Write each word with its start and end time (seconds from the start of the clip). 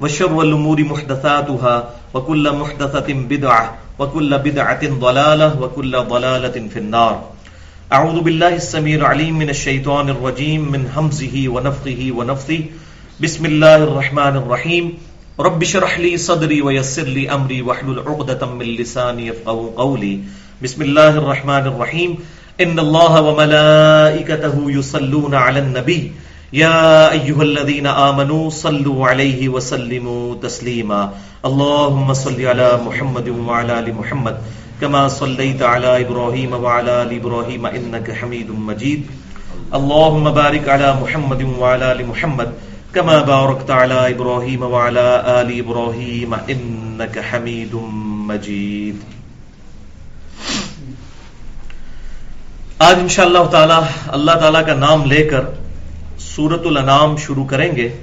وشر 0.00 0.42
الأمور 0.42 0.84
محدثاتها 0.84 1.90
وكل 2.14 2.52
محدثة 2.52 3.08
بدعة 3.12 3.76
وكل 3.98 4.38
بدعة 4.38 4.88
ضلالة 4.88 5.62
وكل 5.62 5.92
ضلالة 5.98 6.68
في 6.68 6.78
النار. 6.78 7.22
أعوذ 7.92 8.20
بالله 8.20 8.54
السميع 8.56 8.96
العليم 8.96 9.38
من 9.38 9.50
الشيطان 9.50 10.08
الرجيم 10.08 10.72
من 10.72 10.88
همزه 10.96 11.48
ونفخه 11.48 12.02
ونفثه. 12.16 12.60
بسم 13.20 13.46
الله 13.46 13.76
الرحمن 13.76 14.36
الرحيم. 14.36 14.98
رب 15.40 15.64
شرح 15.64 15.98
لي 15.98 16.16
صدري 16.16 16.62
ويسر 16.62 17.02
لي 17.02 17.30
أمري 17.30 17.62
واحلل 17.62 17.98
عقدة 17.98 18.46
من 18.46 18.66
لساني 18.66 19.26
يفقهوا 19.26 19.70
قولي. 19.76 20.20
بسم 20.62 20.82
الله 20.82 21.08
الرحمن 21.08 21.66
الرحيم. 21.66 22.18
إن 22.60 22.78
الله 22.78 23.20
وملائكته 23.20 24.56
يصلون 24.70 25.34
على 25.34 25.58
النبي. 25.58 26.12
يا 26.52 27.12
أيها 27.12 27.42
الذين 27.42 27.86
آمنوا 27.86 28.50
صلوا 28.50 29.06
عليه 29.08 29.48
وسلموا 29.48 30.34
تسليما. 30.42 31.12
اللهم 31.44 32.12
صل 32.12 32.40
على 32.46 32.80
محمد 32.86 33.28
وعلى 33.28 33.78
آل 33.78 33.94
محمد 33.94 34.42
كما 34.80 35.08
صليت 35.08 35.62
على 35.62 35.92
إبراهيم 36.00 36.52
وعلى 36.64 37.02
آل 37.02 37.14
إبراهيم 37.16 37.66
إنك 37.66 38.10
حميد 38.10 38.50
مجيد. 38.50 39.06
اللهم 39.74 40.30
بارك 40.30 40.68
على 40.68 40.92
محمد 41.00 41.42
وعلى 41.58 41.92
آل 41.92 42.06
محمد 42.06 42.52
كما 42.92 43.16
باركت 43.22 43.70
على 43.70 44.10
إبراهيم 44.10 44.62
وعلى 44.62 45.06
آل 45.40 45.58
إبراهيم 45.58 46.34
إنك 46.34 47.18
حميد 47.30 47.74
مجيد. 48.28 48.96
آج 52.78 52.98
انشاءاللہ 52.98 53.50
تعالی 53.50 53.80
اللہ 54.06 54.40
تعالی 54.40 54.64
کا 54.66 54.74
نام 54.74 55.04
لے 55.06 55.22
کر 55.32 55.44
سورت 56.22 56.66
الانام 56.66 57.16
شروع 57.16 57.44
کریں 57.44 57.76
گے 57.76 57.96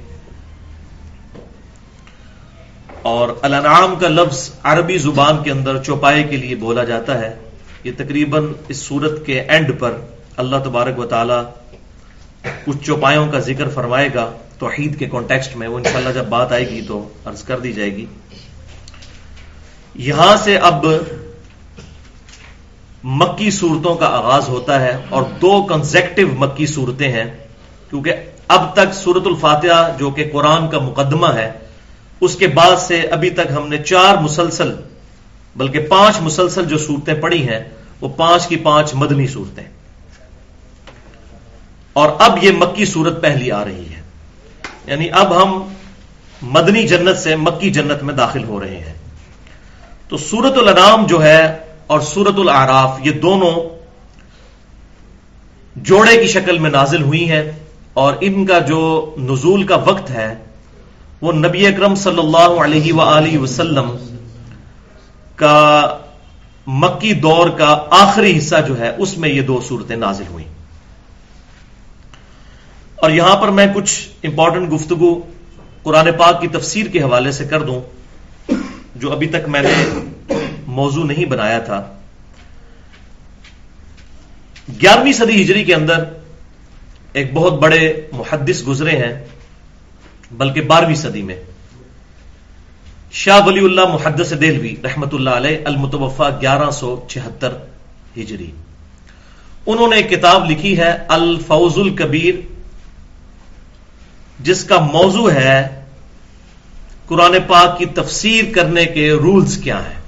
اور 3.02 3.28
الانعام 3.42 3.94
کا 3.94 4.08
لفظ 4.08 4.50
عربی 4.62 4.98
زبان 4.98 5.42
کے 5.42 5.50
اندر 5.50 5.82
چوپائے 5.82 6.22
کے 6.22 6.36
لیے 6.36 6.54
بولا 6.54 6.84
جاتا 6.84 7.18
ہے۔ 7.18 7.34
یہ 7.84 7.92
تقریباً 7.96 8.52
اس 8.68 8.76
سورت 8.76 9.26
کے 9.26 9.40
اینڈ 9.40 9.70
پر 9.78 9.96
اللہ 10.36 10.56
تبارک 10.64 10.98
و 10.98 11.06
تعالی 11.06 11.40
کچھ 12.64 12.86
چوپایوں 12.86 13.28
کا 13.28 13.38
ذکر 13.38 13.68
فرمائے 13.68 14.08
گا۔ 14.14 14.32
توحید 14.58 14.98
کے 14.98 15.06
کانٹیکسٹ 15.06 15.56
میں 15.56 15.68
وہ 15.68 15.78
انشاءاللہ 15.78 16.12
جب 16.14 16.24
بات 16.24 16.52
آئے 16.52 16.68
گی 16.68 16.80
تو 16.88 17.08
عرض 17.24 17.42
کر 17.42 17.58
دی 17.58 17.72
جائے 17.72 17.96
گی۔ 17.96 18.06
یہاں 19.94 20.36
سے 20.36 20.56
اب 20.56 20.86
مکی 23.04 23.50
صورتوں 23.50 23.94
کا 23.94 24.06
آغاز 24.06 24.48
ہوتا 24.48 24.80
ہے 24.80 24.98
اور 25.08 25.22
دو 25.22 25.62
کنزیکٹو 25.62 26.26
مکی 26.38 26.66
صورتیں 26.66 27.12
ہیں۔ 27.12 27.49
کیونکہ 27.90 28.14
اب 28.48 28.72
تک 28.72 28.94
سورت 28.94 29.26
الفاتحہ 29.26 29.96
جو 29.98 30.10
کہ 30.10 30.30
قرآن 30.32 30.68
کا 30.68 30.78
مقدمہ 30.78 31.26
ہے، 31.26 31.52
اس 32.20 32.36
کے 32.36 32.46
بعد 32.46 32.76
سے 32.76 33.00
ابھی 33.00 33.30
تک 33.30 33.52
ہم 33.56 33.68
نے 33.68 33.78
چار 33.78 34.16
مسلسل، 34.16 34.76
بلکہ 35.56 35.80
پانچ 35.80 36.16
مسلسل 36.20 36.64
جو 36.64 36.78
صورتیں 36.78 37.14
پڑھی 37.14 37.48
ہیں، 37.48 37.60
وہ 38.00 38.08
پانچ 38.08 38.46
کی 38.46 38.56
پانچ 38.56 38.94
مدنی 38.94 39.26
صورتیں 39.26 39.64
اور 41.92 42.08
اب 42.18 42.44
یہ 42.44 42.50
مکی 42.50 42.84
صورت 42.84 43.22
پہلی 43.22 43.52
آ 43.52 43.64
رہی 43.64 43.84
ہے۔ 43.96 44.02
یعنی 44.86 45.08
اب 45.12 45.42
ہم 45.42 45.72
مدنی 46.42 46.88
جنت 46.88 47.18
سے 47.18 47.36
مکی 47.36 47.70
جنت 47.70 48.02
میں 48.02 48.14
داخل 48.14 48.44
ہو 48.44 48.60
رہے 48.60 48.76
ہیں۔ 48.76 48.94
تو 50.08 50.16
سورت 50.16 50.52
الانام 50.56 51.06
جو 51.06 51.22
ہے 51.22 51.58
اور 51.86 52.00
سورت 52.00 52.38
العراف، 52.38 52.98
یہ 53.04 53.10
دونوں 53.10 53.80
جوڑے 55.76 56.20
کی 56.20 56.26
شکل 56.26 56.58
میں 56.58 56.70
نازل 56.70 57.02
ہوئی 57.02 57.30
ہیں۔ 57.30 57.52
اور 57.94 58.14
ان 58.20 58.44
کا 58.46 58.58
جو 58.66 58.80
نزول 59.20 59.62
کا 59.66 59.76
وقت 59.84 60.10
ہے، 60.10 60.34
وہ 61.22 61.32
نبی 61.32 61.66
اکرم 61.66 61.94
صلی 61.94 62.18
اللہ 62.18 62.60
علیہ 62.64 62.92
وآلہ 62.92 63.38
وسلم 63.38 63.90
کا 65.36 65.58
مکی 66.66 67.12
دور 67.20 67.48
کا 67.58 67.74
آخری 67.90 68.36
حصہ 68.38 68.56
جو 68.66 68.78
ہے، 68.78 68.90
اس 68.98 69.16
میں 69.18 69.28
یہ 69.28 69.42
دو 69.42 69.60
صورتیں 69.68 69.96
نازل 69.96 70.26
ہوئی 70.30 70.44
اور 72.96 73.10
یہاں 73.10 73.36
پر 73.36 73.48
میں 73.50 73.66
کچھ 73.74 73.92
امپورٹنٹ 74.24 74.72
گفتگو 74.72 75.10
قرآن 75.82 76.08
پاک 76.18 76.40
کی 76.40 76.48
تفسیر 76.48 76.86
کے 76.86 77.02
حوالے 77.02 77.32
سے 77.32 77.44
کر 77.44 77.62
دوں، 77.62 77.80
جو 78.96 79.12
ابھی 79.12 79.28
تک 79.28 79.48
میں 79.48 79.62
نے 79.62 79.74
موضوع 80.70 81.04
نہیں 81.04 81.24
بنایا 81.24 81.58
تھا۔ 81.66 81.80
گیارہویں 84.80 85.12
صدی 85.12 85.42
ہجری 85.42 85.64
کے 85.64 85.74
اندر 85.74 86.04
ایک 87.12 87.34
بہت 87.34 87.52
بڑے 87.52 88.00
محدث 88.12 88.66
گزرے 88.66 88.90
ہیں، 88.90 89.24
بلکہ 90.32 90.60
بارہویں 90.60 90.94
صدی 90.94 91.22
میں۔ 91.22 91.36
شاہ 93.12 93.46
ولی 93.46 93.64
اللہ 93.64 93.80
محدث 93.80 94.30
دہلوی 94.30 94.74
رحمت 94.84 95.14
اللہ 95.14 95.30
علیہ 95.30 95.58
المتوفا 95.64 96.28
گیارہ 96.30 96.70
سو 96.70 97.04
چھہتر 97.08 97.52
ہجری۔ 98.16 98.50
انہوں 99.66 99.88
نے 99.88 99.96
ایک 99.96 100.10
کتاب 100.10 100.50
لکھی 100.50 100.78
ہے، 100.78 100.98
الفوز 101.08 101.72
الکبیر، 101.76 102.34
جس 104.40 104.64
کا 104.64 104.78
موضوع 104.80 105.30
ہے، 105.30 105.84
قرآن 107.06 107.36
پاک 107.46 107.78
کی 107.78 107.86
تفسیر 107.86 108.44
کرنے 108.54 108.84
کے 108.84 109.10
رولز 109.10 109.56
کیا 109.56 109.78
ہیں۔ 109.78 110.00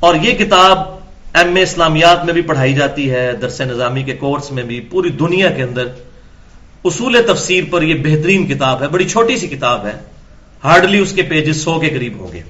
اور 0.00 0.14
یہ 0.14 0.32
کتاب 0.32 0.99
ایم 1.34 1.56
اے 1.56 1.62
اسلامیات 1.62 2.24
میں 2.24 2.32
بھی 2.32 2.42
پڑھائی 2.42 2.74
جاتی 2.74 3.10
ہے، 3.10 3.32
درس 3.42 3.60
نظامی 3.60 4.02
کے 4.02 4.12
کورس 4.12 4.52
میں 4.52 4.62
بھی، 4.62 4.80
پوری 4.80 5.08
دنیا 5.08 5.50
کے 5.50 5.62
اندر 5.62 5.86
اصول 6.84 7.16
تفسیر 7.26 7.64
پر 7.70 7.82
یہ 7.82 7.94
بہترین 7.94 8.46
کتاب 8.46 8.82
ہے، 8.82 8.88
بڑی 8.88 9.08
چھوٹی 9.08 9.36
سی 9.36 9.46
کتاب 9.46 9.86
ہے۔ 9.86 9.92
ہارڈلی 10.64 10.98
اس 10.98 11.12
کے 11.12 11.22
پیجز 11.22 11.64
سو 11.64 11.80
کے 11.80 11.88
قریب 11.88 12.20
ہوں 12.20 12.32
گے۔ 12.32 12.42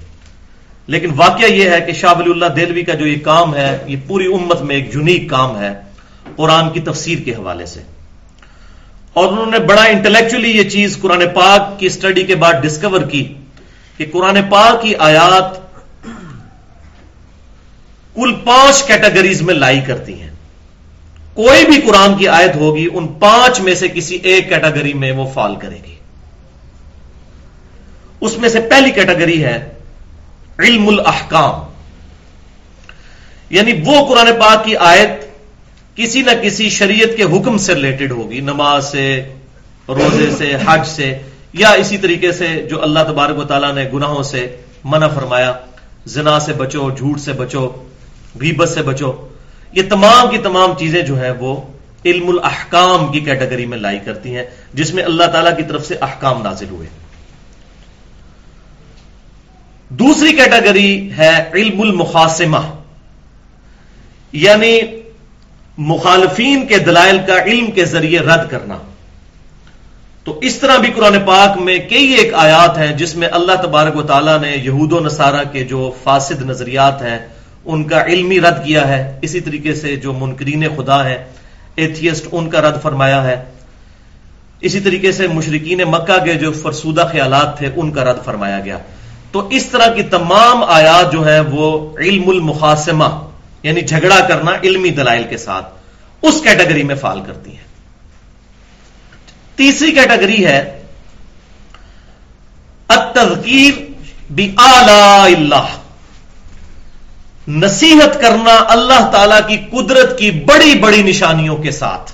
لیکن 0.87 1.11
واقعہ 1.17 1.47
یہ 1.47 1.71
ہے 1.71 1.81
کہ 1.81 1.93
شاہ 1.93 2.15
ولی 2.19 2.31
اللہ 2.31 2.47
دلوی 2.47 2.83
کا 2.83 2.95
جو 2.95 3.07
یہ 3.07 3.19
کام 3.23 3.55
ہے، 3.55 3.79
یہ 3.87 3.97
پوری 4.07 4.27
امت 4.27 4.63
میں 4.63 4.77
ایک 4.77 4.95
یونیک 4.95 5.31
کام 5.31 5.61
ہے 5.61 5.81
قرآن 6.37 6.71
کی 6.71 6.81
تفسیر 6.81 7.19
کے 7.19 7.33
حوالے 7.33 7.67
سے۔ 7.67 7.83
اور 9.13 9.33
انہوں 9.33 9.47
نے 9.47 9.59
بڑا 9.59 9.83
انٹلیکچولی 9.83 10.51
یہ 10.51 10.63
چیز 10.63 10.99
قرآن 11.01 11.23
پاک 11.35 11.81
کی 11.81 11.87
اسٹڈی 11.87 12.23
کے 12.23 12.35
بعد 12.35 12.53
ڈسکور 12.53 13.01
کی 13.01 13.35
کہ 13.97 14.07
قرآن 14.13 14.39
پاک 14.51 14.83
کی 14.83 14.95
آیات 14.95 15.60
کل 18.15 18.35
پانچ 18.45 18.83
کیٹیگریز 18.83 19.43
میں 19.43 19.55
لائی 19.55 19.81
کرتی 19.81 20.21
ہیں۔ 20.21 20.31
کوئی 21.35 21.65
بھی 21.65 21.81
قرآن 21.81 22.17
کی 22.17 22.29
آیت 22.29 22.57
ہوگی، 22.57 22.89
ان 22.93 23.09
پانچ 23.09 23.61
میں 23.61 23.75
سے 23.75 23.89
کسی 23.89 24.15
ایک 24.15 24.49
کیٹیگری 24.49 24.93
میں 24.93 25.13
وہ 25.13 25.31
فال 25.35 25.57
کرے 25.57 25.77
گی۔ 25.87 25.95
اس 28.21 28.39
میں 28.39 28.49
سے 28.49 28.61
پہلی 28.61 28.91
کیٹیگری 28.91 29.45
ہے 29.45 29.73
علم 30.59 30.89
الاحکام۔ 30.89 31.73
یعنی 33.51 33.73
وہ 33.87 34.07
قرآن 34.09 34.27
پاک 34.41 34.65
کی 34.65 34.77
آیت 34.77 35.31
کسی 35.97 36.23
نہ 36.23 36.31
کسی 36.43 36.69
شریعت 36.69 37.17
کے 37.17 37.23
حکم 37.23 37.59
سے 37.59 37.75
ریلیٹڈ 37.75 38.11
ہوگی، 38.13 38.41
نماز 38.41 38.93
سے، 38.93 39.35
روزے 39.89 40.31
سے، 40.39 40.57
حج 40.67 40.87
سے، 40.87 41.19
یا 41.53 41.71
اسی 41.71 41.99
طریقے 41.99 42.33
سے 42.33 42.67
جو 42.71 42.83
اللہ 42.83 42.99
تبارک 42.99 43.39
و 43.39 43.45
تعالیٰ 43.45 43.75
نے 43.75 43.89
گناہوں 43.93 44.23
سے 44.23 44.57
منع 44.85 45.09
فرمایا، 45.09 45.53
زنا 46.07 46.41
سے 46.41 46.53
بچو، 46.53 46.91
جھوٹ 46.91 47.21
سے 47.21 47.33
بچو۔ 47.33 47.71
غیبت 48.41 48.69
سے 48.69 48.83
بچو۔ 48.83 49.29
یہ 49.73 49.83
تمام 49.91 50.31
کی 50.31 50.39
تمام 50.39 50.73
چیزیں 50.79 51.03
جو 51.03 51.23
ہیں 51.23 51.31
وہ 51.31 51.61
علم 52.05 52.29
الاحکام 52.29 53.13
کی 53.13 53.21
کیٹیگری 53.21 53.67
میں 53.67 53.79
لائی 53.79 53.99
کرتی 53.99 54.37
ہیں، 54.37 54.45
جس 54.75 54.95
میں 54.95 55.05
اللہ 55.05 55.25
تعالی 55.25 55.51
کی 55.57 55.63
طرف 55.63 55.87
سے 55.87 55.95
احکام 56.01 56.43
نازل 56.43 56.67
ہوئے۔ 56.71 56.87
دوسری 59.89 60.33
کیٹیگری 60.33 61.13
ہے 61.13 61.51
علم 61.55 61.81
المخاسمہ 61.81 62.59
یعنی 64.33 64.81
مخالفین 65.79 66.67
کے 66.67 66.79
دلائل 66.79 67.19
کا 67.27 67.43
علم 67.43 67.71
کے 67.71 67.85
ذریعے 67.85 68.19
رد 68.19 68.51
کرنا۔ 68.51 68.79
تو 70.25 70.39
اس 70.43 70.59
طرح 70.59 70.77
بھی 70.77 70.91
قرآن 70.97 71.17
پاک 71.27 71.59
میں 71.59 71.79
کئی 71.79 72.07
ایک 72.07 72.35
آیات 72.35 72.79
ہیں 72.79 72.93
جس 72.93 73.17
میں 73.17 73.29
اللہ 73.33 73.53
تبارک 73.63 73.97
و 73.97 74.03
تعالیٰ 74.03 74.41
نے 74.41 74.57
یہود 74.57 74.93
و 74.93 75.01
نصارہ 75.01 75.45
کے 75.53 75.65
جو 75.65 75.93
فاسد 76.03 76.43
نظریات 76.43 77.03
ہیں 77.03 77.19
ان 77.65 77.85
کا 77.85 78.05
علمی 78.05 78.41
رد 78.41 78.65
کیا 78.65 78.89
ہے۔ 78.89 79.19
اسی 79.23 79.41
طریقے 79.41 79.75
سے 79.75 79.97
جو 79.97 80.13
منکرین 80.13 80.65
خدا 80.77 81.05
ہے، 81.05 81.25
ایتھیسٹ 81.77 82.27
ان 82.33 82.51
کا 82.51 82.61
رد 82.61 82.83
فرمایا 82.83 83.25
ہے۔ 83.25 83.45
اسی 84.61 84.81
طریقے 84.81 85.13
سے 85.13 85.27
مشرقین 85.29 85.79
مکہ 85.79 86.25
کے 86.25 86.35
جو 86.35 86.53
فرسودہ 86.53 87.09
خیالات 87.13 87.59
تھے، 87.59 87.71
ان 87.77 87.93
کا 87.93 88.05
رد 88.05 88.25
فرمایا 88.25 88.61
گیا۔ 88.61 88.79
تو 89.33 89.49
اس 89.49 89.67
طرح 89.67 89.95
کی 89.95 90.03
تمام 90.03 90.65
آیات 90.65 91.13
جو 91.13 91.29
ہیں، 91.29 91.41
وہ 91.41 91.97
علم 91.99 92.29
المخاسمہ 92.29 93.29
یعنی 93.63 93.81
جھگڑا 93.81 94.21
کرنا 94.29 94.51
علمی 94.65 94.91
دلائل 94.91 95.23
کے 95.31 95.37
ساتھ، 95.37 95.67
اس 96.23 96.41
کیٹیگری 96.43 96.83
میں 96.83 96.95
فال 96.95 97.21
کرتی 97.27 97.51
ہیں۔ 97.51 97.65
تیسری 99.55 99.93
کیٹیگری 99.93 100.47
ہے، 100.47 100.83
التذکیر 102.89 103.91
بھی 104.31 104.55
اللہ۔ 104.57 105.80
نصیحت 107.57 108.21
کرنا 108.21 108.65
اللہ 108.69 109.11
تعالی 109.13 109.35
کی 109.49 109.79
قدرت 109.79 110.19
کی 110.19 110.31
بڑی 110.31 110.79
بڑی 110.79 111.03
نشانیوں 111.03 111.57
کے 111.57 111.71
ساتھ۔ 111.71 112.13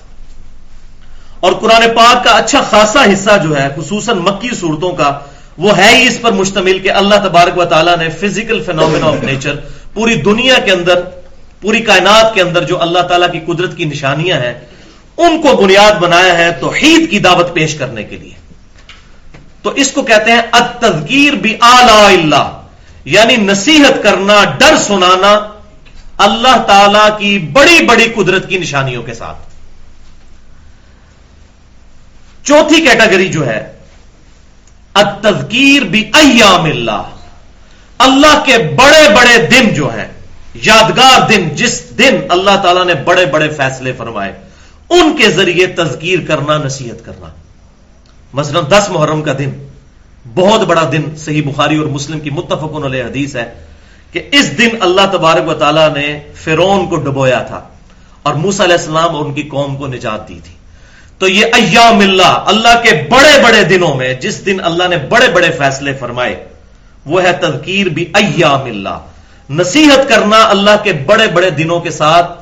اور 1.41 1.53
قرآن 1.53 1.83
پاک 1.97 2.25
کا 2.25 2.31
اچھا 2.31 2.63
خاصا 2.71 3.05
حصہ 3.05 3.31
جو 3.43 3.57
ہے، 3.57 3.69
خصوصاً 3.77 4.19
مکی 4.19 4.49
صورتوں 4.61 4.93
کا، 4.93 5.19
وہ 5.59 5.77
ہے 5.77 5.97
ہی 5.97 6.07
اس 6.07 6.21
پر 6.21 6.33
مشتمل 6.33 6.79
کہ 6.79 6.91
اللہ 6.91 7.15
تبارک 7.15 7.59
و 7.59 7.65
تعالیٰ 7.65 7.97
نے 7.97 8.09
فزیکل 8.11 8.63
فینومینا 8.63 9.07
آف 9.07 9.25
نیچر 9.25 9.57
پوری 9.95 10.15
دنیا 10.15 10.55
کے 10.65 10.73
اندر، 10.73 11.01
پوری 11.61 11.81
کائنات 11.81 12.35
کے 12.35 12.43
اندر 12.43 12.63
جو 12.63 12.83
اللہ 12.83 12.99
تعالیٰ 12.99 13.33
کی 13.33 13.41
قدرت 13.47 13.77
کی 13.77 13.85
نشانیاں 13.85 14.41
ہیں، 14.41 14.55
ان 15.17 15.43
کو 15.43 15.57
بنیاد 15.57 15.93
بنایا 15.93 16.39
ہے 16.39 16.51
توحید 16.61 17.11
کی 17.11 17.19
دعوت 17.19 17.55
پیش 17.55 17.75
کرنے 17.75 18.03
کے 18.03 18.17
لیے۔ 18.17 18.35
تو 19.63 19.71
اس 19.71 19.91
کو 19.91 20.03
کہتے 20.03 20.33
ہیں 20.33 20.43
التذکیر 20.53 21.33
بھی 21.33 21.57
اللہ۔ 21.61 22.56
یعنی 23.07 23.37
نصیحت 23.37 24.03
کرنا، 24.03 24.45
ڈر 24.59 24.77
سنانا 24.77 25.53
اللہ 26.19 26.63
تعالی 26.67 27.11
کی 27.19 27.39
بڑی 27.39 27.85
بڑی 27.85 28.05
قدرت 28.17 28.49
کی 28.49 28.59
نشانیوں 28.59 29.03
کے 29.03 29.15
ساتھ۔ 29.15 29.37
چوتھی 32.43 32.87
کیٹیگری 32.87 33.29
جو 33.29 33.47
ہے، 33.47 33.73
التذکیر 34.95 35.83
بھی 35.83 36.11
ایام 36.15 36.65
اللہ۔ 36.65 37.03
اللہ 37.99 38.43
کے 38.45 38.59
بڑے 38.59 39.09
بڑے 39.15 39.47
دن 39.47 39.75
جو 39.75 39.89
ہیں، 39.97 40.09
یادگار 40.55 41.29
دن، 41.29 41.49
جس 41.49 41.99
دن 41.99 42.17
اللہ 42.29 42.63
تعالیٰ 42.63 42.85
نے 42.85 42.95
بڑے 42.95 43.27
بڑے 43.27 43.49
فیصلے 43.49 43.93
فرمائے، 43.93 44.33
ان 44.91 45.17
کے 45.17 45.31
ذریعے 45.31 45.67
تذکیر 45.67 46.19
کرنا، 46.29 46.59
نصیحت 46.59 47.05
کرنا۔ 47.05 47.27
مثلا 48.33 48.61
دس 48.69 48.91
محرم 48.91 49.23
کا 49.23 49.33
دن۔ 49.39 49.53
بہت 50.35 50.61
بڑا 50.61 50.89
دن 50.93 51.17
صحیح 51.17 51.43
بخاری 51.47 51.77
اور 51.77 51.87
مسلم 51.87 52.21
کی 52.21 52.31
متفق 52.31 52.85
علیہ 52.85 53.03
حدیث 53.03 53.37
ہے 53.37 53.51
کہ 54.13 54.23
اس 54.33 54.59
دن 54.59 54.69
اللہ 54.81 55.01
تبارک 55.13 55.49
و 55.49 55.55
تعالیٰ 55.55 55.95
نے 55.95 56.21
فرون 56.45 56.87
کو 56.87 56.97
ڈبویا 56.97 57.43
تھا 57.43 57.61
اور 58.23 58.35
موسا 58.35 58.65
علیہ 58.65 58.75
السلام 58.75 59.17
اور 59.17 59.25
ان 59.25 59.35
کی 59.35 59.43
قوم 59.43 59.77
کو 59.77 59.87
نجات 59.87 60.29
دی 60.29 60.39
تھی۔ 60.45 60.55
تو 61.19 61.29
یہ 61.29 61.45
ایام 61.55 61.99
اللہ 61.99 62.45
اللہ 62.47 62.81
کے 62.83 62.91
بڑے 63.11 63.43
بڑے 63.43 63.65
دنوں 63.65 63.95
میں 63.95 64.15
جس 64.15 64.47
دن 64.47 64.57
اللہ 64.63 64.89
نے 64.89 64.97
بڑے 64.97 65.29
بڑے 65.29 65.51
فیصلے 65.51 65.93
فرمائے، 65.93 66.45
وہ 67.07 67.23
ہے 67.23 67.33
تذکیر 67.33 67.87
بھی 67.87 68.05
ایام 68.15 68.65
اللہ۔ 68.65 68.99
نصیحت 69.51 70.09
کرنا 70.09 70.43
اللہ 70.43 70.77
کے 70.83 70.93
بڑے 70.93 71.27
بڑے 71.27 71.51
دنوں 71.51 71.81
کے 71.81 71.91
ساتھ، 71.91 72.41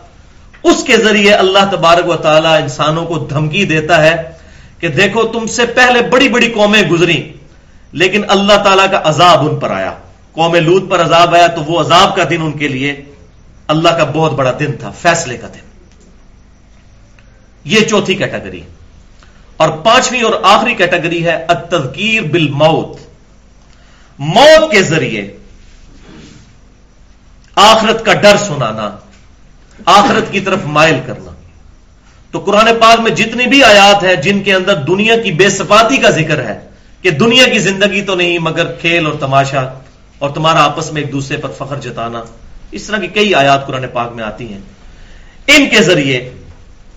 اس 0.62 0.84
کے 0.84 0.96
ذریعے 0.96 1.32
اللہ 1.32 1.64
تبارک 1.70 2.08
و 2.08 2.16
تعالی 2.16 2.48
انسانوں 2.48 3.06
کو 3.06 3.18
دھمکی 3.18 3.64
دیتا 3.64 4.02
ہے 4.02 4.22
کہ 4.78 4.88
دیکھو 4.88 5.22
تم 5.22 5.46
سے 5.46 5.66
پہلے 5.66 6.02
بڑی 6.02 6.28
بڑی 6.28 6.48
قومیں 6.48 6.82
گزری 6.82 7.32
لیکن 7.94 8.22
اللہ 8.28 8.56
تعالیٰ 8.64 8.90
کا 8.90 9.00
عذاب 9.04 9.48
ان 9.48 9.60
پر 9.60 9.70
آیا۔ 9.70 9.94
قوم 10.32 10.54
لوت 10.54 10.90
پر 10.90 11.04
عذاب 11.04 11.34
آیا 11.34 11.46
تو 11.46 11.64
وہ 11.64 11.80
عذاب 11.80 12.16
کا 12.16 12.22
دن 12.30 12.40
ان 12.40 12.52
کے 12.52 12.68
لیے 12.68 13.04
اللہ 13.68 13.88
کا 13.88 14.04
بہت 14.04 14.32
بڑا 14.32 14.52
دن 14.60 14.72
تھا، 14.72 14.90
فیصلے 14.90 15.36
کا 15.36 15.46
دن۔ 15.54 15.58
یہ 17.64 17.80
چوتھی 17.80 18.14
کیٹیگری۔ 18.14 18.60
اور 19.56 19.68
پانچویں 19.68 20.22
اور 20.22 20.32
آخری 20.42 20.74
کیٹیگری 20.74 21.24
ہے 21.24 21.44
التذکیر 21.48 22.22
بالموت۔ 22.22 22.98
موت 24.18 24.72
کے 24.72 24.82
ذریعے 24.82 25.36
آخرت 27.54 28.04
کا 28.04 28.14
ڈر 28.14 28.36
سنانا، 28.36 28.96
آخرت 29.86 30.32
کی 30.32 30.40
طرف 30.40 30.58
مائل 30.64 31.00
کرنا۔ 31.06 31.30
تو 32.30 32.38
قرآن 32.38 32.68
پاک 32.80 33.00
میں 33.00 33.10
جتنی 33.10 33.46
بھی 33.46 33.64
آیات 33.64 34.02
ہیں 34.02 34.14
جن 34.14 34.42
کے 34.42 34.54
اندر 34.54 34.74
دنیا 34.74 35.16
کی 35.16 35.32
بے 35.32 35.48
صفاتی 35.48 35.96
کا 35.96 36.10
ذکر 36.10 36.44
ہے 36.44 36.73
کہ 37.04 37.10
دنیا 37.10 37.44
کی 37.52 37.58
زندگی 37.58 38.02
تو 38.02 38.14
نہیں، 38.14 38.38
مگر 38.38 38.72
کھیل 38.72 39.06
اور 39.06 39.14
تماشا 39.20 39.62
اور 40.18 40.30
تمہارا 40.30 40.64
آپس 40.64 40.92
میں 40.92 41.02
ایک 41.02 41.12
دوسرے 41.12 41.36
پر 41.36 41.48
فخر 41.58 41.76
جتانا۔ 41.76 42.24
اس 42.70 42.82
طرح 42.82 42.96
کی 42.96 43.06
کئی 43.06 43.34
آیات 43.34 43.66
قرآن 43.66 43.84
پاک 43.92 44.12
میں 44.12 44.24
آتی 44.24 44.52
ہیں۔ 44.52 44.58
ان 45.46 45.68
کے 45.68 45.82
ذریعے 45.82 46.30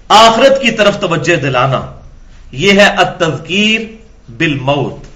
آخرت 0.07 0.62
کی 0.62 0.71
طرف 0.71 1.00
توجہ 1.00 1.36
دلانا، 1.36 1.81
یہ 2.51 2.71
ہے 2.71 2.86
التذکیر 2.86 3.81
بالموت۔ 4.38 5.07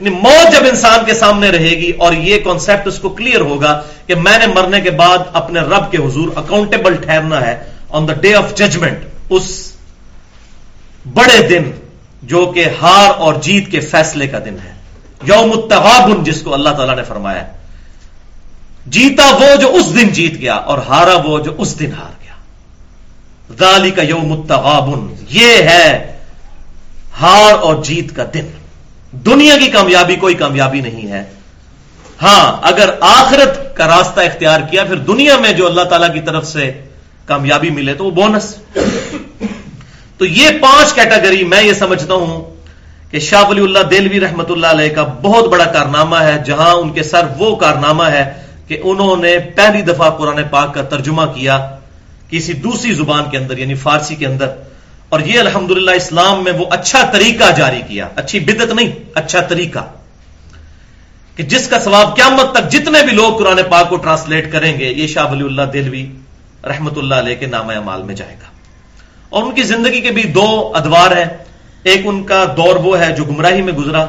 یعنی 0.00 0.10
موت 0.10 0.52
جب 0.52 0.66
انسان 0.68 1.04
کے 1.04 1.14
سامنے 1.14 1.50
رہے 1.50 1.70
گی 1.70 1.90
اور 1.90 2.12
یہ 2.12 2.38
کانسیپٹ 2.38 2.86
اس 2.86 2.98
کو 2.98 3.08
کلیئر 3.08 3.40
ہوگا 3.40 3.82
کہ 4.06 4.14
میں 4.14 4.38
نے 4.38 4.46
مرنے 4.46 4.80
کے 4.80 4.90
بعد 4.90 5.18
اپنے 5.32 5.60
رب 5.60 5.90
کے 5.90 5.98
حضور 5.98 6.28
اکاؤنٹیبل 6.36 6.94
ٹھہرنا 6.94 7.46
ہے 7.46 7.64
on 7.88 8.08
the 8.08 8.12
day 8.12 8.34
of 8.34 8.54
judgment 8.54 8.98
اس 9.30 9.72
بڑے 11.12 11.48
دن 11.48 11.70
جو 12.22 12.52
کہ 12.54 12.64
ہار 12.82 13.10
اور 13.10 13.34
جیت 13.34 13.70
کے 13.70 13.80
فیصلے 13.80 14.28
کا 14.28 14.38
دن 14.38 14.56
ہے۔ 14.64 14.72
یوم 15.22 15.50
التغابن، 15.50 16.24
جس 16.24 16.42
کو 16.42 16.54
اللہ 16.54 16.68
تعالیٰ 16.68 16.96
نے 16.96 17.02
فرمایا 17.02 17.44
جیتا 18.86 19.36
وہ 19.36 19.56
جو 19.60 19.74
اس 19.74 19.94
دن 19.94 20.08
جیت 20.08 20.34
گیا 20.40 20.54
اور 20.54 20.78
ہارا 20.78 21.16
وہ 21.16 21.38
جو 21.38 21.54
اس 21.58 21.78
دن 21.78 21.90
ہار 21.98 22.12
گیا۔ 22.22 22.34
ذالی 23.58 23.90
کا 23.90 24.02
یوم 24.02 24.32
التغابن، 24.32 25.14
یہ 25.30 25.54
ہے 25.54 26.18
ہار 27.20 27.52
اور 27.52 27.84
جیت 27.84 28.16
کا 28.16 28.24
دن۔ 28.34 28.46
دنیا 29.12 29.56
کی 29.58 29.66
کامیابی 29.66 30.16
کوئی 30.16 30.34
کامیابی 30.34 30.80
نہیں 30.80 31.12
ہے۔ 31.12 31.24
ہاں 32.22 32.58
اگر 32.62 32.90
آخرت 33.00 33.76
کا 33.76 33.86
راستہ 33.86 34.20
اختیار 34.20 34.60
کیا، 34.60 34.84
پھر 34.84 34.96
دنیا 34.96 35.36
میں 35.36 35.52
جو 35.52 35.66
اللہ 35.66 35.82
تعالی 35.82 36.06
کی 36.12 36.26
طرف 36.26 36.46
سے 36.46 36.72
کامیابی 37.26 37.70
ملے 37.70 37.94
تو 37.94 38.04
وہ 38.04 38.10
بونس۔ 38.10 38.56
تو 40.22 40.26
یہ 40.26 40.50
پانچ 40.60 40.92
کیٹیگری 40.92 41.44
میں 41.44 41.62
یہ 41.62 41.72
سمجھتا 41.72 42.14
ہوں 42.14 42.56
کہ 43.10 43.18
شاہ 43.18 43.48
ولی 43.48 43.62
اللہ 43.62 43.78
دلوی 43.78 44.20
رحمت 44.20 44.50
اللہ 44.50 44.66
علیہ 44.66 44.94
کا 44.94 45.02
بہت 45.02 45.48
بڑا 45.48 45.64
کارنامہ 45.64 46.16
ہے، 46.16 46.42
جہاں 46.46 46.74
ان 46.74 46.92
کے 46.92 47.02
سر 47.02 47.26
وہ 47.38 47.56
کارنامہ 47.56 48.04
ہے 48.04 48.42
کہ 48.66 48.80
انہوں 48.84 49.16
نے 49.16 49.38
پہلی 49.38 49.82
دفعہ 49.82 50.10
قرآن 50.10 50.42
پاک 50.50 50.74
کا 50.74 50.82
ترجمہ 50.82 51.22
کیا 51.22 51.70
کسی 52.30 52.52
دوسری 52.52 52.94
زبان 52.94 53.30
کے 53.30 53.38
اندر 53.38 53.58
یعنی 53.58 53.74
فارسی 53.74 54.14
کے 54.14 54.26
اندر۔ 54.26 54.46
اور 55.08 55.20
یہ 55.20 55.40
الحمدللہ 55.40 55.90
اسلام 55.90 56.44
میں 56.44 56.52
وہ 56.52 56.64
اچھا 56.70 57.02
طریقہ 57.12 57.50
جاری 57.56 57.82
کیا، 57.88 58.08
اچھی 58.16 58.40
بدت 58.40 58.72
نہیں 58.72 58.92
اچھا 59.14 59.40
طریقہ۔ 59.40 59.86
کہ 61.36 61.42
جس 61.42 61.68
کا 61.68 61.80
ثواب 61.80 62.16
قیامت 62.16 62.52
تک 62.52 62.70
جتنے 62.70 63.02
بھی 63.02 63.12
لوگ 63.12 63.38
قرآن 63.38 63.60
پاک 63.70 63.88
کو 63.88 63.96
ٹرانسلیٹ 63.96 64.52
کریں 64.52 64.78
گے، 64.78 64.88
یہ 64.88 65.06
شاہ 65.06 65.32
ولی 65.32 65.44
اللہ 65.44 65.62
دلوی 65.62 66.06
رحمت 66.64 66.98
اللہ 66.98 67.14
علیہ 67.14 67.34
کے 67.34 67.46
نام 67.46 67.68
اعمال 67.68 68.02
میں 68.02 68.14
جائے 68.14 68.36
گا۔ 68.42 68.51
اور 69.32 69.42
ان 69.42 69.54
کی 69.54 69.62
زندگی 69.62 70.00
کے 70.00 70.10
بھی 70.10 70.22
دو 70.22 70.72
ادوار 70.74 71.16
ہیں۔ 71.16 71.24
ایک 71.82 72.00
ان 72.04 72.24
کا 72.24 72.44
دور 72.56 72.76
وہ 72.76 73.00
ہے 73.00 73.12
جو 73.12 73.24
گمراہی 73.24 73.62
میں 73.62 73.72
گزرا، 73.72 74.06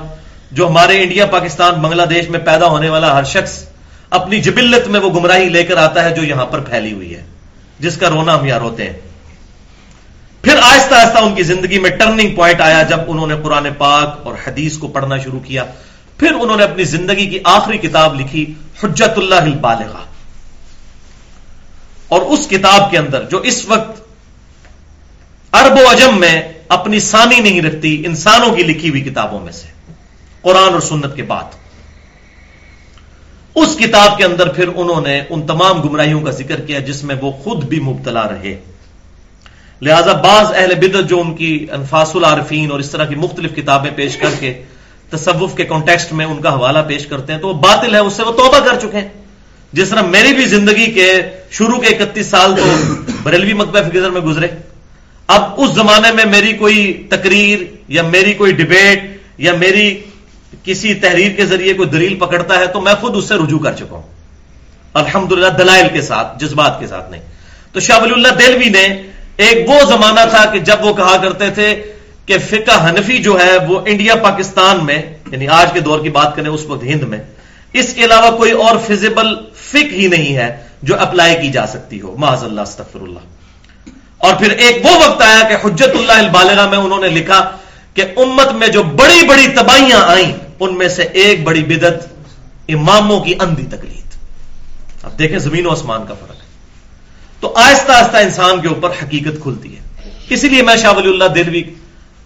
جو 0.51 0.67
ہمارے 0.67 1.03
انڈیا، 1.03 1.25
پاکستان، 1.25 1.73
بنگلہ 1.73 2.01
دیش 2.01 2.29
میں 2.29 2.39
پیدا 2.39 2.67
ہونے 2.67 2.89
والا 2.89 3.13
ہر 3.13 3.23
شخص 3.23 3.65
اپنی 4.09 4.41
جبلت 4.41 4.87
میں 4.87 4.99
وہ 4.99 5.09
گمراہی 5.09 5.49
لے 5.49 5.63
کر 5.63 5.77
آتا 5.77 6.03
ہے 6.03 6.15
جو 6.15 6.23
یہاں 6.23 6.45
پر 6.45 6.59
پھیلی 6.59 6.93
ہوئی 6.93 7.15
ہے، 7.15 7.23
جس 7.79 7.97
کا 7.97 8.09
رونا 8.09 8.39
ہم 8.39 8.45
یار 8.45 8.61
ہوتے 8.61 8.83
ہیں۔ 8.83 8.93
پھر 10.41 10.55
آہستہ 10.61 10.95
آہستہ 10.95 11.17
ان 11.17 11.35
کی 11.35 11.43
زندگی 11.43 11.79
میں 11.79 11.89
ٹرننگ 11.89 12.35
پوائنٹ 12.35 12.61
آیا 12.61 12.83
جب 12.83 12.99
انہوں 13.07 13.27
نے 13.27 13.35
قرآن 13.43 13.67
پاک 13.77 14.19
اور 14.23 14.33
حدیث 14.47 14.77
کو 14.77 14.87
پڑھنا 14.87 15.17
شروع 15.17 15.39
کیا۔ 15.39 15.63
پھر 16.17 16.31
انہوں 16.31 16.57
نے 16.57 16.63
اپنی 16.63 16.83
زندگی 16.83 17.25
کی 17.25 17.39
آخری 17.43 17.77
کتاب 17.77 18.19
لکھی 18.19 18.53
حجت 18.83 19.17
اللہ 19.17 19.35
البالغہ۔ 19.35 20.03
اور 22.07 22.21
اس 22.21 22.47
کتاب 22.47 22.91
کے 22.91 22.97
اندر 22.97 23.23
جو 23.23 23.37
اس 23.37 23.65
وقت 23.65 24.02
ارب 25.53 25.73
و 25.73 25.89
اجم 25.89 26.19
میں 26.19 26.41
اپنی 26.67 26.99
ثانی 26.99 27.39
نہیں 27.39 27.61
رکھتی، 27.61 28.03
انسانوں 28.05 28.55
کی 28.55 28.63
لکھی 28.63 28.89
ہوئی 28.89 29.01
کتابوں 29.01 29.39
میں 29.39 29.51
سے۔ 29.51 29.67
قرآن 30.41 30.73
اور 30.73 30.79
سنت 30.79 31.15
کے 31.15 31.23
بعد۔ 31.23 31.43
اس 33.55 33.77
کتاب 33.79 34.17
کے 34.17 34.23
اندر 34.23 34.47
پھر 34.47 34.67
انہوں 34.75 35.01
نے 35.01 35.21
ان 35.29 35.47
تمام 35.47 35.81
گمراہیوں 35.81 36.21
کا 36.21 36.31
ذکر 36.31 36.61
کیا 36.61 36.79
جس 36.79 37.03
میں 37.03 37.15
وہ 37.21 37.31
خود 37.31 37.63
بھی 37.63 37.79
مبتلا 37.79 38.29
رہے۔ 38.29 38.59
لہذا 39.81 40.13
بعض 40.13 40.45
اہل 40.55 40.75
بدت 40.75 41.09
جو 41.09 41.21
ان 41.21 41.35
کی 41.35 41.67
انفاس 41.71 42.15
العارفین 42.15 42.71
اور 42.71 42.79
اس 42.79 42.89
طرح 42.89 43.05
کی 43.05 43.15
مختلف 43.15 43.55
کتابیں 43.55 43.91
پیش 43.95 44.17
کر 44.17 44.29
کے 44.39 44.63
تصوف 45.09 45.55
کے 45.55 45.63
کانٹیکسٹ 45.63 46.13
میں 46.13 46.25
ان 46.25 46.41
کا 46.41 46.53
حوالہ 46.53 46.79
پیش 46.87 47.05
کرتے 47.05 47.33
ہیں 47.33 47.39
تو 47.39 47.47
وہ 47.47 47.53
باطل 47.53 47.93
ہے، 47.93 47.99
اس 47.99 48.13
سے 48.13 48.23
وہ 48.23 48.31
توبہ 48.31 48.59
کر 48.59 48.79
چکے 48.79 48.97
ہیں۔ 48.97 49.09
جس 49.73 49.89
طرح 49.89 50.01
میری 50.01 50.33
بھی 50.33 50.45
زندگی 50.45 50.91
کے 50.91 51.21
شروع 51.51 51.79
کے 51.81 51.95
اکتیس 51.95 52.27
سال 52.27 52.55
تو 52.55 52.93
بریلوی 53.23 53.53
مکبہ 53.53 53.79
فکر 53.89 54.09
میں 54.09 54.21
گزرے۔ 54.21 54.47
اب 55.33 55.43
اس 55.57 55.71
زمانے 55.71 56.11
میں 56.11 56.25
میری 56.25 56.53
کوئی 56.53 57.07
تقریر 57.09 57.59
یا 57.87 58.01
میری 58.01 58.33
کوئی 58.33 58.51
ڈبیٹ 58.51 59.17
یا 59.37 59.53
میری 59.53 59.99
کسی 60.63 60.93
تحریر 60.93 61.31
کے 61.31 61.45
ذریعے 61.45 61.73
کوئی 61.73 61.89
دلیل 61.89 62.15
پکڑتا 62.15 62.59
ہے 62.59 62.67
تو 62.67 62.81
میں 62.81 62.93
خود 62.93 63.17
اس 63.17 63.27
سے 63.27 63.33
رجوع 63.35 63.59
کر 63.59 63.73
چکا 63.73 63.95
ہوں۔ 63.95 64.11
الحمدللہ 64.93 65.47
دلائل 65.47 65.87
کے 65.93 66.01
ساتھ، 66.01 66.39
جذبات 66.39 66.79
کے 66.79 66.87
ساتھ 66.87 67.11
نہیں۔ 67.11 67.21
تو 67.71 67.79
شاہ 67.79 67.99
ولی 67.99 68.13
اللہ 68.13 68.27
دلوی 68.27 68.69
نے 68.69 69.01
ایک 69.37 69.69
وہ 69.69 69.79
زمانہ 69.89 70.19
تھا 70.29 70.45
کہ 70.45 70.59
جب 70.59 70.75
وہ 70.81 70.93
کہا 70.93 71.17
کرتے 71.17 71.49
تھے 71.49 71.83
کہ 72.25 72.37
فقہ 72.37 72.89
حنفی 72.89 73.17
جو 73.17 73.37
ہے 73.39 73.57
وہ 73.67 73.79
انڈیا، 73.85 74.15
پاکستان 74.15 74.85
میں 74.85 75.01
یعنی 75.31 75.47
آج 75.47 75.73
کے 75.73 75.79
دور 75.79 75.99
کی 75.99 76.09
بات 76.09 76.35
کریں 76.35 76.49
اس 76.49 76.65
وقت 76.65 76.83
ہند 76.83 77.03
میں، 77.03 77.19
اس 77.73 77.93
کے 77.93 78.05
علاوہ 78.05 78.37
کوئی 78.37 78.51
اور 78.51 78.75
فزیبل 78.87 79.35
فک 79.55 79.93
ہی 79.93 80.07
نہیں 80.07 80.35
ہے 80.35 80.57
جو 80.83 80.99
اپلائی 80.99 81.35
کی 81.41 81.51
جا 81.51 81.67
سکتی 81.67 82.01
ہو۔ 82.01 82.15
معذ 82.17 82.43
اللہ، 82.43 82.61
استغفر 82.61 83.01
اللہ۔ 83.01 83.19
اور 84.23 84.33
پھر 84.33 84.51
ایک 84.57 84.85
وہ 84.85 84.91
وقت 84.97 85.21
آیا 85.21 85.41
کہ 85.49 85.55
حجت 85.63 85.95
اللہ 85.95 86.17
البالغہ 86.17 86.69
میں 86.69 86.77
انہوں 86.77 86.99
نے 86.99 87.07
لکھا 87.07 87.39
کہ 87.93 88.03
امت 88.17 88.51
میں 88.53 88.67
جو 88.67 88.83
بڑی 88.83 89.25
بڑی 89.27 89.47
تباہیاں 89.47 90.01
آئیں، 90.05 90.31
ان 90.59 90.77
میں 90.77 90.87
سے 90.89 91.03
ایک 91.13 91.43
بڑی 91.43 91.63
بدت 91.63 92.07
اماموں 92.69 93.19
کی 93.19 93.33
اندھی 93.39 93.65
تکلید 93.65 94.15
اب 95.03 95.17
دیکھیں 95.19 95.37
زمین 95.39 95.65
و 95.65 95.71
آسمان 95.71 96.05
کا 96.07 96.13
فرق۔ 96.13 96.35
ہے 96.35 96.51
تو 97.39 97.53
آہستہ 97.55 97.91
آہستہ 97.91 98.17
انسان 98.17 98.61
کے 98.61 98.67
اوپر 98.67 98.89
حقیقت 99.03 99.41
کھلتی 99.43 99.75
ہے۔ 99.75 99.81
اسی 100.29 100.49
لیے 100.49 100.61
میں 100.61 100.75
شاہ 100.77 100.93
ولی 100.93 101.09
اللہ 101.09 101.33
دلوی 101.35 101.63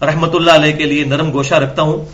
رحمت 0.02 0.34
اللہ 0.34 0.52
علیہ 0.52 0.76
کے 0.76 0.84
لیے 0.84 1.04
نرم 1.04 1.32
گوشہ 1.32 1.54
رکھتا 1.54 1.82
ہوں، 1.82 2.04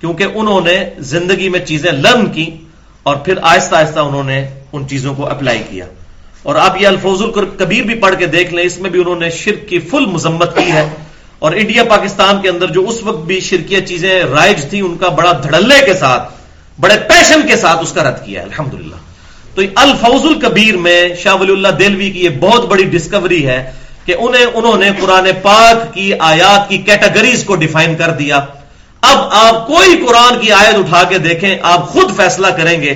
کیونکہ 0.00 0.26
انہوں 0.34 0.60
نے 0.60 0.76
زندگی 0.98 1.48
میں 1.48 1.60
چیزیں 1.60 1.92
لرن 1.92 2.26
کی 2.32 2.50
اور 3.02 3.16
پھر 3.16 3.38
آہستہ 3.42 3.74
آہستہ 3.74 4.00
انہوں 4.00 4.24
نے 4.24 4.38
ان 4.72 4.88
چیزوں 4.88 5.14
کو 5.14 5.26
اپلائی 5.26 5.62
کیا۔ 5.70 5.84
اور 6.42 6.54
آپ 6.54 6.80
یہ 6.80 6.86
الفوظ 6.86 7.22
الکبیر 7.22 7.82
بھی 7.82 7.94
پڑھ 7.94 8.14
کے 8.18 8.26
دیکھ 8.26 8.54
لیں، 8.54 8.64
اس 8.64 8.78
میں 8.78 8.90
بھی 8.90 9.00
انہوں 9.00 9.20
نے 9.20 9.30
شرک 9.30 9.68
کی 9.68 9.78
فل 9.78 10.06
مذمت 10.06 10.56
کی 10.56 10.72
ہے۔ 10.72 10.88
اور 11.38 11.52
انڈیا 11.52 11.84
پاکستان 11.84 12.40
کے 12.40 12.48
اندر 12.48 12.66
جو 12.66 12.88
اس 12.88 13.02
وقت 13.02 13.24
بھی 13.26 13.40
شرکیہ 13.40 13.80
چیزیں 13.80 14.22
رائج 14.22 14.64
تھیں، 14.70 14.82
ان 14.82 14.96
کا 14.96 15.08
بڑا 15.08 15.32
دھڑلے 15.42 15.84
کے 15.86 15.94
ساتھ، 15.94 16.32
بڑے 16.80 16.94
پیشن 17.08 17.48
کے 17.48 17.56
ساتھ 17.56 17.82
اس 17.82 17.92
کا 17.92 18.10
رد 18.10 18.24
کیا 18.26 18.40
ہے۔ 18.40 18.46
الحمد 18.46 18.74
تو 19.54 19.62
الفوظ 19.74 20.24
الکبیر 20.24 20.76
میں 20.76 21.14
شاہ 21.22 21.34
ولی 21.34 21.52
اللہ 21.52 21.68
دلوی 21.68 22.10
کی 22.10 22.24
یہ 22.24 22.28
بہت 22.40 22.66
بڑی 22.66 22.84
ڈسکوری 22.84 23.46
ہے 23.46 23.72
کہ 24.04 24.14
انہیں 24.18 24.44
انہوں 24.54 24.76
نے 24.76 24.90
قرآن 25.00 25.28
پاک 25.42 25.94
کی 25.94 26.12
آیات 26.18 26.68
کی 26.68 26.78
کیٹیگریز 26.78 27.44
کو 27.44 27.54
ڈیفائن 27.54 27.94
کر 27.96 28.10
دیا۔ 28.10 28.36
اب 29.00 29.18
آپ 29.30 29.66
کوئی 29.66 29.96
قرآن 30.06 30.40
کی 30.40 30.52
آیت 30.52 30.74
اٹھا 30.74 31.02
کے 31.02 31.18
دیکھیں، 31.18 31.56
آپ 31.62 31.88
خود 31.88 32.16
فیصلہ 32.16 32.46
کریں 32.46 32.82
گے 32.82 32.94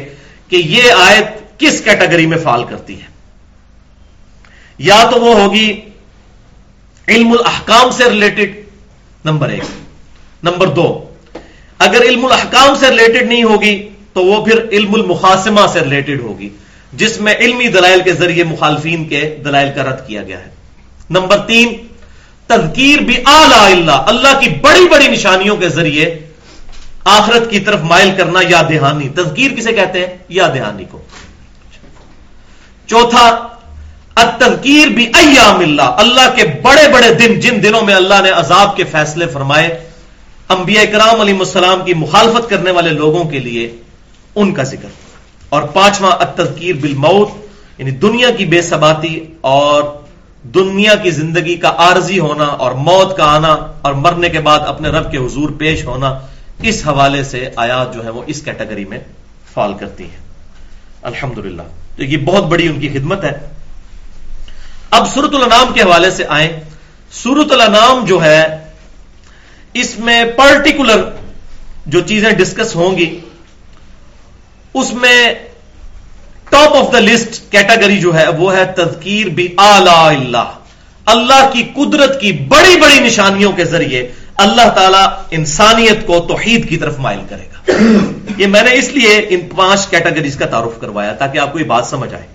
کہ 0.48 0.56
یہ 0.56 0.82
آیت 0.92 1.58
کس 1.58 1.80
کیٹیگری 1.80 2.26
میں 2.26 2.38
فال 2.38 2.64
کرتی 2.64 3.00
ہے۔ 3.02 3.13
یا 4.78 5.10
تو 5.14 5.20
وہ 5.20 5.40
ہوگی 5.40 5.80
علم 7.08 7.32
الاحکام 7.32 7.90
سے 7.90 8.04
ریلیٹڈ 8.04 8.54
نمبر 9.24 9.48
ایک۔ 9.48 9.62
نمبر 10.42 10.66
دو، 10.66 11.04
اگر 11.78 12.02
علم 12.02 12.24
الاحکام 12.24 12.74
سے 12.74 12.88
ریلیٹڈ 12.88 13.28
نہیں 13.28 13.42
ہوگی 13.42 13.88
تو 14.12 14.24
وہ 14.24 14.44
پھر 14.44 14.68
علم 14.70 14.94
المخاسمہ 14.94 15.60
سے 15.72 15.80
ریلیٹڈ 15.80 16.20
ہوگی، 16.20 16.48
جس 16.92 17.20
میں 17.20 17.34
علمی 17.34 17.68
دلائل 17.68 18.00
کے 18.00 18.12
ذریعے 18.12 18.44
مخالفین 18.44 19.08
کے 19.08 19.38
دلائل 19.44 19.70
کا 19.74 19.82
رد 19.82 20.06
کیا 20.06 20.22
گیا 20.22 20.38
ہے۔ 20.38 20.50
نمبر 21.10 21.38
تین، 21.38 21.86
تذکیر 22.46 22.98
بھی 22.98 23.16
آلہ 23.24 23.54
اللہ 23.54 23.92
اللہ 23.92 24.40
کی 24.40 24.48
بڑی 24.48 24.88
بڑی 24.88 25.08
نشانیوں 25.08 25.56
کے 25.56 25.68
ذریعے 25.68 26.18
آخرت 27.04 27.50
کی 27.50 27.60
طرف 27.60 27.80
مائل 27.82 28.10
کرنا 28.16 28.40
یا 28.48 28.62
دہانی۔ 28.62 29.08
تذکیر 29.08 29.50
کسے 29.50 29.72
کہتے 29.72 30.06
ہیں؟ 30.06 30.16
یا 30.28 30.48
دہانی 30.48 30.84
کو۔ 30.90 31.02
چوتھا 32.86 33.53
تذکیر 34.20 34.86
بھی 34.86 35.06
ایام 35.06 35.58
اللہ 35.60 35.82
اللہ 35.82 36.36
کے 36.36 36.42
بڑے 36.62 36.88
بڑے 36.92 37.14
دن، 37.14 37.40
جن 37.40 37.62
دنوں 37.62 37.82
میں 37.82 37.94
اللہ 37.94 38.22
نے 38.22 38.30
عذاب 38.30 38.76
کے 38.76 38.84
فیصلے 38.84 39.26
فرمائے، 39.26 39.90
انبیاء 40.48 40.82
کرام 40.92 41.20
علیہ 41.20 41.38
السلام 41.38 41.84
کی 41.84 41.94
مخالفت 41.94 42.50
کرنے 42.50 42.70
والے 42.70 42.90
لوگوں 42.90 43.24
کے 43.24 43.38
لیے 43.38 43.76
ان 44.34 44.54
کا 44.54 44.62
ذکر۔ 44.62 44.88
اور 45.48 45.62
پانچواں 45.62 46.36
تذکیر 46.36 46.74
بالموت 46.80 47.28
یعنی 47.78 47.90
دنیا 47.90 48.30
کی 48.30 48.44
بے 48.44 48.62
ثباتی 48.62 49.24
اور 49.40 49.82
دنیا 50.42 50.94
کی 50.94 51.10
زندگی 51.10 51.56
کا 51.56 51.72
عارضی 51.78 52.18
ہونا 52.18 52.44
اور 52.44 52.72
موت 52.72 53.16
کا 53.16 53.24
آنا 53.24 53.56
اور 53.82 53.92
مرنے 53.92 54.28
کے 54.28 54.40
بعد 54.40 54.60
اپنے 54.66 54.88
رب 54.88 55.10
کے 55.10 55.18
حضور 55.18 55.50
پیش 55.50 55.84
ہونا، 55.84 56.18
اس 56.62 56.82
حوالے 56.86 57.24
سے 57.24 57.50
آیات 57.56 57.94
جو 57.94 58.04
ہے 58.04 58.10
وہ 58.10 58.22
اس 58.26 58.42
کیٹیگری 58.42 58.84
میں 58.84 58.98
فال 59.54 59.74
کرتی 59.74 60.04
ہیں۔ 60.04 60.24
الحمد 61.02 61.38
تو 61.96 62.04
یہ 62.04 62.16
بہت 62.16 62.44
بڑی 62.44 62.68
ان 62.68 62.80
کی 62.80 62.88
خدمت 62.88 63.24
ہے۔ 63.24 63.53
اب 64.94 65.08
سورت 65.14 65.34
الانام 65.34 65.72
کے 65.72 65.82
حوالے 65.82 66.10
سے 66.10 66.24
آئیں۔ 66.28 66.48
سورت 67.12 67.52
الانام 67.52 68.04
جو 68.04 68.24
ہے، 68.24 68.42
اس 69.74 69.98
میں 69.98 70.24
پرٹیکولر 70.24 71.02
جو 71.86 72.00
چیزیں 72.00 72.30
ڈسکس 72.30 72.74
ہوں 72.74 72.96
گی، 72.96 73.20
اس 74.74 74.92
میں 74.92 75.34
top 76.50 76.76
of 76.76 76.92
the 76.92 76.98
list 76.98 77.52
category 77.52 78.00
جو 78.00 78.14
ہے، 78.14 78.28
وہ 78.28 78.56
ہے 78.56 78.64
تذکیر 78.64 79.26
بھی 79.26 79.54
آلہ 79.56 79.90
اللہ۔ 79.90 80.52
اللہ 81.06 81.50
کی 81.52 81.62
قدرت 81.74 82.20
کی 82.20 82.32
بڑی 82.32 82.76
بڑی 82.80 82.98
نشانیوں 82.98 83.52
کے 83.52 83.64
ذریعے 83.64 84.12
اللہ 84.36 84.68
تعالیٰ 84.68 85.06
انسانیت 85.30 86.06
کو 86.06 86.24
توحید 86.28 86.68
کی 86.68 86.76
طرف 86.76 86.98
مائل 86.98 87.20
کرے 87.28 87.46
گا۔ 87.52 87.72
یہ 88.36 88.46
میں 88.46 88.62
نے 88.62 88.74
اس 88.74 88.88
لیے 88.88 89.26
ان 89.28 89.40
پانچ 89.56 89.86
کیٹیگریز 89.86 90.36
کا 90.36 90.46
تعارف 90.46 90.80
کروایا 90.80 91.12
تاکہ 91.12 91.38
آپ 91.38 91.52
کو 91.52 91.58
یہ 91.58 91.64
بات 91.64 91.86
سمجھ 91.86 92.14
آئے۔ 92.14 92.26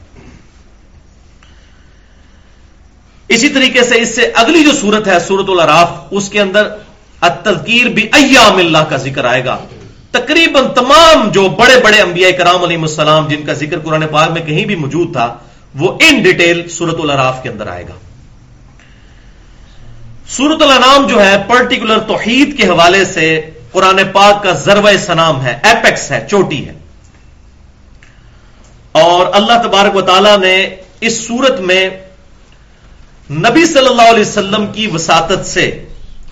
اسی 3.30 3.50
طریقے 3.50 3.84
سے 3.84 4.02
اس 4.02 4.16
سے 4.16 4.32
اگلی 4.36 4.64
جو 4.64 4.72
صورت 4.82 5.08
ہے، 5.08 5.20
سورت 5.20 5.46
العراف، 5.48 5.92
اس 6.12 6.30
کے 6.30 6.42
اندر 6.42 6.70
تذکیر 7.44 7.86
بھی 7.86 8.10
ایام 8.14 8.58
اللہ 8.58 8.78
کا 8.78 8.98
ذکر 8.98 9.26
آئے 9.26 9.46
گا۔ 9.46 9.58
تقریباً 10.12 10.64
تمام 10.76 11.30
جو 11.32 11.50
بڑے 11.50 11.80
بڑے 11.84 12.02
انبیاء 12.02 12.30
کرام 12.32 12.64
علیہ 12.64 12.78
السلام، 12.78 13.28
جن 13.28 13.42
کا 13.46 13.54
ذکر 13.54 13.80
قرآن 13.80 14.04
پاک 14.12 14.32
میں 14.32 14.42
کہیں 14.42 14.66
بھی 14.66 14.76
موجود 14.76 15.14
تھا، 15.14 15.38
وہ 15.76 15.98
ان 16.02 16.22
ڈیٹیل 16.22 16.70
سورت 16.70 16.96
العراف 17.00 17.44
کے 17.44 17.50
اندر 17.50 17.68
آئے 17.68 17.84
گا۔ 17.84 17.94
سورت 20.30 20.62
الانام 20.62 21.08
جو 21.08 21.26
ہے، 21.26 21.44
پرٹیکولر 21.48 22.00
توحید 22.00 22.58
کے 22.58 22.68
حوالے 22.68 23.06
سے 23.06 23.50
قرآن 23.72 24.00
پاک 24.14 24.44
کا 24.44 24.52
ضرب 24.52 24.90
سنام 25.06 25.46
ہے 25.46 25.60
ایپیکس 25.64 26.12
ہے، 26.12 26.28
چوٹی 26.30 26.68
ہے۔ 26.68 26.74
اور 28.92 29.26
اللہ 29.34 29.62
تبارک 29.64 29.96
و 29.96 30.02
تعالی 30.02 30.38
نے 30.42 30.76
اس 31.02 31.28
صورت 31.28 31.60
میں 31.60 31.90
نبی 33.32 33.66
صلی 33.66 33.88
اللہ 33.88 34.02
علیہ 34.02 34.22
وسلم 34.22 34.68
کی 34.68 34.88
وساطت 34.88 35.46
سے، 35.46 35.86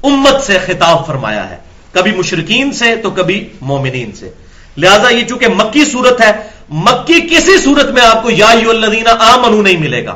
امت 0.04 0.44
سے 0.44 0.58
خطاب 0.66 1.08
فرمایا 1.08 1.50
ہے۔ 1.50 1.58
کبھی 1.92 2.12
مشرقین 2.12 2.72
سے 2.72 2.96
تو 2.96 3.12
کبھی 3.12 3.50
مومنین 3.62 4.12
سے۔ 4.12 4.32
لہذا 4.78 5.10
یہ 5.10 5.26
چونکہ 5.26 5.48
مکی 5.48 5.86
صورت 5.86 6.22
ہے، 6.22 6.32
مکی 6.70 7.22
کسی 7.22 7.58
صورت 7.58 7.86
میں 7.86 8.02
آپ 8.02 8.24
کو 8.24 8.32
یا 8.32 8.48
یو 8.62 8.70
الدینہ 8.70 9.10
آمنو 9.10 9.62
نہیں 9.62 9.78
ملے 9.78 10.06
گا۔ 10.06 10.16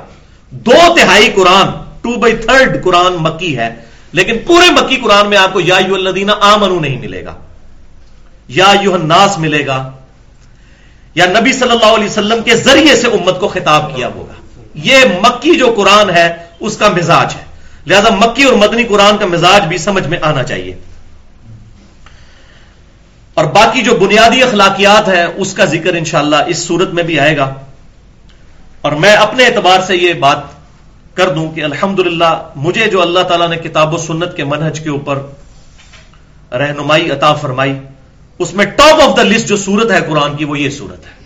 دو 0.51 0.95
تہائی 0.95 1.31
قرآن 1.35 1.67
ٹو 2.01 2.19
بائی 2.19 2.37
تھرڈ 2.37 2.83
قرآن 2.83 3.13
مکی 3.19 3.57
ہے، 3.57 3.75
لیکن 4.11 4.33
پورے 4.47 4.69
مکی 4.69 4.95
قرآن 4.95 5.29
میں 5.29 5.37
آپ 5.37 5.53
کو 5.53 5.59
یا 5.59 5.75
یو 5.87 5.95
الدینہ 5.95 6.31
آمنو 6.41 6.79
نہیں 6.79 6.99
ملے 6.99 7.25
گا۔ 7.25 7.33
یا 8.47 8.73
یو 8.81 8.93
الناس 8.93 9.39
ملے 9.39 9.65
گا۔ 9.65 9.91
یا 11.15 11.25
نبی 11.25 11.53
صلی 11.53 11.71
اللہ 11.71 11.85
علیہ 11.85 12.05
وسلم 12.05 12.43
کے 12.43 12.55
ذریعے 12.55 12.95
سے 12.95 13.07
امت 13.07 13.39
کو 13.39 13.47
خطاب 13.47 13.95
کیا 13.95 14.07
ہوگا۔ 14.07 14.40
یہ 14.73 14.97
مکی 15.21 15.55
جو 15.55 15.73
قرآن 15.77 16.09
ہے، 16.09 16.35
اس 16.59 16.77
کا 16.77 16.89
مزاج 16.89 17.35
ہے۔ 17.35 17.43
لہذا 17.87 18.09
مکی 18.09 18.43
اور 18.43 18.53
مدنی 18.53 18.83
قرآن 18.83 19.17
کا 19.17 19.25
مزاج 19.25 19.63
بھی 19.67 19.77
سمجھ 19.77 20.07
میں 20.07 20.17
آنا 20.21 20.43
چاہیے۔ 20.43 20.75
اور 23.33 23.45
باقی 23.45 23.81
جو 23.81 23.95
بنیادی 23.95 24.43
اخلاقیات 24.43 25.07
ہیں، 25.07 25.25
اس 25.35 25.53
کا 25.53 25.65
ذکر 25.65 25.93
انشاءاللہ 25.93 26.35
اس 26.47 26.57
صورت 26.57 26.89
میں 26.93 27.03
بھی 27.03 27.19
آئے 27.19 27.37
گا۔ 27.37 27.53
اور 28.81 28.91
میں 28.91 29.13
اپنے 29.13 29.45
اعتبار 29.45 29.79
سے 29.87 29.95
یہ 29.95 30.13
بات 30.13 30.37
کر 31.13 31.29
دوں 31.29 31.51
کہ 31.51 31.63
الحمد 31.63 31.99
مجھے 32.55 32.87
جو 32.87 33.01
اللہ 33.01 33.19
تعالیٰ 33.19 33.49
نے 33.49 33.57
کتاب 33.57 33.93
و 33.93 33.97
سنت 33.97 34.37
کے 34.37 34.43
منہج 34.43 34.79
کے 34.79 34.89
اوپر 34.89 35.19
رہنمائی 36.51 37.11
عطا 37.11 37.33
فرمائی، 37.33 37.79
اس 38.39 38.53
میں 38.53 38.65
ٹاپ 38.65 39.09
آف 39.09 39.17
دا 39.17 39.23
لسٹ 39.23 39.47
جو 39.47 39.57
صورت 39.57 39.91
ہے 39.91 40.01
قرآن 40.09 40.37
کی، 40.37 40.45
وہ 40.45 40.59
یہ 40.59 40.69
صورت 40.69 41.05
ہے۔ 41.05 41.20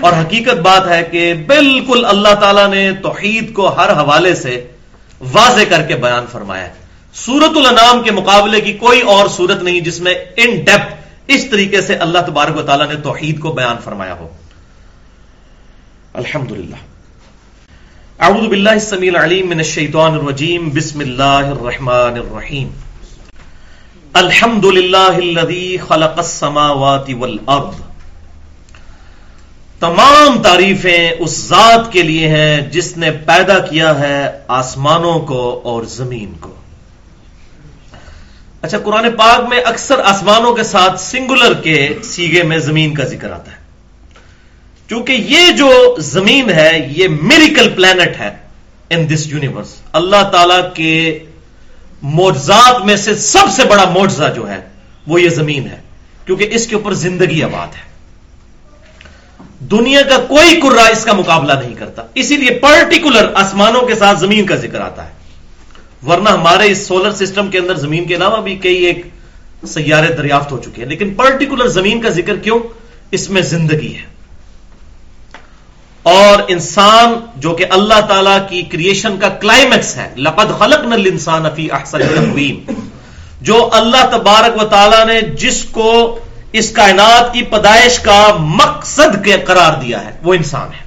اور 0.00 0.12
حقیقت 0.12 0.54
بات 0.54 0.88
ہے 0.88 1.08
کہ 1.10 1.34
بالکل 1.34 2.04
اللہ 2.04 2.34
تعالیٰ 2.40 2.68
نے 2.68 2.92
توحید 3.02 3.52
کو 3.52 3.74
ہر 3.74 3.90
حوالے 3.92 4.34
سے 4.34 4.66
واضح 5.32 5.62
کر 5.68 5.82
کے 5.82 5.96
بیان 5.96 6.24
فرمایا 6.32 6.64
ہے۔ 6.64 6.72
سورت 7.14 7.56
الانام 7.56 8.02
کے 8.02 8.10
مقابلے 8.10 8.60
کی 8.60 8.72
کوئی 8.72 9.00
اور 9.00 9.28
صورت 9.28 9.62
نہیں 9.62 9.80
جس 9.80 10.00
میں 10.00 10.14
ان 10.36 10.50
ڈیپتھ 10.50 10.94
اس 11.26 11.50
طریقے 11.50 11.80
سے 11.80 11.94
اللہ 11.94 12.18
تبارک 12.18 12.56
و 12.56 12.62
تعالیٰ 12.62 12.88
نے 12.88 12.96
توحید 12.96 13.40
کو 13.40 13.52
بیان 13.52 13.76
فرمایا 13.84 14.14
ہو۔ 14.14 14.28
الحمد 16.12 16.52
للہ 16.52 16.76
اعوذ 18.18 18.46
باللہ 18.46 18.70
السمیع 18.70 19.10
العلیم 19.14 19.48
من 19.48 19.56
الشیطان 19.56 20.12
الرجیم۔ 20.12 20.68
بسم 20.68 21.00
اللہ 21.00 21.22
الرحمن 21.22 22.14
الرحیم۔ 22.16 22.68
الحمد 24.12 24.64
للہ 24.64 25.38
الذي 25.38 25.76
خلق 25.76 26.18
السماوات 26.18 27.10
والارض۔ 27.18 27.85
تمام 29.80 30.42
تعریفیں 30.42 31.10
اس 31.18 31.36
ذات 31.36 31.92
کے 31.92 32.02
لیے 32.02 32.28
ہیں 32.28 32.60
جس 32.60 32.96
نے 32.96 33.10
پیدا 33.10 33.58
کیا 33.58 33.98
ہے 33.98 34.30
آسمانوں 34.48 35.20
کو 35.20 35.60
اور 35.64 35.82
زمین 35.82 36.32
کو۔ 36.40 36.54
اچھا 38.62 38.78
قرآن 38.78 39.06
پاک 39.16 39.48
میں 39.48 39.60
اکثر 39.60 39.98
آسمانوں 40.04 40.54
کے 40.54 40.62
ساتھ 40.62 41.00
سنگولر 41.00 41.54
کے 41.54 41.88
سیگے 42.04 42.42
میں 42.42 42.58
زمین 42.58 42.94
کا 42.94 43.04
ذکر 43.04 43.32
آتا 43.32 43.52
ہے۔ 43.52 43.56
کیونکہ 44.88 45.12
یہ 45.12 45.52
جو 45.52 45.96
زمین 45.98 46.50
ہے، 46.50 46.92
یہ 46.96 47.08
میریکل 47.08 47.70
پلانٹ 47.70 48.20
ہے 48.20 48.36
ان 48.90 49.10
دس 49.14 49.26
یونیورس 49.26 49.74
اللہ 49.92 50.28
تعالی 50.32 50.62
کے 50.74 51.18
معجزات 52.02 52.84
میں 52.84 52.96
سے 52.96 53.14
سب 53.16 53.50
سے 53.52 53.64
بڑا 53.64 53.84
معجزہ 53.84 54.32
جو 54.36 54.50
ہے، 54.50 54.60
وہ 55.06 55.22
یہ 55.22 55.28
زمین 55.28 55.68
ہے۔ 55.68 55.80
کیونکہ 56.26 56.48
اس 56.50 56.66
کے 56.66 56.74
اوپر 56.74 56.92
زندگی 56.92 57.42
آباد 57.42 57.66
ہے۔ 57.66 57.95
دنیا 59.70 60.02
کا 60.02 60.18
کوئی 60.18 60.60
کرا 60.60 60.82
اس 60.82 61.04
کا 61.04 61.12
مقابلہ 61.12 61.52
نہیں 61.52 61.74
کرتا۔ 61.74 62.02
اسی 62.14 62.36
لیے 62.36 62.50
پرٹیکولر 62.50 63.26
آسمانوں 63.34 63.82
کے 63.82 63.94
ساتھ 63.94 64.18
زمین 64.18 64.46
کا 64.46 64.54
ذکر 64.54 64.80
آتا 64.80 65.04
ہے۔ 65.04 65.12
ورنہ 66.06 66.28
ہمارے 66.28 66.70
اس 66.70 66.86
سولر 66.86 67.12
سسٹم 67.12 67.50
کے 67.50 67.58
اندر 67.58 67.74
زمین 67.74 68.04
کے 68.04 68.14
علاوہ 68.14 68.42
بھی 68.42 68.54
کئی 68.54 68.76
ایک 68.76 69.06
سیارے 69.68 70.12
دریافت 70.12 70.52
ہو 70.52 70.58
چکے 70.58 70.82
ہیں۔ 70.82 70.88
لیکن 70.88 71.14
پرٹیکولر 71.14 71.66
زمین 71.66 72.00
کا 72.00 72.08
ذکر 72.08 72.36
کیوں؟ 72.36 72.58
اس 73.10 73.30
میں 73.30 73.42
زندگی 73.42 73.94
ہے۔ 73.94 74.16
اور 76.02 76.42
انسان 76.48 77.14
جو 77.36 77.54
کہ 77.54 77.66
اللہ 77.70 78.00
تعالی 78.08 78.38
کی 78.48 78.62
کریشن 78.62 79.18
کا 79.20 79.28
کلائمیکس 79.28 79.96
ہے، 79.96 80.14
لقد 80.16 80.58
خلق 80.58 80.84
نل 80.84 81.06
انسان 81.12 81.46
افی 81.46 81.70
احسن 81.70 81.98
جو 83.40 83.68
اللہ 83.72 84.06
تبارک 84.12 84.62
و 84.62 84.66
تعالی 84.66 85.12
نے 85.12 85.20
جس 85.20 85.64
کو 85.64 86.18
اس 86.52 86.70
کائنات 86.70 87.34
کی 87.34 87.42
پیدائش 87.42 87.98
کا 87.98 88.36
مقصد 88.38 89.24
کے 89.24 89.32
قرار 89.32 89.80
دیا 89.80 90.04
ہے۔ 90.04 90.18
وہ 90.22 90.34
انسان 90.34 90.68
ہے۔ 90.68 90.86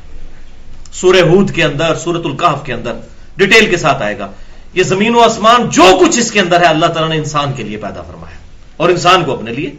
سورہ 0.92 1.22
ہود 1.22 1.52
کے 1.52 1.64
اندر 1.64 1.96
سورت 1.96 2.26
القاف 2.26 2.66
کے 2.66 2.74
اندر 2.74 2.94
ڈیٹیل 3.36 3.70
کے 3.70 3.78
ساتھ 3.78 4.04
آئے 4.04 4.20
گا۔ 4.20 4.28
یہ 4.74 4.84
زمین 4.84 5.16
و 5.16 5.20
آسمان 5.20 5.70
جو 5.70 5.98
کچھ 6.02 6.20
اس 6.20 6.32
کے 6.32 6.40
اندر 6.40 6.62
ہے، 6.62 6.66
اللہ 6.66 6.86
تعالیٰ 6.86 7.10
نے 7.10 7.16
انسان 7.16 7.54
کے 7.54 7.64
لیے 7.64 7.78
پیدا 7.78 8.02
فرمایا۔ 8.02 8.38
اور 8.78 8.90
انسان 8.90 9.24
کو 9.24 9.34
اپنے 9.34 9.52
لیے۔ 9.52 9.72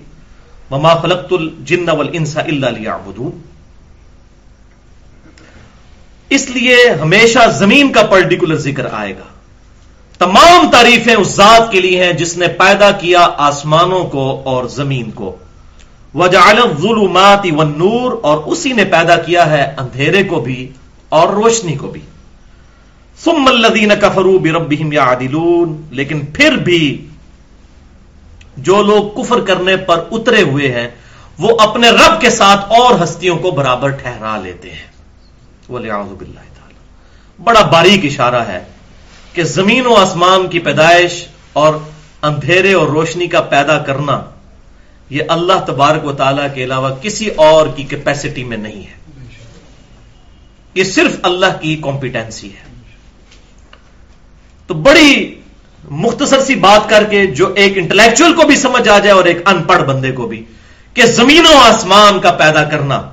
مما 0.71 0.95
خلقت 0.95 1.33
الجن 1.33 1.89
والانس 1.89 2.37
الا 2.37 2.71
ليعبدون۔ 2.71 3.43
اس 6.29 6.51
لیے 6.51 6.77
ہمیشہ 7.03 7.39
زمین 7.59 7.93
کا 7.93 8.03
پرٹیکولر 8.03 8.57
ذکر 8.57 8.89
آئے 8.93 9.17
گا۔ 9.17 9.25
تمام 10.19 10.71
تعریفیں 10.71 11.15
اس 11.15 11.29
ذات 11.29 11.73
کے 11.73 11.81
لیے 11.81 12.05
ہیں 12.05 12.13
جس 12.13 12.37
نے 12.37 12.47
پیدا 12.47 12.91
کیا 12.91 13.29
آسمانوں 13.37 14.05
کو 14.05 14.43
اور 14.45 14.65
زمین 14.65 15.11
کو۔ 15.11 15.37
وجعل 16.15 16.59
الظلمات 16.63 17.47
والنور 17.57 18.13
اور 18.23 18.39
اسی 18.47 18.73
نے 18.73 18.85
پیدا 18.85 19.17
کیا 19.17 19.51
ہے 19.51 19.75
اندھیرے 19.79 20.23
کو 20.23 20.41
بھی 20.41 20.73
اور 21.09 21.29
روشنی 21.29 21.77
کو 21.77 21.87
بھی۔ 21.87 22.01
ثم 23.25 23.45
الذين 23.47 23.93
كفروا 24.01 24.39
بربهم 24.39 24.93
يعدلون۔ 24.93 25.83
لیکن 25.91 26.27
پھر 26.27 26.53
بھی 26.53 27.07
جو 28.57 28.83
لوگ 28.83 29.23
کفر 29.23 29.41
کرنے 29.41 29.77
پر 29.77 30.05
اترے 30.11 30.43
ہوئے 30.43 30.73
ہیں، 30.73 30.89
وہ 31.39 31.59
اپنے 31.61 31.91
رب 31.91 32.21
کے 32.21 32.31
ساتھ 32.31 32.61
اور 32.69 33.05
ہستیوں 33.05 33.37
کو 33.37 33.51
برابر 33.51 33.89
ٹھہرا 33.89 34.41
لیتے 34.41 34.71
ہیں۔ 34.71 34.91
باللہ 35.69 36.41
تعالی 36.55 36.75
بڑا 37.45 37.63
باریک 37.63 38.05
اشارہ 38.05 38.49
ہے 38.49 38.65
کہ 39.33 39.43
زمین 39.43 39.87
و 39.87 39.95
آسمان 39.95 40.49
کی 40.49 40.59
پیدائش 40.59 41.27
اور 41.53 41.75
اندھیرے 42.23 42.75
اور 42.75 42.89
روشنی 42.89 43.27
کا 43.27 43.41
پیدا 43.41 43.79
کرنا 43.79 44.23
یہ 45.11 45.23
اللہ 45.29 45.65
تبارک 45.67 46.05
و 46.05 46.13
تعالیٰ 46.13 46.47
کے 46.55 46.65
علاوہ 46.65 46.91
کسی 47.03 47.29
اور 47.29 47.67
کی 47.77 47.83
کیپیسٹی 47.83 48.45
میں 48.45 48.57
نہیں 48.57 48.83
ہے۔ 48.83 49.01
یہ 50.75 50.85
صرف 50.85 51.17
اللہ 51.23 51.47
کی 51.61 51.77
کمپیٹنسی 51.77 52.49
ہے۔ 52.49 52.71
تو 54.67 54.75
بڑی 54.75 55.35
مختصر 55.91 56.41
سی 56.41 56.55
بات 56.55 56.91
کر 56.91 57.05
کے 57.05 57.27
جو 57.27 57.53
ایک 57.57 57.73
انٹلیکچوئل 57.77 58.33
کو 58.33 58.43
بھی 58.43 58.57
سمجھ 58.57 58.89
آ 58.89 58.99
جائے 58.99 59.11
اور 59.11 59.25
ایک 59.25 59.49
ان 59.49 59.63
پڑھ 59.63 59.83
بندے 59.83 60.13
کو 60.13 60.27
بھی 60.27 60.45
کہ 60.95 61.07
زمین 61.07 61.47
و 61.47 61.59
آسمان 61.59 62.21
کا 62.21 62.31
پیدا 62.33 62.65
کرنا 62.65 63.11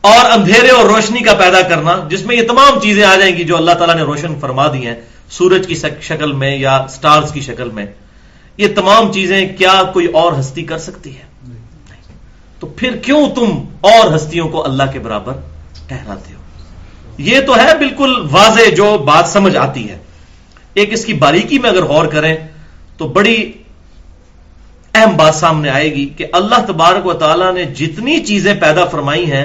اور 0.00 0.30
اندھیرے 0.30 0.68
اور 0.68 0.84
روشنی 0.84 1.20
کا 1.20 1.34
پیدا 1.34 1.60
کرنا، 1.60 2.08
جس 2.08 2.26
میں 2.26 2.36
یہ 2.36 2.48
تمام 2.48 2.80
چیزیں 2.80 3.04
آ 3.04 3.16
جائیں 3.16 3.36
گی 3.36 3.44
جو 3.44 3.56
اللہ 3.56 3.72
تعالیٰ 3.72 3.96
نے 3.96 4.02
روشن 4.02 4.40
فرما 4.40 4.66
دی 4.72 4.86
ہیں، 4.86 4.94
سورج 5.30 5.66
کی 5.66 5.74
شکل 6.00 6.32
میں 6.32 6.56
یا 6.56 6.86
سٹارز 6.90 7.32
کی 7.32 7.40
شکل 7.40 7.70
میں۔ 7.70 7.86
یہ 8.56 8.68
تمام 8.74 9.12
چیزیں 9.12 9.56
کیا 9.56 9.82
کوئی 9.92 10.06
اور 10.06 10.32
ہستی 10.40 10.62
کر 10.62 10.78
سکتی 10.78 11.16
ہے؟ 11.16 11.22
تو 12.60 12.66
پھر 12.66 12.96
کیوں 12.96 13.30
تم 13.34 13.64
اور 13.80 14.16
ہستیوں 14.16 14.48
کو 14.48 14.64
اللہ 14.64 14.82
کے 14.92 14.98
برابر 14.98 15.32
ٹھہراتے 15.88 16.34
ہو؟ 16.34 16.40
یہ 17.18 17.40
تو 17.40 17.56
ہے 17.56 17.78
بالکل 17.78 18.28
واضح 18.30 18.74
جو 18.76 18.98
بات 18.98 19.28
سمجھ 19.28 19.56
آتی 19.56 19.90
ہے۔ 19.90 19.98
ایک 20.74 20.92
اس 20.92 21.04
کی 21.04 21.12
باریکی 21.12 21.58
میں 21.58 21.70
اگر 21.70 21.84
غور 21.84 22.06
کریں 22.06 22.36
تو 22.96 23.08
بڑی 23.08 23.52
اہم 24.94 25.16
بات 25.16 25.34
سامنے 25.34 25.70
آئے 25.70 25.94
گی 25.94 26.08
کہ 26.08 26.26
اللہ 26.32 26.64
تبارک 26.66 27.06
و 27.06 27.12
تعالیٰ 27.12 27.54
نے 27.54 27.64
جتنی 27.64 28.24
چیزیں 28.24 28.54
پیدا 28.54 28.84
فرمائی 28.84 29.32
ہیں 29.32 29.44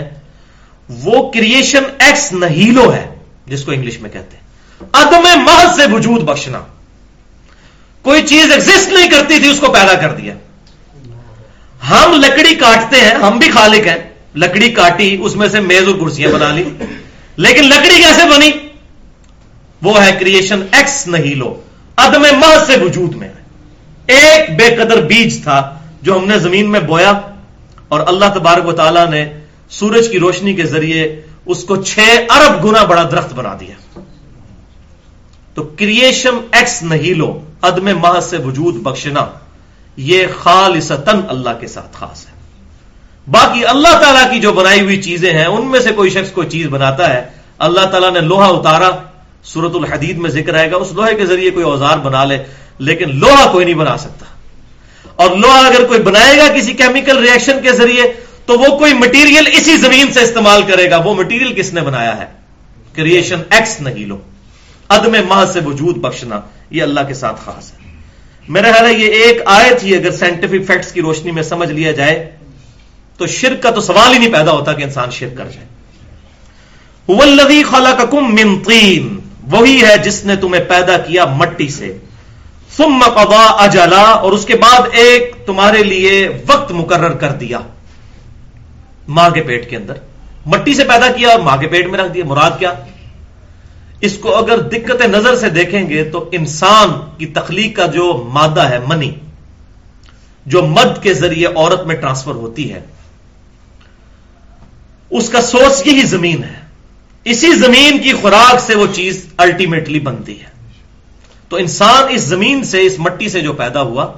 وہ 0.90 1.32
کریشن 1.32 1.84
ایکس 2.00 2.34
نہیلو 2.34 2.94
ہے 2.94 3.16
جس 3.46 3.64
کو 3.64 3.72
انگلش 3.72 4.02
میں 4.02 4.10
کہتے 4.10 4.38
ہیں۔ 4.38 4.44
عدم 4.94 5.42
محض 5.44 5.76
سے 5.76 5.94
وجود 5.94 6.22
بخشنا۔ 6.22 6.62
کوئی 8.02 8.22
چیز 8.22 8.52
ایگزٹ 8.52 8.90
نہیں 8.90 9.10
کرتی 9.10 9.40
تھی، 9.40 9.50
اس 9.50 9.60
کو 9.60 9.72
پیدا 9.72 9.94
کر 9.94 10.14
دیا۔ 10.14 10.34
ہم 11.90 12.14
لکڑی 12.14 12.56
کاٹتے 12.56 13.02
ہیں، 13.02 13.16
ہم 13.16 13.38
بھی 13.38 13.52
خالق 13.52 13.88
ہیں۔ 13.88 14.10
لکڑی 14.36 14.72
کاٹی، 14.72 15.18
اس 15.20 15.36
میں 15.36 15.50
سے 15.50 15.60
میز 15.60 15.88
اور 15.88 15.96
کرسیاں 15.96 16.32
بنا 16.32 16.52
لی۔ 16.52 16.64
لیکن 17.36 17.64
لکڑی 17.64 17.96
کیسے 17.96 18.22
بنی؟ 18.38 18.52
وہ 19.82 20.06
ہے 20.06 20.12
کریشن 20.20 20.62
ایکس 20.72 21.08
نہیں 21.08 21.36
لو، 21.36 21.62
عدم 21.98 22.22
ماہ 22.22 22.64
سے 22.68 22.78
وجود 22.82 23.16
میں۔ 23.16 23.30
ایک 24.08 24.50
بے 24.50 24.76
قدر 24.76 25.02
بیج 25.02 25.44
تھا 25.44 25.80
جو 26.02 26.18
ہم 26.18 26.28
نے 26.28 26.40
زمین 26.40 26.72
میں 26.72 26.80
بویا 26.80 27.12
اور 27.88 28.00
اللہ 28.08 28.26
تبارک 28.34 28.68
و 28.68 28.72
تعالیٰ 28.72 29.10
نے 29.10 29.26
سورج 29.70 30.10
کی 30.12 30.20
روشنی 30.20 30.54
کے 30.54 30.64
ذریعے 30.64 31.22
اس 31.46 31.64
کو 31.64 31.76
چھ 31.76 32.00
ارب 32.30 32.66
گنا 32.66 32.84
بڑا 32.84 33.10
درخت 33.12 33.34
بنا 33.34 33.58
دیا۔ 33.60 34.00
تو 35.60 35.70
کریشن 35.80 36.30
ایکس 36.52 36.84
نہیں 36.84 37.14
لو، 37.14 37.42
عدم 37.62 38.00
ماہ 38.00 38.20
سے 38.20 38.38
وجود 38.38 38.76
بخشنا، 38.76 39.26
یہ 39.98 40.26
خالصتن 40.40 41.20
اللہ 41.30 41.50
کے 41.60 41.68
ساتھ 41.68 41.88
خاص 41.94 42.26
ہے۔ 42.28 42.32
باقی 43.32 43.66
اللہ 43.66 44.02
تعالیٰ 44.02 44.32
کی 44.32 44.40
جو 44.40 44.54
بنائی 44.54 44.82
ہوئی 44.82 45.02
چیزیں 45.02 45.34
ہیں، 45.34 45.46
ان 45.46 45.68
میں 45.68 45.80
سے 45.80 45.92
کوئی 45.92 46.10
شخص 46.10 46.32
کوئی 46.32 46.50
چیز 46.50 46.68
بناتا 46.68 47.14
ہے، 47.14 47.26
اللہ 47.58 47.86
تعالیٰ 47.86 48.12
نے 48.12 48.20
لوہا 48.20 48.46
اتارا 48.46 48.90
سورت 49.44 49.76
الحدید 49.76 50.18
میں 50.18 50.30
ذکر 50.30 50.54
آئے 50.56 50.72
گا، 50.72 50.76
اس 50.76 50.92
لوہے 50.92 51.16
کے 51.16 51.26
ذریعے 51.26 51.50
کوئی 51.50 51.66
اوزار 51.66 51.98
بنا 51.98 52.26
لے، 52.26 52.38
لیکن 52.80 53.20
لوہا 53.20 53.52
کوئی 53.52 53.66
نہیں 53.66 53.76
بنا 53.76 53.98
سکتا۔ 53.98 54.26
اور 55.16 55.38
لوہا 55.38 55.60
اگر 55.60 55.86
کوئی 55.86 56.00
بنائے 56.00 56.38
گا 56.38 56.54
کسی 56.54 56.74
کیمیکل 56.74 57.18
ریئیکشن 57.18 57.58
کے 57.64 57.72
ذریعے، 57.72 58.14
تو 58.46 58.60
وہ 58.60 58.78
کوئی 58.78 58.94
مٹیریل 58.94 59.48
اسی 59.54 59.78
زمین 59.78 60.14
سے 60.14 60.20
استعمال 60.20 60.62
کرے 60.68 60.92
گا، 60.92 60.98
وہ 60.98 61.16
مٹیریل 61.16 61.54
کس 61.54 61.74
نے 61.74 61.82
بنایا 61.82 62.18
ہے؟ 62.18 62.26
کریشن 62.96 63.42
ایکس 63.50 63.82
نہیں 63.82 64.06
لو۔ 64.06 64.18
عدم 64.90 65.16
ماہ 65.28 65.46
سے 65.46 65.60
وجود 65.66 65.98
بخشنا، 65.98 66.40
یہ 66.70 66.84
اللہ 66.84 67.00
کے 67.08 67.14
ساتھ 67.14 67.42
خاص 67.46 67.72
ہے۔ 67.74 67.78
میرا 68.48 68.72
خیال 68.72 68.86
ہے 68.86 68.94
یہ 68.94 69.06
ایک 69.06 69.42
آیت 69.46 69.84
ہی 69.84 69.96
اگر 69.96 70.12
سائنٹیفک 70.12 70.68
فیکٹس 70.68 70.92
کی 70.92 71.02
روشنی 71.02 71.32
میں 71.32 71.44
سمجھ 71.44 71.72
لیا 71.72 71.92
جائے، 71.92 72.32
تو 73.18 73.28
شرک 73.28 73.64
کا 73.64 73.70
تو 73.70 73.82
سوال 73.82 74.14
ہی 74.14 74.20
نہیں 74.20 74.34
پیدا 74.34 74.52
ہوتا 74.52 74.74
کہ 74.74 74.84
انسان 74.84 75.12
شرک 75.12 75.38
کر 75.38 75.46
جائے۔ 75.46 75.68
خلقکم 77.64 78.36
من 78.36 78.60
طین، 78.60 79.20
وہی 79.44 79.82
ہے 79.82 79.98
جس 79.98 80.26
نے 80.26 80.36
تمہیں 80.36 80.64
پیدا 80.64 80.98
کیا 80.98 81.26
مٹی 81.26 81.68
سے۔ 81.68 81.98
ثم 82.78 83.00
قضا 83.16 83.46
اجلا، 83.46 84.02
اور 84.02 84.32
اس 84.32 84.46
کے 84.46 84.56
بعد 84.56 84.82
ایک 84.92 85.36
تمہارے 85.46 85.84
لیے 85.84 86.30
وقت 86.48 86.72
مقرر 86.72 87.12
کر 87.12 87.32
دیا۔ 87.32 87.60
ماں 89.08 89.30
کے 89.30 89.42
پیٹ 89.42 89.70
کے 89.70 89.76
اندر۔ 89.76 89.94
مٹی 90.46 90.74
سے 90.74 90.84
پیدا 90.84 91.12
کیا 91.12 91.30
اور 91.30 91.40
ماں 91.40 91.58
کے 91.58 91.68
پیٹ 91.68 91.88
میں 91.88 92.00
رکھ 92.00 92.14
دیا، 92.14 92.26
مراد 92.26 92.52
کیا؟ 92.60 92.74
اس 94.02 94.18
کو 94.18 94.36
اگر 94.36 94.60
دقت 94.60 95.02
نظر 95.06 95.36
سے 95.36 95.50
دیکھیں 95.50 95.90
گے 95.90 96.04
تو 96.04 96.30
انسان 96.32 96.90
کی 97.18 97.26
تخلیق 97.26 97.76
کا 97.76 97.86
جو 97.86 98.30
مادہ 98.34 98.70
ہے، 98.70 98.80
منی، 98.88 99.12
جو 100.46 100.62
مد 100.62 101.04
کے 101.04 101.14
ذریعے 101.14 101.48
عورت 101.48 101.86
میں 101.86 101.96
ٹرانسفر 101.96 102.36
ہوتی 102.36 102.74
ہے، 102.74 102.80
اس 105.10 105.30
کا 105.30 105.42
سورس 105.42 105.88
یہی 105.88 106.02
زمین 106.02 106.44
ہے۔ 106.44 106.60
اسی 107.24 107.52
زمین 107.54 107.98
کی 107.98 108.12
خوراک 108.12 108.60
سے 108.60 108.76
وہ 108.76 108.86
چیز 108.94 109.26
الٹیمیٹلی 109.38 110.00
بنتی 110.00 110.40
ہے۔ 110.40 110.50
تو 111.50 111.56
انسان 111.56 112.04
اس 112.10 112.22
زمین 112.22 112.64
سے، 112.64 112.82
اس 112.82 113.00
مٹی 113.00 113.30
سے 113.30 113.42
جو 113.42 113.54
پیدا 113.54 113.82
ہوا، 113.82 114.14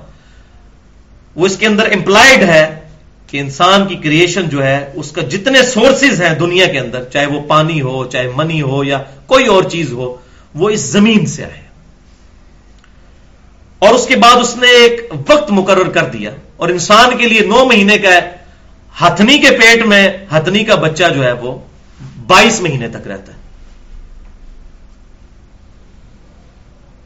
وہ 1.36 1.46
اس 1.46 1.58
کے 1.58 1.66
اندر 1.66 1.86
امپلائڈ 1.86 2.44
ہے 2.44 2.80
کہ 3.28 3.38
انسان 3.38 3.88
کی 3.88 3.96
کریشن 3.96 4.50
جو 4.50 4.64
ہے، 4.64 4.92
اس 4.94 5.12
کا 5.12 5.22
جتنے 5.22 5.62
سورسز 5.64 6.22
ہیں 6.22 6.36
دنیا 6.36 6.66
کے 6.66 6.80
اندر، 6.80 7.04
چاہے 7.04 7.26
وہ 7.26 7.42
پانی 7.48 7.82
ہو، 7.82 8.06
چاہے 8.06 8.32
منی 8.36 8.62
ہو 8.62 8.84
یا 8.84 9.04
کوئی 9.32 9.46
اور 9.46 9.64
چیز 9.64 9.92
ہو، 9.92 10.16
وہ 10.56 10.70
اس 10.70 10.80
زمین 10.80 11.26
سے 11.26 11.44
آئے۔ 11.44 11.62
اور 13.80 13.94
اس 13.94 14.08
کے 14.08 14.16
بعد 14.16 14.36
اس 14.36 14.58
نے 14.58 14.68
ایک 14.68 15.14
وقت 15.30 15.52
مقرر 15.52 15.90
کر 15.90 16.06
دیا۔ 16.06 16.32
اور 16.58 16.70
انسان 16.70 17.18
کے 17.18 17.28
لیے 17.28 17.42
نو 17.42 17.66
مہینے 17.66 17.98
کا 17.98 18.10
ہے۔ 18.10 18.36
ہتھنی 19.02 19.40
کے 19.40 19.50
پیٹ 19.50 19.86
میں 19.86 20.12
ہتھنی 20.38 20.64
کا 20.64 20.76
بچہ 20.76 21.04
جو 21.16 21.24
ہے 21.24 21.32
وہ 21.32 21.60
بائیس 22.28 22.62
مہینے 22.62 22.88
تک 22.88 23.08
رہتا 23.08 23.34
ہے۔ 23.34 23.38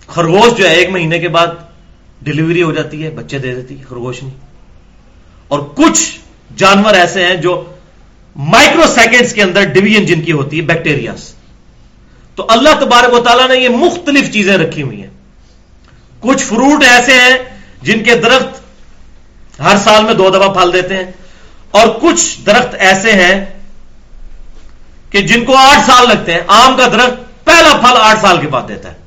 خرگوش 0.08 0.58
جو 0.58 0.70
ہے، 0.70 0.74
ایک 0.74 0.90
مہینے 0.90 1.20
کے 1.20 1.28
بعد 1.28 1.48
ڈلیوری 2.22 2.64
ہو 2.64 2.72
جاتی 2.72 3.04
ہے، 3.04 3.10
بچے 3.10 3.38
دے 3.40 3.56
دیتی 3.56 3.80
ہے، 3.80 3.84
خرگوش 3.84 4.24
نہیں۔ 4.24 4.34
اور 5.48 5.60
کچھ 5.60 6.20
جانور 6.58 6.94
ایسے 6.94 7.26
ہیں 7.26 7.36
جو 7.36 7.74
مائکرو 8.36 8.84
سیکنڈز 8.96 9.34
کے 9.34 9.44
اندر 9.44 9.64
ڈویژن 9.64 10.06
جن 10.06 10.22
کی 10.22 10.32
ہوتی 10.32 10.58
ہے، 10.58 10.62
بیکٹیریاز۔ 10.62 11.34
تو 12.38 12.46
اللہ 12.50 12.80
تبارک 12.80 13.14
و 13.14 13.20
تعالیٰ 13.24 13.48
نے 13.50 13.58
یہ 13.58 13.70
مختلف 13.78 14.32
چیزیں 14.34 14.58
رکھی 14.58 14.82
ہوئی 14.82 15.02
ہیں۔ 15.02 15.10
کچھ 16.22 16.44
فروٹ 16.44 16.84
ایسے 16.84 17.14
ہیں 17.14 17.38
جن 17.82 18.04
کے 18.04 18.16
درخت 18.18 19.60
ہر 19.60 19.78
سال 19.84 20.04
میں 20.06 20.14
دو 20.14 20.30
دفعہ 20.30 20.48
پھل 20.54 20.74
دیتے 20.74 20.98
ہیں، 20.98 21.12
اور 21.72 21.88
کچھ 22.02 22.24
درخت 22.46 22.76
ایسے 22.80 23.12
ہیں 23.14 23.46
کہ 25.10 25.22
جن 25.24 25.46
کو 25.46 25.56
آٹھ 25.58 25.86
سال 25.86 26.08
لگتے 26.10 26.34
ہیں۔ 26.34 26.42
آم 26.56 26.76
کا 26.78 26.88
درخت 26.88 27.46
پہلا 27.46 27.74
پھل 27.82 27.98
آٹھ 28.02 28.20
سال 28.22 28.38
کے 28.42 28.48
بعد 28.48 28.68
دیتا 28.70 28.92
ہے۔ 28.92 29.04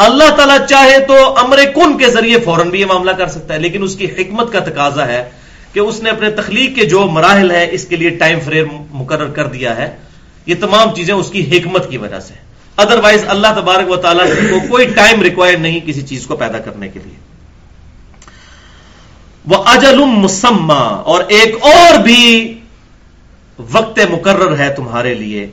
اللہ 0.00 0.34
تعالیٰ 0.36 0.56
چاہے 0.68 0.98
تو 1.08 1.16
امر 1.38 1.58
کن 1.74 1.96
کے 1.98 2.10
ذریعے 2.10 2.38
فوراً 2.40 2.70
بھی 2.70 2.80
یہ 2.80 2.86
معاملہ 2.86 3.10
کر 3.10 3.28
سکتا 3.28 3.54
ہے، 3.54 3.58
لیکن 3.58 3.82
اس 3.82 3.96
کی 3.96 4.06
حکمت 4.18 4.52
کا 4.52 4.60
تقاضا 4.64 5.06
ہے 5.08 5.22
کہ 5.72 5.80
اس 5.80 6.02
نے 6.02 6.10
اپنے 6.10 6.30
تخلیق 6.30 6.74
کے 6.76 6.84
جو 6.86 7.04
مراحل 7.10 7.50
ہیں، 7.50 7.66
اس 7.70 7.86
کے 7.86 7.96
لیے 7.96 8.10
ٹائم 8.18 8.40
فریم 8.44 8.68
مقرر 8.92 9.30
کر 9.30 9.46
دیا 9.48 9.76
ہے۔ 9.76 9.88
یہ 10.46 10.54
تمام 10.60 10.94
چیزیں 10.94 11.14
اس 11.14 11.30
کی 11.30 11.58
حکمت 11.58 11.90
کی 11.90 11.98
وجہ 11.98 12.20
سے 12.20 12.34
ادروائز 12.76 13.24
اللہ 13.28 13.46
تبارک 13.56 13.90
و 13.90 13.96
تعالیٰ 13.96 14.26
کو 14.26 14.68
کوئی 14.68 14.86
ٹائم 14.86 15.22
ریکوائر 15.22 15.58
نہیں 15.58 15.80
کسی 15.86 16.02
چیز 16.02 16.26
کو 16.26 16.36
پیدا 16.36 16.58
کرنے 16.58 16.88
کے 16.88 17.00
لیے۔ 17.04 17.14
وہ 19.44 19.62
اجل 19.66 19.98
مسمہ 20.04 21.02
اور 21.04 21.24
ایک 21.28 21.54
اور 21.60 21.98
بھی 21.98 22.58
وقت 23.72 23.98
مقرر 24.10 24.58
ہے 24.58 24.74
تمہارے 24.74 25.14
لیے۔ 25.14 25.50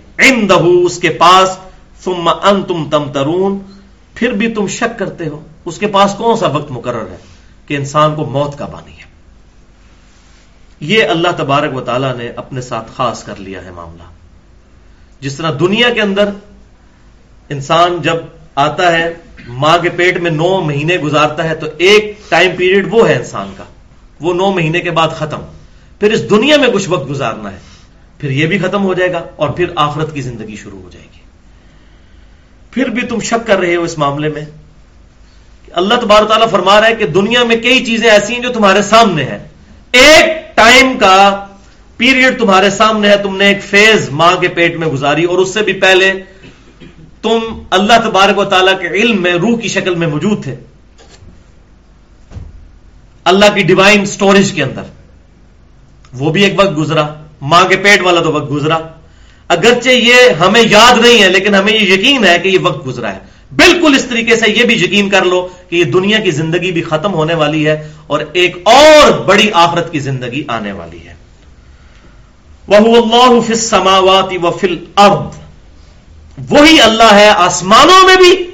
اس 0.58 0.97
کے 0.97 1.10
پاس۔ 1.10 1.58
ثم 2.04 2.27
انتم 2.27 2.89
تمترون۔ 2.89 3.60
پھر 4.13 4.32
بھی 4.32 4.54
تم 4.54 4.67
شک 4.67 4.99
کرتے 4.99 5.27
ہو۔ 5.27 5.45
اس 5.65 5.77
کے 5.77 5.88
پاس 5.88 6.15
کون 6.17 6.38
سا 6.38 6.47
وقت 6.47 6.71
مقرر 6.71 7.12
ہے؟ 7.12 7.17
کہ 7.67 7.77
انسان 7.77 8.15
کو 8.15 8.25
موت 8.25 8.58
کا 8.58 8.65
بانی 8.65 8.97
ہے۔ 8.97 9.04
یہ 10.80 11.08
اللہ 11.08 11.27
تبارک 11.38 11.75
و 11.75 11.82
تعالیٰ 11.82 12.15
نے 12.15 12.30
اپنے 12.30 12.62
ساتھ 12.62 12.91
خاص 12.95 13.23
کر 13.23 13.36
لیا 13.36 13.63
ہے 13.65 13.71
معاملہ۔ 13.71 14.20
جس 15.21 15.36
طرح 15.36 15.51
دنیا 15.60 15.89
کے 15.89 16.01
اندر 16.01 16.29
انسان 17.49 17.97
جب 18.01 18.15
آتا 18.55 18.91
ہے، 18.91 19.13
ماں 19.47 19.77
کے 19.77 19.89
پیٹ 19.89 20.17
میں 20.17 20.31
نو 20.31 20.62
مہینے 20.62 20.97
گزارتا 20.97 21.43
ہے، 21.43 21.55
تو 21.55 21.67
ایک 21.77 22.21
ٹائم 22.29 22.51
پیریڈ 22.57 22.88
وہ 22.91 23.10
ہے 23.10 23.15
انسان 23.15 23.53
کا۔ 23.57 23.63
وہ 24.21 24.34
نو 24.34 24.51
مہینے 24.51 24.79
کے 24.79 24.91
بعد 24.91 25.07
ختم۔ 25.10 25.39
پھر 25.99 26.12
اس 26.12 26.29
دنیا 26.29 26.57
میں 26.57 26.67
کچھ 26.67 26.89
وقت 26.89 27.10
گزارنا 27.10 27.51
ہے۔ 27.51 27.57
پھر 28.17 28.29
یہ 28.29 28.47
بھی 28.47 28.57
ختم 28.57 28.84
ہو 28.84 28.93
جائے 28.93 29.13
گا 29.13 29.25
اور 29.36 29.49
پھر 29.49 29.65
آخرت 29.75 30.13
کی 30.13 30.21
زندگی 30.21 30.55
شروع 30.55 30.81
ہو 30.81 30.89
جائے 30.93 31.05
گی۔ 31.05 31.19
پھر 32.71 32.89
بھی 32.89 33.01
تم 33.01 33.19
شک 33.19 33.47
کر 33.47 33.60
رہے 33.60 33.75
ہو 33.75 33.84
اس 33.84 33.97
معاملے 33.97 34.29
میں۔ 34.29 34.41
اللہ 35.71 35.93
تبار 35.93 36.23
تعالیٰ 36.23 36.49
فرما 36.49 36.81
رہا 36.81 36.88
ہے 36.88 36.95
کہ 36.95 37.07
دنیا 37.07 37.43
میں 37.43 37.55
کئی 37.55 37.86
چیزیں 37.86 38.10
ایسی 38.10 38.34
ہیں 38.34 38.41
جو 38.41 38.49
تمہارے 38.49 38.81
سامنے 38.81 39.23
ہیں۔ 39.23 39.39
ایک 39.91 40.55
ٹائم 40.55 40.97
کا 40.99 41.47
پیریڈ 42.02 42.40
تمہارے 42.40 42.70
سامنے 42.70 43.10
ہے، 43.10 43.18
تم 43.18 43.38
نے 43.38 43.46
ایک 43.46 43.64
فیز 43.64 44.10
ماں 44.10 44.36
کے 44.36 44.48
پیٹ 44.48 44.78
میں 44.78 44.88
گزاری 44.88 45.24
اور 45.24 45.38
اس 45.38 45.54
سے 45.54 45.62
بھی 45.62 45.74
پہلے 45.74 46.14
تم 47.22 47.40
اللہ 47.70 47.94
تبارک 48.04 48.38
و 48.38 48.44
تعالیٰ 48.44 48.80
کے 48.80 48.88
علم 48.88 49.22
میں، 49.22 49.34
روح 49.34 49.60
کی 49.60 49.68
شکل 49.68 49.96
میں 49.96 50.08
موجود 50.08 50.44
تھے۔ 50.44 50.56
اللہ 53.24 53.46
کی 53.56 53.64
ڈیوائن 53.64 54.06
سٹوریج 54.06 54.52
کے 54.52 54.64
اندر۔ 54.64 54.82
وہ 56.14 56.30
بھی 56.30 56.44
ایک 56.44 56.54
وقت 56.58 56.78
گزرا، 56.78 57.08
ماں 57.42 57.66
کے 57.66 57.78
پیٹ 57.78 58.02
والا 58.02 58.22
تو 58.22 58.32
وقت 58.32 58.52
گزرا۔ 58.52 58.78
اگرچہ 59.48 59.90
یہ 59.90 60.30
ہمیں 60.40 60.64
یاد 60.70 61.06
نہیں 61.06 61.24
ہے، 61.24 61.30
لیکن 61.30 61.56
ہمیں 61.56 61.74
یہ 61.74 61.94
یقین 61.94 62.26
ہے 62.26 62.40
کہ 62.44 62.50
یہ 62.50 62.58
وقت 62.62 62.88
گزرا 62.88 63.14
ہے۔ 63.14 63.20
بالکل 63.56 63.96
اس 63.96 64.06
طریقے 64.06 64.36
سے 64.36 64.52
یہ 64.52 64.64
بھی 64.64 64.76
یقین 64.76 65.10
کر 65.10 65.26
لو 65.26 65.48
کہ 65.70 65.76
یہ 65.76 65.84
دنیا 65.84 66.20
کی 66.20 66.32
زندگی 66.32 66.72
بھی 66.72 66.82
ختم 66.82 67.14
ہونے 67.14 67.34
والی 67.34 67.68
ہے 67.68 67.88
اور 68.08 68.20
ایک 68.34 68.58
اور 68.64 69.12
بڑی 69.12 69.50
آخرت 69.54 69.92
کی 69.92 70.00
زندگی 70.00 70.44
آنے 70.48 70.72
والی 70.72 71.00
ہے۔ 71.08 71.20
وہ 72.79 72.95
اللہ 72.97 73.41
فل 73.47 73.55
سماوات 73.55 74.34
و 74.43 74.51
فل 74.51 74.86
ارد 74.97 75.41
وہی 76.51 76.81
اللہ 76.81 77.13
ہے 77.13 77.29
آسمانوں 77.29 78.07
میں 78.07 78.15
بھی 78.15 78.51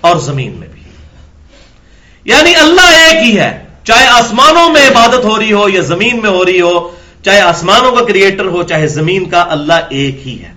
اور 0.00 0.16
زمین 0.16 0.52
میں 0.52 0.68
بھی۔ 0.68 0.82
یعنی 2.24 2.54
اللہ 2.54 2.80
ایک 2.80 3.26
ہی 3.26 3.38
ہے۔ 3.38 3.64
چاہے 3.84 4.06
آسمانوں 4.06 4.72
میں 4.72 4.88
عبادت 4.88 5.24
ہو 5.24 5.38
رہی 5.38 5.52
ہو 5.52 5.68
یا 5.68 5.80
زمین 5.80 6.22
میں 6.22 6.30
ہو 6.30 6.44
رہی 6.44 6.60
ہو، 6.60 6.94
چاہے 7.24 7.40
آسمانوں 7.40 7.92
کا 7.92 8.04
کریٹر 8.04 8.44
ہو، 8.44 8.62
چاہے 8.62 8.86
زمین 8.86 9.30
کا، 9.30 9.44
اللہ 9.48 9.72
ایک 9.90 10.26
ہی 10.26 10.42
ہے۔ 10.42 10.52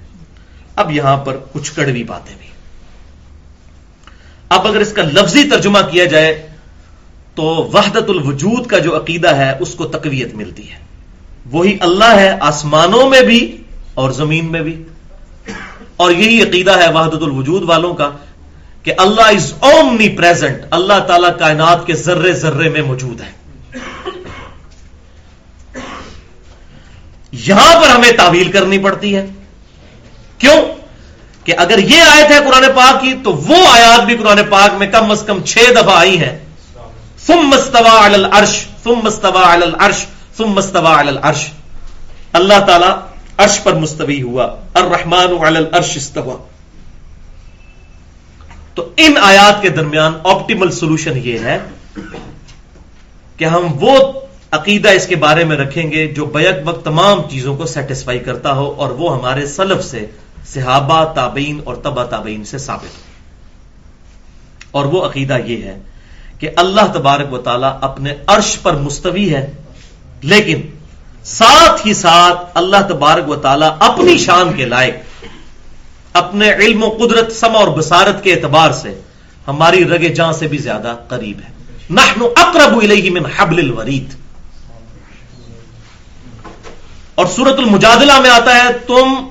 اب 0.76 0.92
یہاں 0.92 1.18
پر 1.18 1.38
کچھ 1.54 1.72
کڑوی 1.76 2.04
باتیں 2.04 2.36
بھی۔ 2.40 2.48
اب 4.50 4.68
اگر 4.68 4.80
اس 4.80 4.94
کا 4.94 5.02
لفظی 5.02 5.50
ترجمہ 5.50 5.80
کیا 5.92 6.06
جائے 6.06 6.48
تو 7.36 7.44
وحدت 7.74 8.10
الوجود 8.10 8.68
کا 8.68 8.78
جو 8.78 8.98
عقیدہ 8.98 9.36
ہے، 9.36 9.54
اس 9.60 9.76
کو 9.76 9.86
تقویت 9.86 10.34
ملتی 10.34 10.72
ہے۔ 10.72 10.91
وہی 11.52 11.78
اللہ 11.80 12.16
ہے 12.16 12.38
آسمانوں 12.40 13.10
میں 13.10 13.22
بھی 13.22 13.58
اور 13.94 14.12
زمین 14.12 14.52
میں 14.52 14.62
بھی۔ 14.62 14.84
اور 15.96 16.12
یہی 16.12 16.42
عقیدہ 16.42 16.72
ہے 16.72 16.92
وحدت 16.92 17.24
الوجود 17.24 17.64
والوں 17.64 17.94
کا 17.94 18.12
کہ 18.84 18.94
اللہ 18.98 19.22
از 19.22 19.54
اومنی 19.60 20.10
پریزنٹ 20.10 20.62
اللہ 20.72 21.00
تعالی 21.08 21.28
کائنات 21.40 21.88
کے 21.88 21.94
ذرے 21.94 22.34
ذرے 22.34 22.70
میں 22.70 22.82
موجود 22.82 23.22
ہے۔ 23.22 23.32
یہاں 27.32 27.82
پر 27.82 27.88
ہمیں 27.88 28.12
تعویل 28.12 28.52
کرنی 28.52 28.78
پڑتی 28.78 29.16
ہے۔ 29.16 29.26
کیوں؟ 30.38 30.62
کہ 31.44 31.54
اگر 31.58 31.78
یہ 31.78 32.02
آیت 32.02 32.32
ہے 32.32 32.40
قرآن 32.40 32.66
پاک 32.76 33.02
کی 33.02 33.14
تو 33.24 33.34
وہ 33.34 33.56
آیات 33.56 34.06
بھی 34.06 34.18
قرآن 34.18 34.40
پاک 34.50 34.74
میں 34.74 34.88
کم 34.88 35.12
از 35.12 35.24
کم 35.28 35.44
چھ 35.44 35.58
دفعہ 35.72 35.98
آئی 35.98 36.20
ہیں۔ 36.20 36.40
فم 37.26 37.48
مستوا 37.48 38.06
الرش 38.06 38.68
فم 38.84 38.96
مستوا 39.04 39.54
الرش 40.32 40.38
فم 40.38 40.54
مستوا 40.54 41.00
الرش 41.00 41.52
اللہ 42.34 42.60
تعالی 42.68 42.92
عرش 43.38 43.64
پر 43.64 43.74
مستوی 43.74 44.22
ہوا. 44.22 44.56
الرحمن 44.74 45.46
الرش 45.46 45.98
استوا 45.98 46.38
تو 48.74 48.90
ان 48.98 49.14
آیات 49.22 49.62
کے 49.62 49.70
درمیان 49.70 50.14
آپٹیمل 50.24 50.72
سولوشن 50.72 51.18
یہ 51.24 51.40
ہے 51.40 51.58
کہ 53.38 53.46
ہم 53.46 53.68
وہ 53.80 53.98
عقیدہ 54.52 54.90
اس 54.90 55.08
کے 55.08 55.16
بارے 55.16 55.44
میں 55.44 55.58
رکھیں 55.58 55.92
گے 55.92 56.08
جو 56.08 56.26
بیک 56.26 56.56
وقت 56.66 56.86
تمام 56.86 57.22
چیزوں 57.30 57.56
کو 57.56 57.66
سیٹسفائی 57.66 58.20
کرتا 58.20 58.54
ہو 58.54 58.74
اور 58.78 58.90
وہ 58.90 59.18
ہمارے 59.18 59.46
سلف 59.48 59.84
سے 59.86 60.06
صحابہ، 60.54 61.04
تابعین 61.14 61.60
اور 61.64 61.76
تبا 61.76 62.04
تابعین 62.04 62.44
سے 62.44 62.58
ثابت 62.58 62.84
ہو. 62.84 63.02
اور 64.72 64.86
وہ 64.86 65.06
عقیدہ 65.06 65.38
یہ 65.46 65.64
ہے 65.64 65.80
کہ 66.40 66.50
اللہ 66.56 66.92
تبارک 66.94 67.34
و 67.34 67.38
تعالیٰ 67.38 67.78
اپنے 67.82 68.14
عرش 68.28 68.58
پر 68.62 68.76
مستوی 68.76 69.34
ہے 69.34 69.52
لیکن 70.24 70.62
ساتھ 71.24 71.88
ہی 71.88 71.94
ساتھ 71.94 72.52
اللہ 72.54 72.78
تبارک 72.90 73.30
و 73.30 73.36
تعالیٰ 73.36 73.76
اپنی 73.80 74.18
شان 74.18 74.54
کے 74.54 74.66
لائق 74.66 74.96
اپنے 76.14 76.54
علم 76.54 76.84
و 76.84 76.90
قدرت 76.90 77.32
سما 77.32 77.60
اور 77.60 77.68
بسارت 77.68 78.24
کے 78.24 78.34
اعتبار 78.34 78.72
سے 78.72 79.02
ہماری 79.48 79.86
رگ 79.86 80.14
جاں 80.14 80.32
سے 80.32 80.48
بھی 80.48 80.58
زیادہ 80.58 80.96
قریب 81.08 81.40
ہے۔ 81.40 81.52
نحن 81.90 82.22
اقرب 82.36 82.78
الیہ 82.78 83.12
من 83.12 83.26
حبل 83.38 83.60
الورید۔ 83.60 84.14
اور 87.16 87.26
سورت 87.26 87.60
المجادلہ 87.60 88.20
میں 88.20 88.30
آتا 88.30 88.56
ہے، 88.56 88.74
تم 88.74 89.30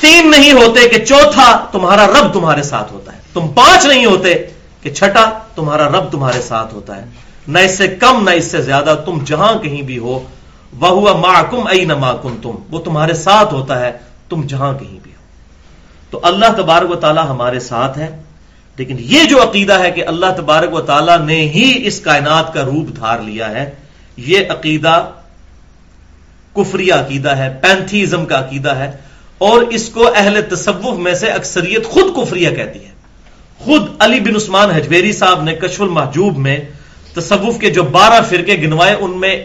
تین 0.00 0.30
نہیں 0.30 0.52
ہوتے 0.52 0.88
کہ 0.88 1.04
چوتھا 1.04 1.66
تمہارا 1.72 2.06
رب 2.06 2.32
تمہارے 2.32 2.62
ساتھ 2.62 2.92
ہوتا 2.92 3.12
ہے۔ 3.12 3.20
تم 3.32 3.48
پانچ 3.48 3.84
نہیں 3.86 4.06
ہوتے 4.06 4.34
کہ 4.82 4.90
چھٹا 4.90 5.30
تمہارا 5.54 5.88
رب 5.88 6.12
تمہارے 6.12 6.42
ساتھ 6.42 6.74
ہوتا 6.74 6.96
ہے۔ 6.96 7.04
نہ 7.48 7.58
اس 7.58 7.76
سے 7.78 7.86
کم 8.00 8.22
نہ 8.24 8.30
اس 8.30 8.44
سے 8.44 8.60
زیادہ 8.62 8.94
تم 9.04 9.18
جہاں 9.24 9.54
کہیں 9.58 9.82
بھی 9.82 9.98
ہو 9.98 10.18
وہ 10.72 10.88
ہوا 10.88 11.12
ماں 11.16 11.42
کم 11.50 11.66
ائی 11.66 11.84
نہ 11.84 11.96
ماں 11.96 12.14
تم 12.22 12.56
وہ 12.70 12.78
تمہارے 12.78 13.14
ساتھ 13.14 13.54
ہوتا 13.54 13.80
ہے، 13.80 13.92
تم 14.28 14.42
جہاں 14.46 14.72
کہیں 14.72 14.98
بھی 15.02 15.10
ہو۔ 15.10 15.16
تو 16.10 16.20
اللہ 16.22 16.52
تبارک 16.56 16.90
و 16.90 16.94
تعالیٰ 16.94 17.28
ہمارے 17.28 17.60
ساتھ 17.60 17.98
ہے 17.98 18.08
لیکن 18.78 18.96
یہ 19.00 19.24
جو 19.24 19.42
عقیدہ 19.42 19.78
ہے 19.78 19.90
کہ 19.90 20.06
اللہ 20.06 20.32
تبارک 20.36 20.74
و 20.74 20.80
تعالیٰ 20.80 21.18
نے 21.20 21.40
ہی 21.48 21.68
اس 21.86 22.00
کائنات 22.00 22.52
کا 22.54 22.62
روپ 22.64 22.96
دھار 22.96 23.18
لیا 23.18 23.50
ہے، 23.50 23.64
یہ 24.16 24.38
عقیدہ 24.50 24.94
کفری 26.56 26.90
عقیدہ 26.90 27.36
ہے، 27.36 27.48
پینتھیزم 27.62 28.24
کا 28.26 28.38
عقیدہ 28.38 28.74
ہے، 28.76 28.90
اور 29.38 29.62
اس 29.70 29.88
کو 29.88 30.08
اہل 30.16 30.40
تصوف 30.50 30.98
میں 30.98 31.14
سے 31.14 31.30
اکثریت 31.30 31.86
خود 31.86 32.14
کفریہ 32.16 32.50
کہتی 32.50 32.84
ہے۔ 32.84 32.92
خود 33.60 33.82
علی 33.98 34.20
بن 34.20 34.36
عثمان 34.36 34.70
حجویری 34.70 35.12
صاحب 35.12 35.42
نے 35.42 35.54
کشف 35.54 35.80
المحجوب 35.80 36.38
میں 36.38 36.58
تصوف 37.14 37.60
کے 37.60 37.70
جو 37.70 37.82
بارہ 37.82 38.22
فرقے 38.22 38.62
گنوائے، 38.62 38.94
ان 38.94 39.20
میں 39.20 39.44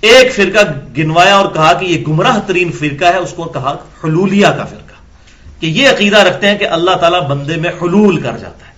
ایک 0.00 0.34
فرقہ 0.34 0.60
گنوایا 0.98 1.36
اور 1.36 1.52
کہا 1.52 1.72
کہ 1.72 1.84
یہ 1.84 2.04
گمراہ 2.08 2.38
ترین 2.46 2.72
فرقہ 2.72 3.04
ہے، 3.04 3.16
اس 3.16 3.32
کو 3.36 3.44
کہا 3.44 3.76
حلولیہ 4.04 4.46
کا 4.46 4.64
فرقہ۔ 4.64 4.88
کہ 5.60 5.66
یہ 5.66 5.88
عقیدہ 5.88 6.16
رکھتے 6.16 6.48
ہیں 6.48 6.58
کہ 6.58 6.64
اللہ 6.64 6.90
تعالیٰ 6.90 7.28
بندے 7.28 7.56
میں 7.56 7.70
حلول 7.82 8.20
کر 8.20 8.38
جاتا 8.38 8.68
ہے۔ 8.68 8.72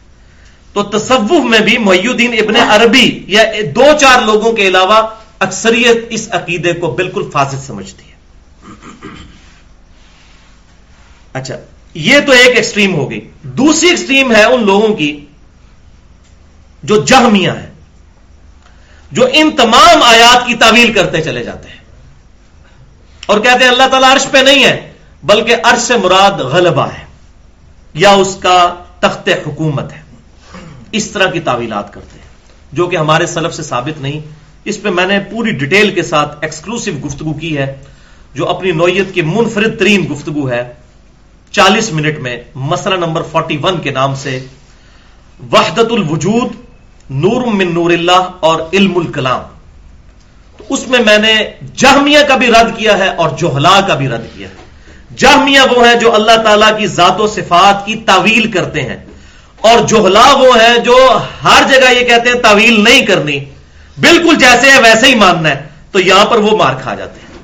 تو 0.73 0.83
تصوف 0.83 1.44
میں 1.44 1.61
بھی 1.61 1.79
محی 1.79 2.09
الدین 2.09 2.33
ابن 2.33 2.57
عربی 2.57 3.25
یا 3.27 3.42
دو 3.75 3.85
چار 4.01 4.23
لوگوں 4.23 4.53
کے 4.53 4.68
علاوہ 4.68 5.07
اکثریت 5.38 5.96
اس 6.11 6.29
عقیدے 6.31 6.73
کو 6.73 6.90
بالکل 6.90 7.31
فاسد 7.33 7.66
سمجھتی 7.66 8.05
ہے۔ 8.05 8.11
اچھا 11.33 11.57
یہ 11.94 12.20
تو 12.27 12.33
ایک 12.33 12.57
ایکسٹریم 12.57 12.94
ہو 12.94 13.11
گئی۔ 13.11 13.31
دوسری 13.42 13.88
ایکسٹریم 13.88 14.35
ہے 14.35 14.44
ان 14.44 14.66
لوگوں 14.66 14.94
کی 14.94 15.27
جو 16.83 17.05
جہمیاں 17.05 17.55
ہیں 17.55 17.69
جو 19.12 19.27
ان 19.33 19.51
تمام 19.57 20.03
آیات 20.03 20.46
کی 20.46 20.55
تعویل 20.55 20.92
کرتے 20.92 21.20
چلے 21.20 21.44
جاتے 21.44 21.68
ہیں۔ 21.68 21.77
اور 23.27 23.40
کہتے 23.40 23.64
ہیں 23.64 23.70
اللہ 23.70 23.88
تعالیٰ 23.90 24.12
عرش 24.12 24.27
پہ 24.31 24.38
نہیں 24.38 24.64
ہے، 24.64 24.92
بلکہ 25.23 25.57
عرش 25.64 25.79
سے 25.79 25.96
مراد 25.96 26.31
غلبہ 26.31 26.87
ہے، 26.87 27.05
یا 27.94 28.11
اس 28.11 28.37
کا 28.42 28.75
تخت 29.01 29.29
حکومت 29.46 29.92
ہے۔ 29.92 30.03
اس 30.92 31.11
طرح 31.11 31.31
کی 31.31 31.40
تعویلات 31.40 31.92
کرتے 31.92 32.18
ہیں، 32.18 32.29
جو 32.73 32.87
کہ 32.87 32.96
ہمارے 32.96 33.27
سلف 33.27 33.55
سے 33.55 33.62
ثابت 33.62 34.01
نہیں۔ 34.01 34.20
اس 34.64 34.83
پہ 34.83 34.90
میں 34.90 35.07
نے 35.07 35.18
پوری 35.20 35.51
ڈیٹیل 35.51 35.94
کے 35.94 36.03
ساتھ 36.03 36.38
ایکسکلوسو 36.40 36.90
گفتگو 37.07 37.33
کی 37.33 37.59
ہے، 37.59 37.77
جو 38.35 38.49
اپنی 38.49 38.73
نوعیت 38.73 39.14
کی 39.14 39.23
منفرد 39.23 39.79
ترین 39.79 40.12
گفتگو 40.12 40.51
ہے۔ 40.51 40.73
چالیس 41.51 41.92
منٹ 41.92 42.18
میں، 42.18 42.42
مسئلہ 42.55 42.94
نمبر 42.94 43.23
فورٹی 43.23 43.59
ون 43.62 43.81
کے 43.81 43.90
نام 43.90 44.14
سے، 44.14 44.46
وحدت 45.53 45.92
الوجود 45.92 46.69
نور 47.11 47.46
من 47.46 47.75
نور 47.75 47.90
اللہ 47.90 48.31
اور 48.40 48.61
علم 48.73 48.99
الکلام۔ 48.99 49.40
تو 50.57 50.64
اس 50.68 50.88
میں 50.88 51.01
میں 51.01 51.18
نے 51.18 51.35
جہمیہ 51.77 52.18
کا 52.29 52.37
بھی 52.37 52.46
رد 52.46 52.79
کیا 52.79 52.99
ہے 52.99 53.09
اور 53.09 53.31
جوہلا 53.38 53.81
کا 53.81 53.94
بھی 53.94 54.09
رد 54.09 54.23
کیا 54.37 54.49
ہے۔ 54.49 54.55
جہمیہ 55.16 55.61
وہ 55.77 55.88
ہے 55.88 55.96
جو 55.96 56.14
اللہ 56.14 56.42
تعالی 56.44 56.66
کی 56.79 56.87
ذات 56.87 57.20
و 57.20 57.27
صفات 57.27 57.87
کی 57.87 57.96
تعویل 57.96 58.51
کرتے 58.51 58.83
ہیں۔ 58.83 58.96
اور 59.61 59.81
جوہلا 59.81 60.35
وہ 60.37 60.61
ہے 60.61 60.79
جو 60.79 61.18
ہر 61.44 61.62
جگہ 61.68 61.94
یہ 61.94 62.05
کہتے 62.05 62.29
ہیں 62.29 62.40
تعویل 62.42 62.85
نہیں 62.85 63.07
کرنی۔ 63.07 63.40
بالکل 64.01 64.35
جیسے 64.35 64.70
ہے 64.70 64.81
ویسے 64.81 65.07
ہی 65.07 65.14
ماننا 65.14 65.49
ہے۔ 65.49 65.62
تو 65.90 66.01
یہاں 66.01 66.25
پر 66.25 66.38
وہ 66.38 66.57
مار 66.57 66.75
کھا 66.83 66.94
جاتے 66.94 67.20
ہیں۔ 67.20 67.38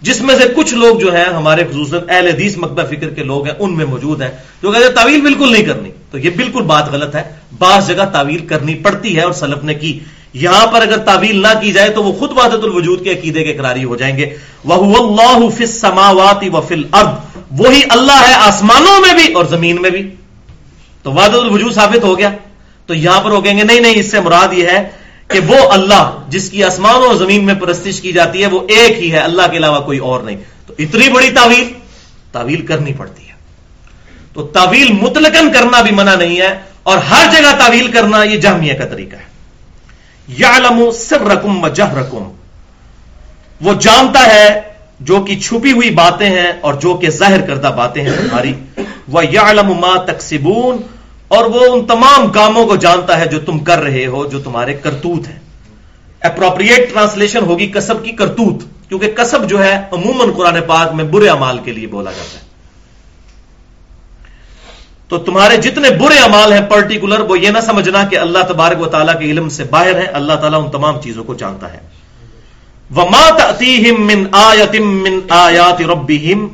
جس 0.00 0.20
میں 0.20 0.36
سے 0.38 0.48
کچھ 0.56 0.74
لوگ 0.74 0.98
جو 0.98 1.14
ہیں، 1.14 1.24
ہمارے 1.24 1.64
خصوصاً 1.64 2.00
اہل 2.08 2.28
حدیث، 2.28 2.56
مکبہ 2.56 2.82
فکر 2.82 3.10
کے 3.10 3.22
لوگ 3.22 3.46
ہیں، 3.46 3.54
ان 3.58 3.76
میں 3.76 3.86
موجود 3.86 4.22
ہیں 4.22 4.30
جو 4.62 4.72
کہتے 4.72 4.84
ہیں 4.84 4.92
تعویل 4.92 5.20
بالکل 5.20 5.52
نہیں 5.52 5.62
کرنی۔ 5.62 5.90
تو 6.12 6.18
یہ 6.18 6.30
بالکل 6.30 6.62
بات 6.62 6.92
غلط 6.92 7.14
ہے۔ 7.16 7.22
بعض 7.58 7.88
جگہ 7.88 8.04
تعویل 8.12 8.46
کرنی 8.46 8.74
پڑتی 8.74 9.16
ہے 9.16 9.22
اور 9.22 9.32
سلف 9.32 9.64
نے 9.64 9.74
کی۔ 9.74 9.98
یہاں 10.32 10.66
پر 10.66 10.82
اگر 10.82 10.96
تعویل 10.96 11.42
نہ 11.42 11.60
کی 11.60 11.72
جائے 11.72 11.88
تو 11.88 12.04
وہ 12.04 12.12
خود 12.12 12.30
وحدت 12.30 12.64
الوجود 12.64 13.04
کے 13.04 13.12
عقیدے 13.12 13.44
کے 13.44 13.52
قراری 13.52 13.84
ہو 13.84 13.96
جائیں 13.96 14.16
گے۔ 14.16 14.36
وہ 14.64 14.96
اللہ 14.96 15.48
فل 15.48 15.66
سماواتی 15.66 16.48
وفل 16.48 16.82
ارد 16.92 17.38
وہی 17.50 17.80
اللہ 17.88 18.24
ہے 18.28 18.34
آسمانوں 18.34 19.00
میں 19.00 19.24
بھی 19.24 19.32
اور 19.32 19.44
زمین 19.44 19.82
میں 19.82 19.90
بھی۔ 19.90 20.14
تو 21.02 21.12
وحدت 21.12 21.34
الوجود 21.34 21.72
ثابت 21.72 22.04
ہو 22.04 22.18
گیا۔ 22.18 22.30
تو 22.86 22.94
یہاں 22.94 23.20
پر 23.20 23.30
وہ 23.30 23.40
کہیں 23.40 23.58
گے، 23.58 23.62
نہیں 23.62 23.80
نہیں، 23.80 23.94
اس 23.96 24.10
سے 24.10 24.20
مراد 24.20 24.52
یہ 24.52 24.66
ہے 24.66 24.88
کہ 25.28 25.40
وہ 25.46 25.56
اللہ 25.70 26.18
جس 26.28 26.50
کی 26.50 26.64
آسمان 26.64 26.94
و 26.94 27.14
زمین 27.14 27.44
میں 27.44 27.54
پرستش 27.54 28.00
کی 28.00 28.12
جاتی 28.12 28.42
ہے، 28.42 28.46
وہ 28.46 28.60
ایک 28.68 28.98
ہی 28.98 29.12
ہے۔ 29.12 29.18
اللہ 29.18 29.42
کے 29.50 29.56
علاوہ 29.56 29.80
کوئی 29.80 29.98
اور 29.98 30.20
نہیں۔ 30.20 30.36
تو 30.66 30.74
اتنی 30.78 31.08
بڑی 31.08 31.30
تعویل 31.30 31.64
تعویل 32.32 32.66
کرنی 32.66 32.92
پڑتی 32.92 33.26
ہے۔ 33.26 33.31
تو 34.34 34.42
تعویل 34.42 34.92
متلقن 34.92 35.52
کرنا 35.52 35.82
بھی 35.82 35.90
منع 35.90 36.14
نہیں 36.14 36.40
ہے 36.40 36.60
اور 36.82 36.98
ہر 36.98 37.26
جگہ 37.32 37.58
تعویل 37.58 37.90
کرنا 37.92 38.22
یہ 38.22 38.36
جامعہ 38.36 38.74
کا 38.74 38.84
طریقہ 38.84 39.16
ہے۔ 39.16 39.32
یا 40.28 40.58
لم 40.58 40.90
سر 40.90 41.20
رقم 41.20 41.64
و 41.64 41.68
جہ 41.68 41.94
رقم 41.94 42.30
وہ 43.60 43.74
جانتا 43.80 44.34
ہے 44.34 44.60
جو 45.00 45.20
کہ 45.20 45.40
چھپی 45.40 45.72
ہوئی 45.72 45.90
باتیں 45.90 46.30
ہیں 46.30 46.52
اور 46.60 46.74
جو 46.74 46.94
کہ 46.94 47.10
ظاہر 47.10 47.40
کردہ 47.40 47.74
باتیں 47.76 48.02
ہیں 48.02 48.16
تمہاری۔ 48.16 48.54
وہ 49.08 49.22
یا 49.30 49.52
ما 49.52 50.04
تقسیبون 50.04 50.76
اور 51.28 51.44
وہ 51.44 51.60
ان 51.60 51.86
تمام 51.86 52.30
کاموں 52.30 52.66
کو 52.66 52.76
جانتا 52.76 53.20
ہے 53.20 53.26
جو 53.26 53.40
تم 53.40 53.58
کر 53.58 53.78
رہے 53.78 54.06
ہو، 54.06 54.26
جو 54.26 54.38
تمہارے 54.38 54.74
کرتوت 54.74 55.28
ہیں۔ 55.28 55.38
اپروپریٹ 56.20 56.92
ٹرانسلیشن 56.92 57.40
ہوگی 57.42 57.66
کسب 57.66 58.04
کی 58.04 58.10
کرتوت، 58.10 58.62
کیونکہ 58.88 59.10
کسب 59.10 59.48
جو 59.48 59.64
ہے 59.64 59.80
عموماً 59.92 60.32
قرآن 60.36 60.56
پاک 60.66 60.94
میں 60.94 61.04
برے 61.04 61.28
امال 61.28 61.58
کے 61.64 61.72
لیے 61.72 61.86
بولا 61.86 62.10
جاتا 62.10 62.38
ہے۔ 62.38 62.51
تو 65.12 65.18
تمہارے 65.18 65.56
جتنے 65.56 65.90
برے 65.90 66.18
امال 66.18 66.52
ہیں 66.52 66.60
پرٹیکولر، 66.68 67.20
وہ 67.20 67.38
یہ 67.38 67.50
نہ 67.50 67.58
سمجھنا 67.66 68.04
کہ 68.04 68.18
اللہ 68.18 68.38
تبارک 68.48 68.80
و 68.80 68.86
تعالیٰ 68.86 69.18
کے 69.18 69.24
علم 69.24 69.48
سے 69.48 69.64
باہر 69.64 69.94
ہے 69.94 70.04
اللہ 70.04 70.32
تعالیٰ 70.32 70.64
ان 70.64 70.70
تمام 70.70 71.00
چیزوں 71.00 71.24
کو 71.24 71.34
جانتا 71.34 71.72
ہے۔ 71.72 71.78
وہ 72.90 73.04
مات 73.10 73.62
من 73.98 74.24
آیتم 74.32 75.02
من 75.02 75.18
آیات 75.28 75.82
ربیم 75.82 76.48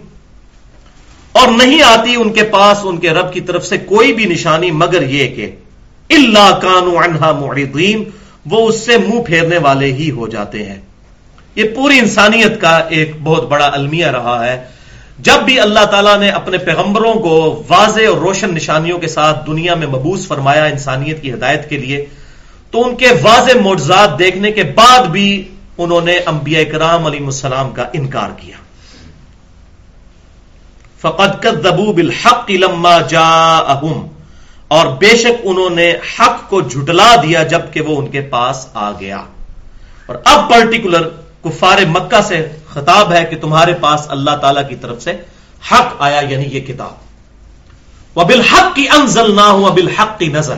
اور 1.32 1.48
نہیں 1.48 1.82
آتی 1.82 2.14
ان 2.14 2.32
کے 2.32 2.42
پاس 2.42 2.78
ان 2.84 2.96
کے 2.96 3.10
رب 3.10 3.32
کی 3.32 3.40
طرف 3.40 3.66
سے 3.66 3.78
کوئی 3.78 4.12
بھی 4.12 4.24
نشانی 4.24 4.70
مگر 4.70 5.02
یہ 5.02 5.28
کہ 5.36 5.50
اللہ 6.10 6.58
کانو 6.62 6.98
انہا 6.98 7.32
معرضین 7.32 8.04
وہ 8.46 8.68
اس 8.68 8.86
سے 8.86 8.98
منہ 8.98 9.22
پھیرنے 9.22 9.58
والے 9.58 9.92
ہی 9.92 10.10
ہو 10.10 10.28
جاتے 10.28 10.64
ہیں۔ 10.66 10.80
یہ 11.54 11.64
پوری 11.74 11.98
انسانیت 11.98 12.60
کا 12.60 12.76
ایک 12.76 13.12
بہت 13.22 13.48
بڑا 13.48 13.70
المیہ 13.72 14.06
رہا 14.06 14.46
ہے۔ 14.46 14.77
جب 15.18 15.42
بھی 15.44 15.60
اللہ 15.60 15.84
تعالیٰ 15.84 16.18
نے 16.18 16.28
اپنے 16.28 16.58
پیغمبروں 16.58 17.14
کو 17.14 17.62
واضح 17.68 18.00
اور 18.08 18.16
روشن 18.16 18.54
نشانیوں 18.54 18.98
کے 18.98 19.08
ساتھ 19.08 19.46
دنیا 19.46 19.74
میں 19.74 19.86
مبوس 19.86 20.26
فرمایا 20.26 20.64
انسانیت 20.64 21.22
کی 21.22 21.32
ہدایت 21.32 21.70
کے 21.70 21.76
لیے، 21.76 22.06
تو 22.70 22.86
ان 22.86 22.96
کے 22.96 23.08
واضح 23.22 23.58
معجزات 23.62 24.18
دیکھنے 24.18 24.50
کے 24.50 24.62
بعد 24.62 25.06
بھی 25.06 25.48
انہوں 25.78 26.00
نے 26.00 26.18
انبیاء 26.26 26.62
کرام 26.72 27.06
علیہ 27.06 27.24
السلام 27.24 27.70
کا 27.70 27.84
انکار 27.92 28.30
کیا۔ 28.36 28.56
فقط 31.00 31.46
دبو 31.64 31.92
بالحق 31.92 32.50
لما 32.50 33.00
جا 33.00 33.56
اور 34.68 34.86
بے 34.86 35.16
شک 35.16 35.40
انہوں 35.42 35.70
نے 35.70 35.94
حق 36.18 36.50
کو 36.50 36.60
جھٹلا 36.60 37.14
دیا 37.22 37.42
جبکہ 37.42 37.80
وہ 37.80 37.98
ان 37.98 38.08
کے 38.08 38.20
پاس 38.20 38.66
آ 38.74 38.92
گیا۔ 39.00 39.22
اور 40.06 40.16
اب 40.24 40.50
پرٹیکولر 40.50 41.08
کفار 41.48 41.78
مکہ 41.88 42.20
سے 42.22 42.48
خطاب 42.68 43.12
ہے 43.12 43.24
کہ 43.24 43.36
تمہارے 43.36 43.74
پاس 43.74 44.00
اللہ 44.08 44.30
تعالی 44.30 44.60
کی 44.68 44.76
طرف 44.76 45.02
سے 45.02 45.12
حق 45.72 45.94
آیا 45.98 46.20
یعنی 46.28 46.44
یہ 46.44 46.60
کتاب۔ 46.60 47.08
وہ 48.14 48.24
بالحق 48.24 48.74
کی 48.74 48.88
انزل 48.88 49.36
نہ 49.36 49.40
ہوا 49.40 49.70
بالحق 49.70 50.18
کی 50.18 50.26
نظر 50.26 50.54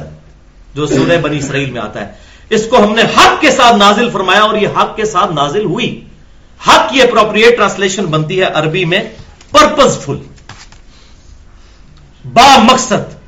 جو 0.74 0.86
سورہ 0.86 1.16
بنی 1.16 1.38
اسرائیل 1.38 1.70
میں 1.70 1.80
آتا 1.80 2.00
ہے۔ 2.00 2.12
اس 2.50 2.66
کو 2.70 2.84
ہم 2.84 2.94
نے 2.94 3.02
حق 3.02 3.40
کے 3.40 3.50
ساتھ 3.50 3.76
نازل 3.76 4.10
فرمایا 4.10 4.40
اور 4.40 4.56
یہ 4.58 4.68
حق 4.76 4.96
کے 4.96 5.04
ساتھ 5.04 5.32
نازل 5.32 5.64
ہوئی۔ 5.64 6.04
حق 6.66 6.92
کی 6.92 7.02
اپروپریٹ 7.02 7.56
ٹرانسلیشن 7.56 8.04
بنتی 8.04 8.38
ہے 8.40 8.44
عربی 8.44 8.84
میں 8.84 9.02
پرپز 9.50 9.98
فل 9.98 10.16
با 12.24 12.58
مقصد۔ 12.62 13.20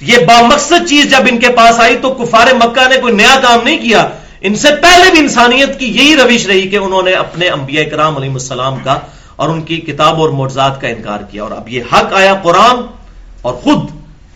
یہ 0.00 0.18
با 0.18 0.46
مقصد 0.46 0.88
چیز 0.88 1.10
جب 1.10 1.20
ان 1.26 1.38
کے 1.38 1.48
پاس 1.48 1.80
آئی 1.80 1.96
تو 2.02 2.14
کفار 2.14 2.46
مکہ 2.54 2.88
نے 2.88 2.96
کوئی 3.00 3.14
نیا 3.14 3.36
کام 3.42 3.60
نہیں 3.64 3.78
کیا۔ 3.78 4.08
ان 4.46 4.54
سے 4.62 4.68
پہلے 4.82 5.10
بھی 5.10 5.18
انسانیت 5.20 5.78
کی 5.78 5.86
یہی 5.98 6.16
روش 6.16 6.46
رہی 6.46 6.68
کہ 6.68 6.76
انہوں 6.76 7.02
نے 7.02 7.12
اپنے 7.18 7.48
انبیاء 7.48 7.84
کرام 7.90 8.16
علیہ 8.16 8.32
السلام 8.32 8.74
کا 8.84 8.98
اور 9.36 9.48
ان 9.48 9.60
کی 9.68 9.76
کتاب 9.86 10.20
اور 10.20 10.30
معجزات 10.40 10.80
کا 10.80 10.88
انکار 10.88 11.20
کیا 11.30 11.42
اور 11.42 11.52
اب 11.52 11.68
یہ 11.68 11.92
حق 11.92 12.12
آیا 12.18 12.34
قرآن 12.42 12.82
اور 13.42 13.54
خود 13.62 13.80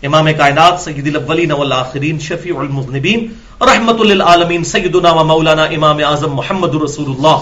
امام 0.07 0.27
کائنات 0.37 0.81
سید 0.81 1.07
الاولین 1.07 1.51
والآخرین 1.51 2.19
شفیع 2.27 2.57
المذنبین 2.59 3.27
رحمت 3.69 4.01
للعالمین 4.01 4.63
سیدنا 4.63 5.11
و 5.11 5.23
مولانا 5.33 5.63
امام 5.77 5.97
اعظم 6.05 6.33
محمد 6.35 6.75
رسول 6.83 7.09
اللہ 7.11 7.37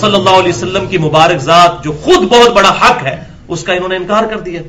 صلی 0.00 0.14
اللہ 0.14 0.36
علیہ 0.40 0.54
وسلم 0.54 0.86
کی 0.90 0.98
مبارک 0.98 1.40
ذات 1.44 1.84
جو 1.84 1.92
خود 2.04 2.28
بہت 2.30 2.50
بڑا 2.56 2.72
حق 2.80 2.98
ہے، 3.06 3.16
اس 3.48 3.62
کا 3.64 3.72
انہوں 3.72 3.88
نے 3.88 3.96
انکار 3.96 4.24
کر 4.30 4.40
دیا۔ 4.40 4.62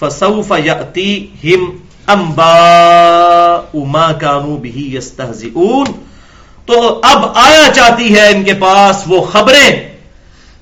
فسوف 0.00 0.50
يأتيهم 0.64 1.62
انباء 2.08 3.88
ما 3.96 4.06
كانوا 4.20 4.56
به 4.58 4.86
يستهزئون 4.92 5.86
تو 6.72 7.00
اب 7.02 7.24
آیا 7.34 7.72
چاہتی 7.74 8.14
ہے 8.14 8.28
ان 8.28 8.44
کے 8.44 8.54
پاس 8.54 9.02
وہ 9.06 9.24
خبریں 9.24 9.98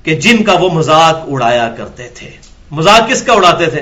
کہ 0.03 0.15
جن 0.15 0.43
کا 0.43 0.53
وہ 0.53 0.69
مذاق 0.69 1.25
اڑایا 1.27 1.73
کرتے 1.77 2.07
تھے۔ 2.07 2.29
مذاق 2.71 3.09
کس 3.09 3.21
کا 3.21 3.33
اڑاتے 3.33 3.65
تھے؟ 3.65 3.81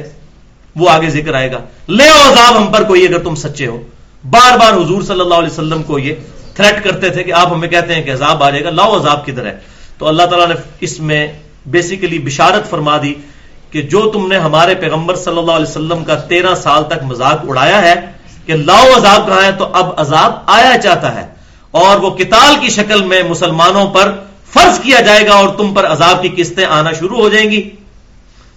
وہ 0.75 0.89
آگے 0.89 1.09
ذکر 1.09 1.33
آئے 1.33 1.51
گا۔ 1.51 1.59
لے 1.89 2.07
عذاب 2.07 2.57
ہم 2.57 2.67
پر 2.67 2.83
کوئی، 2.83 3.07
اگر 3.07 3.19
تم 3.19 3.35
سچے 3.35 3.67
ہو۔ 3.67 3.83
بار 4.29 4.57
بار 4.57 4.73
حضور 4.73 5.01
صلی 5.01 5.19
اللہ 5.19 5.35
علیہ 5.35 5.49
وسلم 5.49 5.83
کو 5.83 5.99
یہ 5.99 6.15
تھریٹ 6.55 6.83
کرتے 6.83 7.09
تھے 7.09 7.23
کہ 7.23 7.33
آپ 7.33 7.53
ہمیں 7.53 7.67
کہتے 7.67 7.95
ہیں 7.95 8.03
کہ 8.03 8.11
عذاب 8.11 8.43
آ 8.43 8.49
جائے 8.49 8.63
گا، 8.63 8.69
لاؤ 8.69 8.99
عذاب 8.99 9.25
کدھر 9.25 9.45
ہے۔ 9.45 9.57
تو 9.97 10.07
اللہ 10.07 10.23
تعالیٰ 10.23 10.47
نے 10.47 10.55
اس 10.79 10.99
میں 10.99 11.27
بیسیکلی 11.65 12.19
بشارت 12.19 12.69
فرما 12.69 12.97
دی 13.03 13.13
کہ 13.71 13.81
جو 13.81 14.11
تم 14.11 14.27
نے 14.27 14.37
ہمارے 14.37 14.75
پیغمبر 14.75 15.15
صلی 15.15 15.37
اللہ 15.37 15.51
علیہ 15.51 15.69
وسلم 15.69 16.03
کا 16.03 16.15
تیرہ 16.15 16.55
سال 16.55 16.83
تک 16.83 17.03
مذاق 17.03 17.39
اڑایا 17.49 17.81
ہے 17.81 17.93
کہ 18.45 18.53
لاؤ 18.53 18.87
عذاب 18.97 19.27
کہاں 19.27 19.43
ہے، 19.43 19.51
تو 19.51 19.67
اب 19.73 19.89
عذاب 19.97 20.33
آیا 20.45 20.77
چاہتا 20.77 21.15
ہے۔ 21.15 21.36
اور 21.71 21.97
وہ 21.97 22.09
کتال 22.09 22.55
کی 22.61 22.69
شکل 22.69 23.03
میں 23.03 23.23
مسلمانوں 23.23 23.87
پر 23.87 24.15
فرض 24.53 24.79
کیا 24.79 25.01
جائے 25.01 25.27
گا 25.27 25.33
اور 25.33 25.55
تم 25.55 25.73
پر 25.73 25.85
عذاب 25.87 26.21
کی 26.21 26.29
قسطیں 26.35 26.65
آنا 26.65 26.91
شروع 26.91 27.17
ہو 27.17 27.29
جائیں 27.29 27.51
گی۔ 27.51 27.69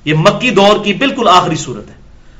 یہ 0.05 0.15
مکی 0.15 0.51
دور 0.51 0.85
کی 0.85 0.93
بالکل 0.93 1.29
آخری 1.29 1.57
صورت 1.57 1.89
ہے۔ 1.89 1.95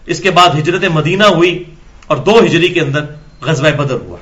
اس 0.07 0.21
کے 0.21 0.31
بعد 0.31 0.49
ہجرت 0.59 0.85
مدینہ 0.85 1.25
ہوئی 1.25 1.65
اور 2.07 2.17
دو 2.17 2.39
ہجری 2.39 2.69
کے 2.69 2.81
اندر 2.81 3.01
غزوہ 3.41 3.71
بدر 3.71 3.95
ہوا۔ 3.95 4.17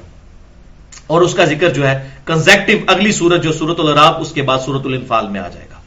اور 1.06 1.20
اس 1.20 1.34
کا 1.34 1.44
ذکر 1.44 1.68
جو 1.68 1.88
ہے 1.88 2.08
کنزیکٹو 2.24 2.72
اگلی 2.87 3.12
سورت 3.12 3.42
جو 3.42 3.52
سورت 3.52 3.80
الراب 3.80 4.20
اس 4.20 4.32
کے 4.32 4.42
بعد 4.42 4.58
سورت 4.64 4.87
الانفال 4.87 5.28
میں 5.28 5.40
آ 5.40 5.48
جائے 5.48 5.66
گا۔ 5.70 5.80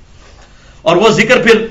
اور 0.81 0.95
وہ 0.95 1.09
ذکر 1.09 1.41
پھر 1.41 1.67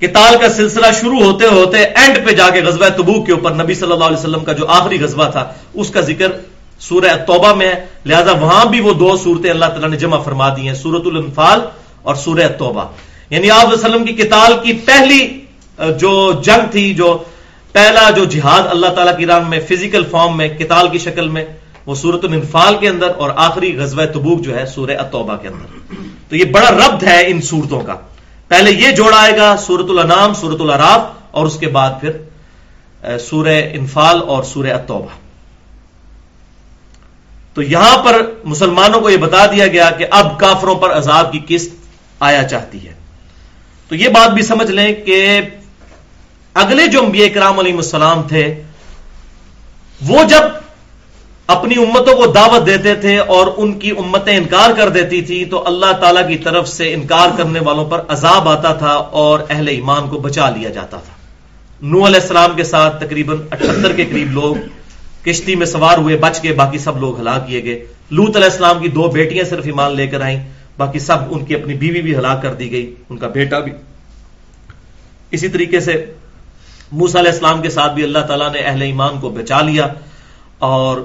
کتال 0.00 0.34
کا 0.40 0.48
سلسلہ 0.48 0.86
شروع 1.00 1.24
ہوتے 1.24 1.46
ہوتے 1.46 1.78
اینڈ 1.78 2.18
پہ 2.26 2.32
جا 2.32 2.50
کے 2.50 2.62
غزوہ 2.62 2.88
تبوک 2.88 3.26
کے 3.26 3.32
اوپر 3.32 3.54
نبی 3.54 3.74
صلی 3.74 3.92
اللہ 3.92 4.04
علیہ 4.04 4.16
وسلم 4.16 4.44
کا 4.44 4.52
جو 4.52 4.66
آخری 4.66 5.00
غزوہ 5.00 5.30
تھا، 5.30 5.52
اس 5.74 5.90
کا 5.90 6.00
ذکر 6.00 6.26
سورہ 6.80 7.16
توبہ 7.26 7.54
میں 7.54 7.68
ہے۔ 7.68 7.86
لہذا 8.06 8.32
وہاں 8.32 8.64
بھی 8.64 8.80
وہ 8.80 8.92
دو 8.92 9.16
صورتیں 9.16 9.50
اللہ 9.50 9.64
تعالیٰ 9.64 9.88
نے 9.88 9.96
جمع 9.96 10.18
فرما 10.18 10.48
دی 10.48 10.66
ہیں 10.66 10.74
سورت 10.74 11.06
الانفال 11.06 11.60
اور 12.02 12.14
سورہ 12.14 12.48
توبہ۔ 12.58 12.84
یعنی 13.30 13.50
آپ 13.50 13.72
وسلم 13.72 14.04
کی 14.04 14.12
کتال 14.12 14.52
کی 14.62 14.72
پہلی 14.72 15.40
جو 15.78 16.32
جنگ 16.44 16.70
تھی، 16.70 16.94
جو 16.94 17.18
پہلا 17.72 18.10
جو 18.10 18.24
جہاد 18.24 18.62
اللہ 18.70 18.86
تعالیٰ 18.86 19.18
کی 19.18 19.26
رام 19.26 19.50
میں 19.50 19.60
فزیکل 19.60 20.04
فارم 20.10 20.36
میں 20.36 20.48
کتال 20.48 20.88
کی 20.88 20.98
شکل 20.98 21.28
میں، 21.28 21.44
وہ 21.86 21.94
سورت 21.94 22.24
الانفال 22.24 22.76
کے 22.80 22.88
اندر 22.88 23.08
اور 23.18 23.30
آخری 23.36 23.78
غزوہ 23.78 24.04
تبوک 24.04 24.40
جو 24.40 24.58
ہے 24.58 24.66
سورہ 24.66 25.02
توبہ 25.12 25.36
کے 25.36 25.48
اندر۔ 25.48 25.94
تو 26.28 26.36
یہ 26.36 26.44
بڑا 26.44 26.70
ربط 26.70 27.04
ہے 27.04 27.26
ان 27.26 27.40
صورتوں 27.40 27.80
کا۔ 27.80 27.96
پہلے 28.48 28.70
یہ 28.70 28.90
جوڑ 28.92 29.14
آئے 29.14 29.36
گا 29.36 29.56
سورت 29.56 29.86
الانام 29.88 30.34
سورت 30.34 30.60
العراف 30.60 31.00
اور 31.30 31.46
اس 31.46 31.56
کے 31.56 31.66
بعد 31.66 31.90
پھر 32.00 33.18
سورہ 33.18 33.62
انفال 33.72 34.20
اور 34.26 34.42
سورہ 34.42 34.72
التوبہ۔ 34.72 35.29
تو 37.54 37.62
یہاں 37.62 38.04
پر 38.04 38.22
مسلمانوں 38.44 39.00
کو 39.00 39.10
یہ 39.10 39.16
بتا 39.16 39.46
دیا 39.46 39.66
گیا 39.66 39.90
کہ 39.90 40.06
اب 40.10 40.38
کافروں 40.38 40.74
پر 40.74 40.92
عذاب 40.92 41.32
کی 41.32 41.40
قسط 41.48 41.74
آیا 42.20 42.42
چاہتی 42.42 42.88
ہے۔ 42.88 42.92
تو 43.88 43.94
یہ 43.94 44.08
بات 44.08 44.30
بھی 44.30 44.42
سمجھ 44.42 44.70
لیں 44.70 44.92
کہ 44.94 45.40
اگلے 46.54 46.86
جو 46.86 47.04
انبیاء 47.04 47.34
کرام 47.34 47.58
علیہ 47.58 47.74
السلام 47.74 48.22
تھے، 48.22 48.62
وہ 50.00 50.24
جب 50.24 50.42
اپنی 51.46 51.74
امتوں 51.74 52.14
کو 52.16 52.26
دعوت 52.26 52.66
دیتے 52.66 52.94
تھے 52.94 53.18
اور 53.18 53.46
ان 53.56 53.72
کی 53.78 53.90
امتیں 53.90 54.36
انکار 54.36 54.70
کر 54.76 54.88
دیتی 54.88 55.22
تھی، 55.22 55.44
تو 55.44 55.66
اللہ 55.66 55.92
تعالی 55.92 56.20
کی 56.28 56.38
طرف 56.38 56.68
سے 56.68 56.94
انکار 56.94 57.28
کرنے 57.36 57.60
والوں 57.60 57.84
پر 57.84 58.00
عذاب 58.08 58.48
آتا 58.48 58.72
تھا 58.72 58.92
اور 59.20 59.40
اہل 59.50 59.68
ایمان 59.68 60.08
کو 60.08 60.18
بچا 60.18 60.50
لیا 60.50 60.70
جاتا 60.70 60.96
تھا۔ 60.96 61.14
نو 61.82 62.06
علیہ 62.06 62.20
السلام 62.20 62.56
کے 62.56 62.64
ساتھ 62.64 63.04
تقریباً 63.04 63.36
اٹھہتر 63.50 63.92
کے 63.92 64.04
قریب 64.04 64.30
لوگ 64.30 64.56
کشتی 65.24 65.56
میں 65.56 65.66
سوار 65.66 65.98
ہوئے، 65.98 66.16
بچ 66.16 66.40
کے 66.40 66.52
باقی 66.52 66.78
سب 66.78 67.00
لوگ 67.00 67.20
ہلاک 67.20 67.46
کیے 67.46 67.64
گئے۔ 67.64 67.86
لوت 68.10 68.36
علیہ 68.36 68.50
السلام 68.50 68.82
کی 68.82 68.88
دو 68.88 69.08
بیٹیاں 69.08 69.44
صرف 69.44 69.66
ایمان 69.66 69.96
لے 69.96 70.06
کر 70.06 70.20
آئیں، 70.20 70.48
باقی 70.78 70.98
سب 70.98 71.16
ان 71.30 71.44
کی 71.44 71.54
اپنی 71.54 71.74
بیوی 71.74 72.02
بھی 72.02 72.16
ہلاک 72.16 72.42
کر 72.42 72.54
دی 72.54 72.70
گئی، 72.70 72.94
ان 73.10 73.18
کا 73.18 73.28
بیٹا 73.28 73.58
بھی۔ 73.58 73.72
اسی 75.30 75.48
طریقے 75.48 75.80
سے 75.80 76.04
موسا 76.92 77.20
علیہ 77.20 77.30
السلام 77.30 77.62
کے 77.62 77.70
ساتھ 77.70 77.94
بھی 77.94 78.02
اللہ 78.02 78.18
تعالیٰ 78.18 78.52
نے 78.52 78.58
اہل 78.58 78.82
ایمان 78.82 79.20
کو 79.20 79.30
بچا 79.30 79.60
لیا 79.60 79.86
اور 80.58 81.00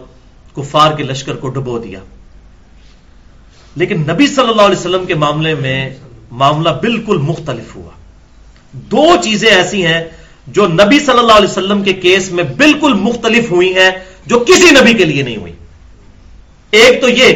کفار 0.56 0.92
کے 0.92 1.04
لشکر 1.04 1.36
کو 1.36 1.50
ڈبو 1.50 1.80
دیا۔ 1.80 2.00
لیکن 3.76 4.02
نبی 4.02 4.28
صلی 4.28 4.50
اللہ 4.50 4.62
علیہ 4.62 4.78
وسلم 4.78 5.06
کے 5.06 5.14
معاملے 5.14 5.56
میں 5.56 5.90
معاملہ 6.32 6.70
بالکل 6.70 7.18
مختلف 7.18 7.76
ہوا۔ 7.76 7.92
دو 8.74 9.06
چیزیں 9.24 9.50
ایسی 9.50 9.86
ہیں 9.86 10.04
جو 10.48 10.68
نبی 10.68 11.00
صلی 11.00 11.20
اللہ 11.20 11.34
علیہ 11.34 11.50
وسلم 11.50 11.84
کے 11.84 11.94
کیس 11.94 12.32
میں 12.32 12.44
بالکل 12.44 12.94
مختلف 12.94 13.52
ہوئی 13.52 13.76
ہیں، 13.76 13.92
جو 14.26 14.40
کسی 14.40 14.70
نبی 14.72 14.94
کے 14.94 15.06
لیے 15.06 15.24
نہیں 15.24 15.38
ہوئی۔ 15.38 15.54
ایک 16.72 17.02
تو 17.02 17.10
یہ 17.10 17.34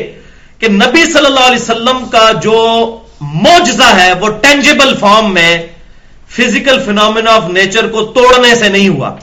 کہ 0.59 0.67
نبی 0.67 1.05
صلی 1.05 1.25
اللہ 1.25 1.39
علیہ 1.39 1.61
وسلم 1.61 2.05
کا 2.11 2.31
جو 2.43 2.57
موجزہ 3.21 3.95
ہے، 3.95 4.13
وہ 4.13 4.29
ٹینجیبل 4.29 4.95
فارم 4.99 5.33
میں 5.33 5.67
فزیکل 6.29 6.79
فینومینا 6.85 7.31
آف 7.31 7.49
نیچر 7.49 7.87
کو 7.87 8.03
توڑنے 8.05 8.55
سے 8.55 8.69
نہیں 8.69 8.89
ہوا 8.89 9.15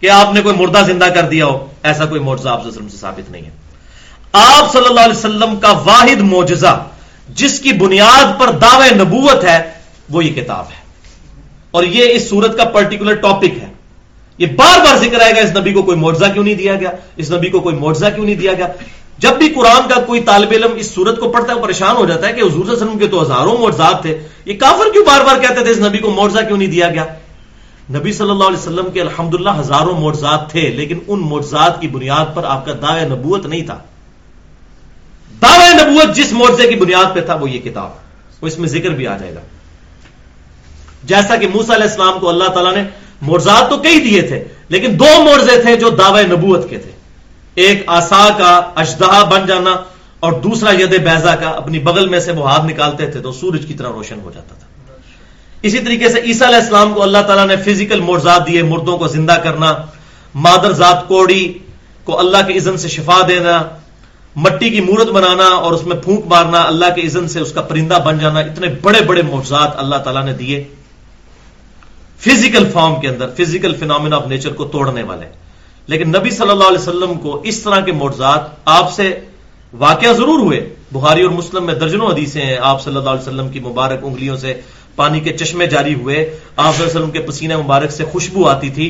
کہ 0.00 0.10
آپ 0.10 0.34
نے 0.34 0.42
کوئی 0.42 0.56
مردہ 0.56 0.82
زندہ 0.86 1.04
کر 1.04 1.22
دیا 1.22 1.46
ہو، 1.46 1.66
ایسا 1.82 2.06
کوئی 2.06 2.20
موجزہ 2.20 2.48
آپ 2.48 2.64
سے 2.64 2.96
ثابت 3.00 3.30
نہیں 3.30 3.44
ہے۔ 3.44 3.50
آپ 4.32 4.72
صلی 4.72 4.86
اللہ 4.86 5.00
علیہ 5.00 5.18
وسلم 5.18 5.56
کا 5.56 5.70
واحد 5.70 6.20
موجزہ 6.20 6.86
جس 7.28 7.60
کی 7.60 7.72
بنیاد 7.72 8.40
پر 8.40 8.50
دعوے 8.50 8.90
نبوت 8.90 9.44
ہے، 9.44 9.72
وہ 10.08 10.24
یہ 10.24 10.32
کتاب 10.42 10.64
ہے۔ 10.70 10.81
اور 11.72 11.84
یہ 11.84 12.04
اس 12.12 12.28
سورت 12.28 12.56
کا 12.56 12.64
پرٹیکولر 12.64 13.14
ٹاپک 13.14 13.58
ہے۔ 13.62 13.72
یہ 14.38 14.46
بار 14.46 14.80
بار 14.80 14.96
ذکر 14.96 15.20
آئے 15.20 15.32
گا، 15.32 15.40
اس 15.40 15.56
نبی 15.56 15.72
کو 15.72 15.82
کوئی 15.82 15.98
معجزہ 15.98 16.24
کیوں 16.32 16.44
نہیں 16.44 16.54
دیا 16.54 16.74
گیا؟ 16.74 16.90
اس 17.16 17.30
نبی 17.30 17.48
کو 17.48 17.60
کوئی 17.60 17.76
معجزہ 17.76 18.06
کیوں 18.14 18.24
نہیں 18.24 18.34
دیا 18.34 18.52
گیا؟ 18.52 18.66
جب 19.18 19.30
بھی 19.30 19.48
قرآن 19.48 19.88
کا 19.88 20.00
کوئی 20.00 20.20
طالب 20.20 20.50
علم 20.50 20.70
اس 20.76 20.86
سورت 20.86 21.20
کو 21.20 21.28
پڑھتا 21.28 21.52
ہے، 21.52 21.58
وہ 21.58 21.62
پریشان 21.62 21.96
ہو 21.96 22.06
جاتا 22.06 22.28
ہے 22.28 22.32
کہ 22.32 22.40
حضور 22.40 22.50
صلی 22.50 22.60
اللہ 22.60 22.72
علیہ 22.72 22.86
وسلم 22.86 22.98
کے 22.98 23.06
تو 23.06 23.22
ہزاروں 23.22 23.58
معجزات 23.58 24.02
تھے۔ 24.02 24.18
یہ 24.44 24.54
کافر 24.54 24.92
کیوں 24.92 25.04
بار 25.04 25.24
بار 25.24 25.40
کہتے 25.40 25.62
تھے، 25.62 25.70
اس 25.70 25.78
نبی 25.78 25.98
کو 25.98 26.10
معجزہ 26.10 26.38
کیوں 26.38 26.58
نہیں 26.58 26.68
دیا 26.68 26.88
گیا؟ 26.88 27.04
نبی 27.94 28.12
صلی 28.12 28.30
اللہ 28.30 28.44
علیہ 28.44 28.58
وسلم 28.58 28.90
کے 28.90 29.00
الحمدللہ 29.00 29.50
ہزاروں 29.60 30.00
معجزات 30.00 30.50
تھے، 30.50 30.60
لیکن 30.60 30.98
ان 31.08 31.20
معجزات 31.20 31.80
کی 31.80 31.88
بنیاد 31.88 32.34
پر 32.34 32.44
آپ 32.44 32.66
کا 32.66 32.72
دعوی 32.82 33.00
نبوت 33.00 33.46
نہیں 33.46 33.62
تھا۔ 33.62 33.78
دعوی 35.42 35.72
نبوت 35.74 36.16
جس 36.16 36.32
معجزے 36.32 36.68
کی 36.68 36.74
بنیاد 36.74 37.14
پہ 37.14 37.20
تھا، 37.20 37.34
وہ 37.34 37.50
یہ 37.50 37.58
کتاب۔ 37.58 37.90
وہ 38.42 38.46
اس 38.46 38.58
میں 38.58 38.68
ذکر 38.68 38.88
بھی 38.88 39.06
آ 39.06 39.16
جائے 39.16 39.34
گا۔ 39.34 39.40
جیسا 41.02 41.36
کہ 41.36 41.48
موسا 41.48 41.74
علیہ 41.74 41.88
السلام 41.88 42.18
کو 42.20 42.28
اللہ 42.28 42.48
تعالیٰ 42.54 42.74
نے 42.74 42.82
مرزاد 43.22 43.68
تو 43.70 43.76
کئی 43.78 44.00
دیے 44.00 44.22
تھے، 44.22 44.42
لیکن 44.68 44.98
دو 44.98 45.10
مرزے 45.24 45.60
تھے 45.62 45.76
جو 45.76 45.90
دعوے 45.98 46.22
نبوت 46.26 46.68
کے 46.70 46.78
تھے۔ 46.78 46.90
ایک 47.54 47.82
آسا 47.86 48.26
کا 48.38 48.52
اشدہا 48.82 49.22
بن 49.30 49.46
جانا 49.46 49.70
اور 50.20 50.32
دوسرا 50.42 50.70
ید 50.72 50.94
بیزا 51.04 51.34
کا 51.36 51.48
اپنی 51.48 51.78
بغل 51.78 52.08
میں 52.08 52.20
سے 52.20 52.32
وہ 52.32 52.50
ہاتھ 52.50 52.64
نکالتے 52.66 53.06
تھے 53.06 53.20
تو 53.20 53.32
سورج 53.32 53.66
کی 53.66 53.74
طرح 53.74 53.90
روشن 53.92 54.20
ہو 54.24 54.30
جاتا 54.34 54.54
تھا۔ 54.54 54.66
اسی 55.62 55.78
طریقے 55.78 56.08
سے 56.08 56.20
عیسیٰ 56.20 56.46
علیہ 56.48 56.58
السلام 56.58 56.92
کو 56.94 57.02
اللہ 57.02 57.22
تعالیٰ 57.26 57.46
نے 57.46 57.56
فزیکل 57.56 58.00
مرزاد 58.00 58.40
دیے، 58.46 58.62
مردوں 58.62 58.98
کو 58.98 59.08
زندہ 59.08 59.36
کرنا، 59.42 59.74
مادر 60.34 60.72
ذات 60.72 61.06
کوڑی 61.08 61.42
کو 62.04 62.18
اللہ 62.18 62.46
کے 62.46 62.52
اذن 62.52 62.76
سے 62.76 62.88
شفا 62.88 63.20
دینا، 63.28 63.62
مٹی 64.36 64.70
کی 64.70 64.80
مورت 64.80 65.10
بنانا 65.10 65.48
اور 65.54 65.72
اس 65.72 65.84
میں 65.86 65.96
پھونک 65.96 66.26
مارنا، 66.26 66.62
اللہ 66.62 66.94
کے 66.94 67.02
اذن 67.02 67.28
سے 67.28 67.40
اس 67.40 67.52
کا 67.52 67.62
پرندہ 67.62 67.98
بن 68.04 68.18
جانا، 68.18 68.40
اتنے 68.40 68.68
بڑے 68.82 69.00
بڑے 69.00 69.22
مرزاد 69.22 69.68
اللہ 69.76 69.96
تعالیٰ 69.96 70.24
نے 70.24 70.32
دیے۔ 70.32 70.62
فزیکل 72.24 72.68
فارم 72.72 73.00
کے 73.00 73.08
اندر 73.08 73.30
فزیکل 73.38 73.74
فینومینا 73.78 74.16
آف 74.16 74.26
نیچر 74.28 74.52
کو 74.58 74.64
توڑنے 74.72 75.02
والے. 75.02 75.26
لیکن 75.88 76.08
نبی 76.08 76.30
صلی 76.30 76.50
اللہ 76.50 76.68
علیہ 76.68 76.78
وسلم 76.78 77.14
کو 77.22 77.40
اس 77.44 77.58
طرح 77.60 77.80
کے 77.86 77.92
معجزات 77.92 78.50
آپ 78.64 78.92
سے 78.92 79.08
واقعہ 79.72 80.12
ضرور 80.12 80.40
ہوئے. 80.40 80.60
بخاری 80.92 81.22
اور 81.22 81.30
مسلم 81.30 81.66
میں 81.66 81.74
درجنوں 81.74 82.10
حدیثیں 82.10 82.42
ہیں. 82.42 82.58
آپ 82.60 82.82
صلی 82.82 82.96
اللہ 82.96 83.10
علیہ 83.10 83.28
وسلم 83.28 83.48
کی 83.48 83.60
مبارک 83.60 84.00
انگلیوں 84.02 84.36
سے 84.36 84.52
پانی 84.96 85.20
کے 85.20 85.32
چشمے 85.36 85.66
جاری 85.66 85.94
ہوئے. 85.94 86.18
آپ 86.56 86.74
صلی 86.74 86.82
اللہ 86.82 86.90
علیہ 86.90 86.96
وسلم 86.96 87.10
کے 87.10 87.20
پسینے 87.28 87.56
مبارک 87.56 87.90
سے 87.92 88.04
خوشبو 88.12 88.46
آتی 88.48 88.70
تھی. 88.70 88.86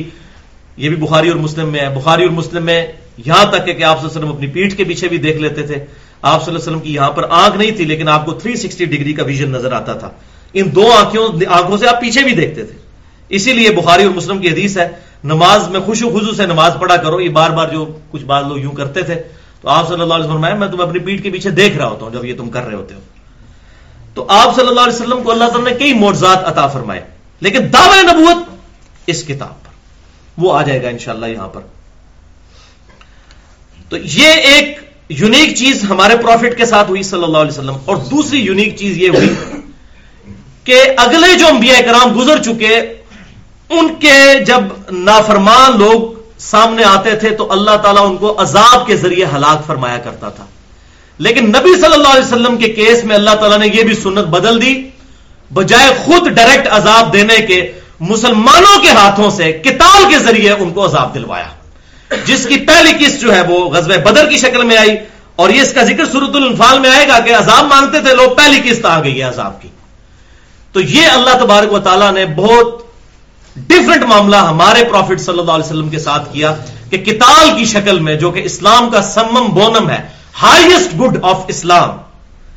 یہ 0.77 0.89
بھی 0.89 0.97
بخاری 1.05 1.29
اور 1.29 1.37
مسلم 1.37 1.71
میں 1.71 1.79
ہے. 1.79 1.89
بخاری 1.95 2.23
اور 2.23 2.31
مسلم 2.31 2.65
میں 2.65 2.81
یہاں 3.17 3.45
تک 3.51 3.67
ہے 3.67 3.73
کہ 3.73 3.83
آپ 3.83 3.97
صلی 3.99 4.07
اللہ 4.07 4.17
علیہ 4.17 4.19
وسلم 4.19 4.35
اپنی 4.35 4.47
پیٹھ 4.53 4.75
کے 4.77 4.83
پیچھے 4.83 5.07
بھی 5.07 5.17
دیکھ 5.25 5.37
لیتے 5.41 5.63
تھے. 5.63 5.77
آپ 6.21 6.43
صلی 6.43 6.51
اللہ 6.51 6.59
علیہ 6.59 6.67
وسلم 6.67 6.79
کی 6.79 6.93
یہاں 6.93 7.11
پر 7.11 7.23
آنکھ 7.29 7.57
نہیں 7.57 7.71
تھی 7.77 7.85
لیکن 7.85 8.09
آپ 8.09 8.25
کو 8.25 8.31
360 8.43 8.85
ڈگری 8.91 9.13
کا 9.13 9.23
ویژن 9.23 9.51
نظر 9.51 9.71
آتا 9.71 9.93
تھا. 9.93 10.09
ان 10.53 10.75
دو 10.75 10.91
آنکھوں 10.91 11.27
آنکھوں 11.49 11.77
سے 11.77 11.87
آپ 11.87 12.01
پیچھے 12.01 12.23
بھی 12.23 12.33
دیکھتے 12.35 12.63
تھے. 12.63 12.77
اسی 13.35 13.53
لیے 13.53 13.71
بخاری 13.71 14.03
اور 14.03 14.13
مسلم 14.13 14.39
کی 14.39 14.49
حدیث 14.49 14.77
ہے، 14.77 14.87
نماز 15.23 15.67
میں 15.69 15.79
خوش 15.79 16.03
و 16.03 16.09
خزو 16.09 16.33
سے 16.33 16.45
نماز 16.45 16.73
پڑھا 16.79 16.95
کرو، 16.97 17.19
یہ 17.21 17.29
بار 17.29 17.49
بار 17.49 17.67
جو 17.67 17.85
کچھ 18.11 18.23
بات 18.23 18.47
لوگ 18.47 18.57
یوں 18.57 18.71
کرتے 18.73 19.01
تھے۔ 19.01 19.21
تو 19.61 19.69
آپ 19.69 19.87
صلی 19.87 20.01
اللہ 20.01 20.13
علیہ 20.13 20.25
وسلم 20.25 20.59
میں 20.59 20.67
تمہیں 20.67 20.87
اپنی 20.87 20.99
پیٹ 20.99 21.23
کے 21.23 21.29
پیچھے 21.31 21.49
دیکھ 21.51 21.77
رہا 21.77 21.87
ہوتا 21.87 22.05
ہوں 22.05 22.13
جب 22.13 22.25
یہ 22.25 22.37
تم 22.37 22.49
کر 22.49 22.65
رہے 22.65 22.75
ہوتے 22.75 22.95
ہو۔ 22.95 22.99
تو 24.13 24.25
آپ 24.29 24.55
صلی 24.55 24.67
اللہ 24.67 24.81
علیہ 24.81 24.95
وسلم 24.95 25.23
کو 25.23 25.31
اللہ 25.31 25.49
تعالیٰ 25.51 25.71
نے 25.71 25.77
کئی 25.79 25.93
معجزات 25.93 26.47
عطا 26.47 26.67
فرمائے، 26.67 27.01
لیکن 27.41 27.73
دعوی 27.73 28.01
نبوت 28.03 28.43
اس 29.07 29.23
کتاب 29.23 29.63
پر۔ 29.63 29.71
وہ 30.37 30.53
آ 30.53 30.61
جائے 30.61 30.81
گا 30.83 30.89
انشاءاللہ 30.89 31.25
یہاں 31.25 31.47
پر۔ 31.47 31.61
تو 33.89 33.97
یہ 33.97 34.29
ایک 34.51 34.77
یونیک 35.09 35.55
چیز 35.57 35.83
ہمارے 35.83 36.15
پروفٹ 36.17 36.57
کے 36.57 36.65
ساتھ 36.65 36.89
ہوئی 36.89 37.03
صلی 37.03 37.23
اللہ 37.23 37.37
علیہ 37.37 37.51
وسلم، 37.51 37.77
اور 37.85 37.97
دوسری 38.11 38.39
یونیک 38.39 38.77
چیز 38.77 38.97
یہ 38.97 39.09
ہوئی 39.09 39.33
کہ 40.63 40.81
اگلے 40.97 41.37
جو 41.39 41.47
انبیاء 41.47 41.79
کرام 41.85 42.19
گزر 42.19 42.41
چکے 42.43 42.79
ان 43.79 43.95
کے 43.95 44.43
جب 44.45 44.91
نافرمان 44.91 45.79
لوگ 45.79 46.19
سامنے 46.37 46.83
آتے 46.83 47.15
تھے 47.15 47.29
تو 47.29 47.51
اللہ 47.51 47.77
تعالیٰ 47.83 48.09
ان 48.09 48.17
کو 48.17 48.41
عذاب 48.41 48.87
کے 48.87 48.95
ذریعے 48.95 49.25
ہلاک 49.35 49.67
فرمایا 49.67 49.97
کرتا 49.97 50.29
تھا۔ 50.29 50.45
لیکن 51.17 51.45
نبی 51.47 51.81
صلی 51.81 51.93
اللہ 51.93 52.07
علیہ 52.07 52.25
وسلم 52.25 52.57
کے 52.57 52.69
کیس 52.69 53.03
میں 53.03 53.15
اللہ 53.15 53.29
تعالیٰ 53.29 53.57
نے 53.57 53.67
یہ 53.73 53.83
بھی 53.83 53.95
سنت 53.95 54.27
بدل 54.27 54.61
دی۔ 54.61 54.89
بجائے 55.53 55.93
خود 56.05 56.27
ڈائریکٹ 56.27 56.67
عذاب 56.71 57.13
دینے 57.13 57.37
کے 57.37 57.71
مسلمانوں 57.99 58.81
کے 58.81 58.89
ہاتھوں 58.89 59.29
سے 59.29 59.51
کتاب 59.51 60.09
کے 60.09 60.19
ذریعے 60.19 60.51
ان 60.51 60.69
کو 60.69 60.85
عذاب 60.85 61.13
دلوایا۔ 61.13 61.47
جس 62.25 62.45
کی 62.47 62.57
پہلی 62.57 63.05
قسط 63.05 63.21
جو 63.21 63.35
ہے 63.35 63.41
وہ 63.41 63.69
غزب 63.69 64.03
بدر 64.03 64.29
کی 64.29 64.37
شکل 64.37 64.63
میں 64.63 64.77
آئی 64.77 64.91
اور 65.35 65.49
یہ 65.49 65.61
اس 65.61 65.73
کا 65.73 65.83
ذکر 65.83 66.05
سورت 66.05 66.35
الانفال 66.35 66.79
میں 66.79 66.89
آئے 66.89 67.07
گا 67.07 67.19
کہ 67.19 67.35
عذاب 67.35 67.65
مانگتے 67.65 67.99
تھے، 67.99 68.15
لوگ 68.15 68.35
پہلی 68.35 68.71
قسط 68.71 68.85
آ 68.85 69.03
گئی 69.03 69.17
ہے 69.17 69.23
عذاب 69.23 69.61
کی۔ 69.61 69.67
تو 70.71 70.81
یہ 70.81 71.07
اللہ 71.07 71.37
تبارک 71.39 71.73
و 71.73 71.79
تعالیٰ 71.79 72.11
نے 72.11 72.25
بہت 72.25 72.82
ڈفرنٹ 73.55 74.03
معاملہ 74.03 74.35
ہمارے 74.35 74.83
پروفٹ 74.83 75.19
صلی 75.21 75.39
اللہ 75.39 75.51
علیہ 75.51 75.65
وسلم 75.65 75.89
کے 75.89 75.99
ساتھ 75.99 76.33
کیا 76.33 76.53
کہ 76.89 76.97
کتال 76.97 77.49
کی 77.57 77.65
شکل 77.65 77.99
میں 77.99 78.15
جو 78.15 78.31
کہ 78.31 78.39
اسلام 78.39 78.89
کا 78.89 79.01
سمم 79.01 79.51
بونم 79.53 79.89
ہے 79.89 80.01
ہائیسٹ 80.41 80.99
گڈ 81.01 81.17
آف 81.21 81.43
اسلام 81.47 81.97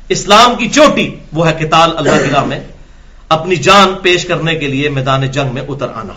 اسلام 0.09 0.55
کی 0.55 0.69
چوٹی، 0.69 1.09
وہ 1.33 1.47
ہے 1.47 1.53
کتال 1.59 1.91
اللہ 1.97 2.23
کی 2.23 2.29
راہ 2.33 2.45
میں، 2.45 2.59
اپنی 3.29 3.55
جان 3.55 3.93
پیش 4.01 4.25
کرنے 4.25 4.55
کے 4.55 4.67
لیے 4.67 4.89
میدان 4.89 5.25
جنگ 5.27 5.53
میں 5.53 5.61
اتر 5.67 5.87
آنا۔ 5.95 6.13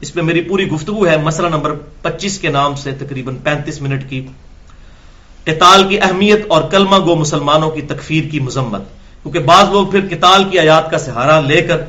اس 0.00 0.12
پہ 0.14 0.20
میری 0.20 0.40
پوری 0.40 0.68
گفتگو 0.68 1.06
ہے 1.06 1.16
مسئلہ 1.16 1.48
نمبر 1.48 1.74
پچیس 2.02 2.38
کے 2.38 2.48
نام 2.48 2.74
سے، 2.74 2.92
تقریباً 2.92 3.36
پینتیس 3.36 3.80
منٹ 3.82 4.08
کی۔ 4.10 4.26
کتال 5.44 5.88
کی 5.88 6.00
اہمیت 6.00 6.40
اور 6.48 6.62
کلمہ 6.70 6.98
گو 6.98 7.16
مسلمانوں 7.16 7.70
کی 7.70 7.82
تکفیر 7.82 8.30
کی 8.30 8.40
مذمت، 8.40 8.82
کیونکہ 9.22 9.38
بعض 9.38 9.70
لوگ 9.70 9.86
پھر 9.86 10.06
کتال 10.06 10.44
کی 10.44 10.58
آیات 10.58 10.90
کا 10.90 10.98
سہارا 10.98 11.40
لے 11.40 11.62
کر 11.62 11.84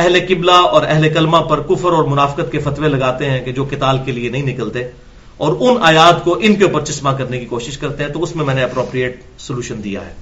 اہل 0.00 0.18
قبلہ 0.28 0.58
اور 0.70 0.82
اہل 0.88 1.08
کلمہ 1.14 1.40
پر 1.48 1.60
کفر 1.68 1.92
اور 1.92 2.04
منافقت 2.06 2.52
کے 2.52 2.58
فتوے 2.64 2.88
لگاتے 2.88 3.30
ہیں 3.30 3.40
کہ 3.44 3.52
جو 3.52 3.64
کتال 3.70 3.98
کے 4.04 4.12
لیے 4.12 4.28
نہیں 4.30 4.46
نکلتے 4.46 4.88
اور 5.36 5.54
ان 5.60 5.76
آیات 5.82 6.24
کو 6.24 6.38
ان 6.40 6.54
کے 6.54 6.64
اوپر 6.64 6.84
چشمہ 6.84 7.10
کرنے 7.18 7.38
کی 7.38 7.46
کوشش 7.46 7.78
کرتے 7.78 8.04
ہیں، 8.04 8.10
تو 8.12 8.22
اس 8.22 8.34
میں 8.36 8.44
میں 8.44 8.54
نے 8.54 8.62
اپروپریٹ 8.62 9.22
سولوشن 9.38 9.84
دیا 9.84 10.04
ہے۔ 10.06 10.12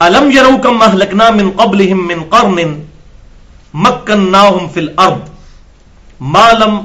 الم 0.00 0.30
یرو 0.30 0.56
کم 0.62 0.76
محلکنا 0.78 1.28
من 1.30 1.50
قبل 1.56 1.92
من 1.94 2.22
قرن 2.30 2.58
مکن 3.74 4.34
فی 4.74 4.80
الارض 4.80 5.28
مالم 6.20 6.78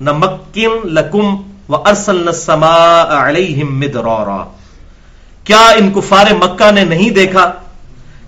نہ 0.00 0.12
مکن 0.16 0.88
لکم 0.94 1.36
و 1.68 1.76
ارسل 1.76 2.24
نہ 2.24 2.30
سما 2.36 2.76
علیہم 3.18 3.78
مدرورا 3.80 4.42
کیا 5.44 5.68
ان 5.68 5.92
کفار 5.92 6.26
مکہ 6.30 6.70
نے 6.70 6.84
نہیں 6.84 7.10
دیکھا 7.10 7.52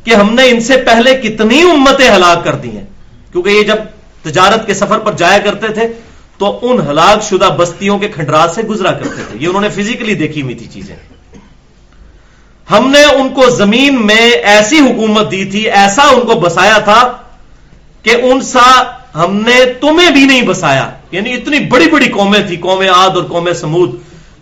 کہ 0.05 0.15
ہم 0.15 0.35
نے 0.35 0.51
ان 0.51 0.61
سے 0.61 0.77
پہلے 0.77 1.15
کتنی 1.15 1.63
امتیں 1.63 2.11
ہلاک 2.11 2.45
کر 2.45 2.55
دی 2.55 2.71
ہیں؟ 2.71 2.85
کیونکہ 3.33 3.49
یہ 3.49 3.63
جب 3.63 3.77
تجارت 4.23 4.67
کے 4.67 4.75
سفر 4.75 4.99
پر 4.99 5.13
جایا 5.13 5.39
کرتے 5.39 5.69
تھے، 5.69 5.89
تو 6.39 6.59
ان 6.63 6.81
ہلاک 6.91 7.23
شدہ 7.23 7.49
بستیوں 7.57 7.99
کے 7.99 8.09
کھنڈرات 8.09 8.51
سے 8.51 8.63
گزرا 8.63 8.93
کرتے 8.93 9.23
تھے۔ 9.29 9.39
یہ 9.41 9.49
انہوں 9.49 9.61
نے 9.61 9.69
فزیکلی 9.69 10.15
دیکھی 10.15 10.43
ہوئی 10.43 10.55
تھی 10.55 10.67
چیزیں۔ 10.67 10.97
ہم 12.71 12.91
نے 12.91 13.05
ان 13.05 13.29
کو 13.29 13.51
زمین 13.51 14.07
میں 14.07 14.31
ایسی 14.31 14.79
حکومت 14.79 15.31
دی 15.31 15.45
تھی، 15.45 15.71
ایسا 15.71 16.03
ان 16.03 16.21
کو 16.21 16.35
بسایا 16.35 16.79
تھا 16.79 17.13
کہ 18.03 18.17
ان 18.23 18.41
سا 18.41 18.83
ہم 19.15 19.37
نے 19.37 19.65
تمہیں 19.81 20.11
بھی 20.11 20.27
نہیں 20.27 20.43
بسایا۔ 20.43 20.91
یعنی 21.11 21.35
اتنی 21.35 21.59
بڑی 21.59 21.91
بڑی 21.91 22.09
قومیں 22.09 22.47
تھی 22.47 22.57
قوم 22.57 22.83
آد 22.95 23.11
اور 23.11 23.25
قوم 23.25 23.53
سمود۔ 23.53 23.91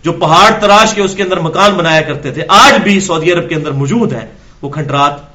جو 0.03 0.13
پہاڑ 0.13 0.51
تراش 0.61 0.93
کے 0.93 1.01
اس 1.01 1.15
کے 1.15 1.23
اندر 1.23 1.39
مکان 1.39 1.71
بنایا 1.71 2.01
کرتے 2.01 2.31
تھے، 2.31 2.43
آج 2.47 2.81
بھی 2.83 2.99
سعودی 2.99 3.31
عرب 3.31 3.49
کے 3.49 3.55
اندر 3.55 3.71
موجود 3.71 4.13
ہے 4.13 4.25
وہ 4.61 4.69
کھنڈرات۔ 4.69 5.31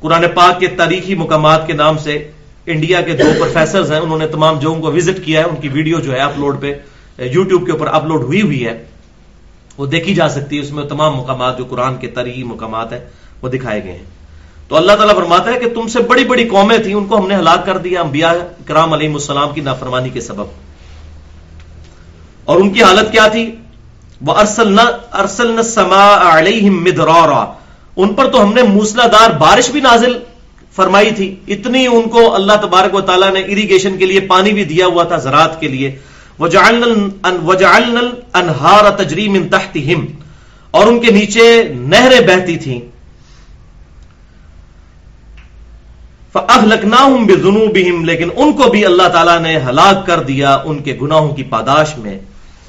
قرآن 0.00 0.24
پاک 0.34 0.60
کے 0.60 0.66
تاریخی 0.66 1.14
مقامات 1.14 1.66
کے 1.66 1.72
نام 1.72 1.98
سے 1.98 2.30
انڈیا 2.66 3.00
کے 3.00 3.12
دو 3.12 3.24
پروفیسرز 3.38 3.92
ہیں، 3.92 3.98
انہوں 3.98 4.18
نے 4.18 4.26
تمام 4.26 4.58
جگہوں 4.58 4.82
کو 4.82 4.92
وزٹ 4.92 5.24
کیا 5.24 5.40
ہے، 5.40 5.44
ان 5.44 5.56
کی 5.56 5.68
ویڈیو 5.68 6.00
جو 6.00 6.12
ہے 6.12 6.18
اپلوڈ 6.18 6.60
پہ 6.60 6.74
یوٹیوب 7.18 7.66
کے 7.66 7.72
اوپر 7.72 7.86
اپلوڈ 7.86 8.22
ہوئی 8.22 8.42
ہوئی 8.42 8.66
ہے۔ 8.66 8.84
وہ 9.78 9.86
دیکھی 9.86 10.14
جا 10.14 10.28
سکتی 10.28 10.56
ہے، 10.56 10.60
اس 10.60 10.70
میں 10.70 10.84
تمام 10.84 11.16
مقامات 11.16 11.58
جو 11.58 11.64
قرآن 11.64 11.96
کے 11.96 12.06
تاریخی 12.06 12.44
مقامات 12.44 12.92
ہیں، 12.92 13.00
وہ 13.42 13.48
دکھائے 13.48 13.84
گئے 13.84 13.92
ہیں۔ 13.92 14.04
تو 14.68 14.76
اللہ 14.76 14.92
تعالیٰ 14.92 15.14
فرماتا 15.14 15.52
ہے 15.52 15.58
کہ 15.58 15.68
تم 15.68 15.88
سے 15.88 15.98
بڑی 15.98 16.24
بڑی 16.24 16.48
قومیں 16.48 16.78
تھیں، 16.78 16.94
ان 16.94 17.04
کو 17.04 17.18
ہم 17.18 17.28
نے 17.28 17.34
ہلاک 17.34 17.66
کر 17.66 17.78
دیا، 17.78 18.00
انبیاء 18.00 18.32
کرام 18.64 18.92
علیہ 18.92 19.12
السلام 19.12 19.54
کی 19.54 19.60
نافرمانی 19.60 20.08
کے 20.08 20.20
سبب۔ 20.20 20.69
اور 22.44 22.56
ان 22.56 22.70
کی 22.70 22.82
حالت 22.82 23.12
کیا 23.12 23.28
تھی؟ 23.28 23.54
وہ 24.20 24.34
ارسل 24.34 24.78
ارسل 25.12 26.70
مدرورا 26.70 27.52
ان 27.96 28.14
پر 28.14 28.30
تو 28.30 28.42
ہم 28.42 28.52
نے 28.52 28.62
موسلا 28.62 29.06
دار 29.06 29.30
بارش 29.30 29.70
بھی 29.70 29.80
نازل 29.80 30.18
فرمائی 30.76 31.10
تھی۔ 31.10 31.34
اتنی 31.48 31.86
ان 31.86 32.02
کو 32.02 32.34
اللہ 32.34 32.52
تبارک 32.52 32.94
و 32.94 33.00
تعالیٰ 33.00 33.32
نے 33.32 33.40
اریگیشن 33.40 33.96
کے 33.96 34.06
لیے 34.06 34.20
پانی 34.20 34.52
بھی 34.52 34.64
دیا 34.64 34.86
ہوا 34.86 35.02
تھا 35.02 35.16
زراعت 35.16 35.60
کے 35.60 35.68
لیے۔ 35.68 35.98
انہار 38.34 38.90
تجریم 38.90 39.34
ان 39.34 39.48
تحت 39.48 39.78
اور 40.70 40.86
ان 40.86 41.00
کے 41.00 41.12
نیچے 41.12 41.62
نہریں 41.74 42.20
بہتی 42.20 42.56
تھیں۔ 42.56 42.80
اہلکناہم 46.34 47.26
بذنوبہم 47.26 48.04
لیکن 48.04 48.28
ان 48.36 48.52
کو 48.52 48.70
بھی 48.70 48.86
اللہ 48.86 49.08
تعالیٰ 49.08 49.40
نے 49.40 49.56
ہلاک 49.56 50.06
کر 50.06 50.22
دیا 50.22 50.58
ان 50.64 50.78
کے 50.78 50.98
گناہوں 51.02 51.34
کی 51.34 51.42
پاداش 51.42 51.98
میں۔ 51.98 52.18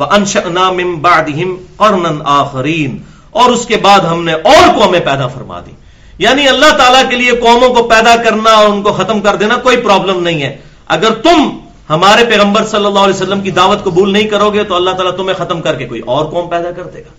وَأَنشَأْنَا 0.02 0.72
مِن 0.72 0.96
بَعْدِهِمْ 0.96 1.78
قَرْنًا 1.78 2.24
آخَرِينَ۔ 2.26 2.96
اور 3.30 3.50
اس 3.50 3.66
کے 3.66 3.78
بعد 3.78 4.00
ہم 4.00 4.24
نے 4.24 4.34
اور 4.34 4.80
قومیں 4.80 5.00
پیدا 5.00 5.28
فرما 5.28 5.60
دی 5.60 5.72
یعنی 6.18 6.48
اللہ 6.48 6.78
تعالیٰ 6.78 7.10
کے 7.10 7.16
لیے 7.16 7.32
قوموں 7.32 7.70
کو 7.70 7.84
پیدا 7.84 8.16
کرنا 8.16 8.50
اور 8.50 8.68
ان 8.68 8.82
کو 8.82 8.92
ختم 8.92 9.22
کر 9.22 9.36
دینا 9.36 9.56
کوئی 9.56 9.78
پرابلم 9.78 10.24
نہیں 10.24 10.42
ہے۔ 10.42 10.58
اگر 10.88 11.14
تم 11.14 11.60
ہمارے 11.90 12.26
پیغمبر 12.26 12.66
صلی 12.66 12.86
اللہ 12.86 13.00
علیہ 13.00 13.14
وسلم 13.14 13.42
کی 13.42 13.52
دعوت 13.52 13.84
قبول 13.84 14.14
نہیں 14.14 14.24
کرو 14.24 14.50
گے 14.50 14.64
تو 14.64 14.76
اللہ 14.76 14.90
تعالیٰ 14.90 15.16
تمہیں 15.18 15.46
ختم 15.46 15.62
کر 15.62 15.76
کے 15.76 15.86
کوئی 15.86 16.02
اور 16.02 16.26
قوم 16.26 16.50
پیدا 16.50 16.72
کر 16.72 16.84
دے 16.84 17.00
گا۔ 17.00 17.12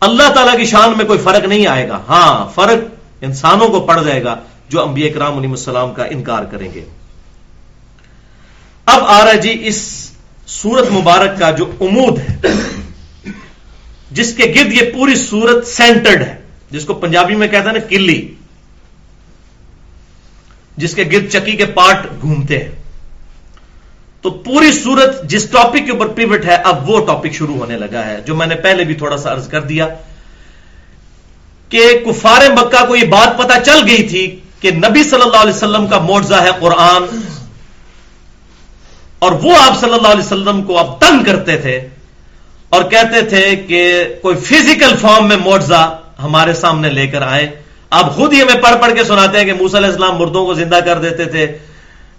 اللہ 0.00 0.32
تعالیٰ 0.34 0.56
کی 0.56 0.64
شان 0.64 0.92
میں 0.96 1.04
کوئی 1.04 1.18
فرق 1.18 1.44
نہیں 1.44 1.66
آئے 1.66 1.88
گا۔ 1.88 2.00
ہاں 2.08 2.52
فرق 2.54 2.94
انسانوں 3.20 3.68
کو 3.68 3.80
پڑ 3.80 4.02
جائے 4.02 4.24
گا 4.24 4.36
جو 4.68 4.82
انبیاء 4.82 5.14
کرام 5.14 5.38
علیہ 5.38 5.50
السلام 5.50 5.94
کا 5.94 6.04
انکار 6.04 6.42
کریں 6.44 6.68
گے۔ 6.74 6.84
اب 8.86 9.04
آ 9.06 9.24
رہا 9.24 9.32
جی 9.32 9.58
اس 9.60 10.11
سورت 10.46 10.90
مبارک 10.90 11.38
کا 11.38 11.50
جو 11.50 11.70
امود 11.80 12.18
ہے، 12.18 12.52
جس 14.10 14.34
کے 14.34 14.52
گرد 14.56 14.72
یہ 14.72 14.92
پوری 14.94 15.14
سورت 15.14 15.66
سینٹرڈ 15.66 16.22
ہے، 16.22 16.34
جس 16.70 16.84
کو 16.84 16.94
پنجابی 16.94 17.36
میں 17.36 17.48
کہتا 17.48 17.68
ہے 17.68 17.74
نا 17.74 17.86
کلی، 17.88 18.20
جس 20.76 20.94
کے 20.94 21.04
گرد 21.12 21.28
چکی 21.30 21.56
کے 21.56 21.64
پارٹ 21.64 22.06
گھومتے 22.20 22.58
ہیں۔ 22.58 22.70
تو 24.20 24.30
پوری 24.30 24.72
سورت 24.72 25.22
جس 25.24 25.48
ٹاپک 25.50 25.84
کے 25.86 25.92
اوپر 25.92 26.06
پیوٹ 26.06 26.44
ہے، 26.44 26.54
اب 26.54 26.90
وہ 26.90 27.06
ٹاپک 27.06 27.32
شروع 27.32 27.56
ہونے 27.56 27.76
لگا 27.76 28.06
ہے، 28.06 28.20
جو 28.26 28.34
میں 28.34 28.46
نے 28.46 28.54
پہلے 28.54 28.84
بھی 28.84 28.94
تھوڑا 28.94 29.16
سا 29.16 29.32
عرض 29.32 29.48
کر 29.48 29.60
دیا 29.60 29.86
کہ 31.68 31.80
کفار 32.04 32.48
مکہ 32.50 32.84
کو 32.86 32.96
یہ 32.96 33.04
بات 33.04 33.38
پتا 33.38 33.60
چل 33.60 33.82
گئی 33.86 34.08
تھی 34.08 34.24
کہ 34.60 34.70
نبی 34.70 35.02
صلی 35.02 35.22
اللہ 35.22 35.36
علیہ 35.36 35.54
وسلم 35.54 35.86
کا 35.86 35.98
معجزہ 35.98 36.34
ہے 36.34 36.50
قرآن۔ 36.60 37.06
اور 39.22 39.32
وہ 39.32 39.52
آپ 39.56 39.80
صلی 39.80 39.92
اللہ 39.92 40.08
علیہ 40.08 40.24
وسلم 40.24 40.62
کو 40.62 40.78
اب 40.78 41.00
تنگ 41.00 41.24
کرتے 41.24 41.56
تھے 41.56 41.88
اور 42.68 42.82
کہتے 42.82 43.22
تھے 43.22 43.56
کہ 43.56 44.04
کوئی 44.22 44.36
فزیکل 44.36 44.96
فارم 45.00 45.28
میں 45.28 45.36
معجزہ 45.36 45.98
ہمارے 46.22 46.54
سامنے 46.54 46.90
لے 46.90 47.06
کر 47.06 47.22
آئے۔ 47.22 47.50
آپ 47.90 48.16
خود 48.16 48.32
ہی 48.32 48.42
ہمیں 48.42 48.62
پڑھ 48.62 48.76
پڑھ 48.80 48.94
کے 48.94 49.04
سناتے 49.04 49.38
ہیں 49.38 49.44
کہ 49.44 49.52
موسا 49.52 49.78
علیہ 49.78 49.88
السلام 49.88 50.16
مردوں 50.16 50.46
کو 50.46 50.54
زندہ 50.54 50.78
کر 50.84 50.98
دیتے 50.98 51.24
تھے۔ 51.24 51.58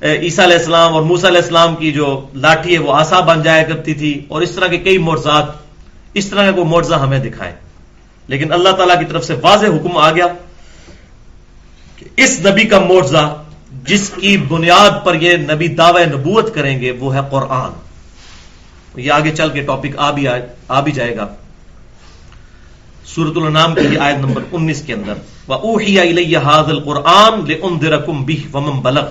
عیسیٰ 0.01 0.45
علیہ 0.45 0.57
السلام 0.57 0.93
اور 0.93 1.01
موسا 1.01 1.27
علیہ 1.27 1.41
السلام 1.41 1.75
کی 1.75 1.91
جو 1.91 2.27
لاٹھی 2.33 2.73
ہے 2.73 2.79
وہ 2.79 2.93
آسا 2.93 3.19
بن 3.19 3.43
جایا 3.43 3.63
کرتی 3.63 3.93
تھی 3.93 4.25
اور 4.27 4.41
اس 4.41 4.51
طرح 4.51 4.67
کے 4.67 4.77
کئی 4.77 4.97
معجزات، 4.97 5.45
اس 6.13 6.27
طرح 6.27 6.45
کا 6.45 6.51
کوئی 6.51 6.67
معجزہ 6.67 6.95
ہمیں 6.95 7.19
دکھائے۔ 7.19 7.55
لیکن 8.27 8.53
اللہ 8.53 8.69
تعالیٰ 8.69 8.99
کی 8.99 9.05
طرف 9.05 9.25
سے 9.25 9.35
واضح 9.41 9.65
حکم 9.65 9.97
آ 9.97 10.11
گیا 10.11 10.25
اس 12.17 12.39
نبی 12.45 12.63
کا 12.63 12.79
معجزہ 12.79 13.42
جس 13.87 14.11
کی 14.21 14.37
بنیاد 14.37 15.05
پر 15.05 15.15
یہ 15.15 15.37
نبی 15.37 15.67
دعوی 15.67 16.05
نبوت 16.05 16.55
کریں 16.55 16.81
گے 16.81 16.91
وہ 16.91 17.15
ہے 17.15 17.19
قرآن۔ 17.31 17.71
یہ 18.99 19.11
آگے 19.11 19.31
چل 19.31 19.49
کے 19.49 19.61
ٹاپک 19.61 19.97
آ 19.97 20.11
بھی 20.11 20.27
آ 20.67 20.79
بھی 20.79 20.91
جائے 20.91 21.17
گا۔ 21.17 21.27
سورت 23.05 23.37
النام 23.37 23.75
کی 23.75 23.97
آیت 23.97 24.17
نمبر 24.17 24.41
انیس 24.51 24.81
کے 24.81 24.93
اندر۔ 24.93 25.13
قرآن 26.83 27.45
بلغ۔ 28.81 29.05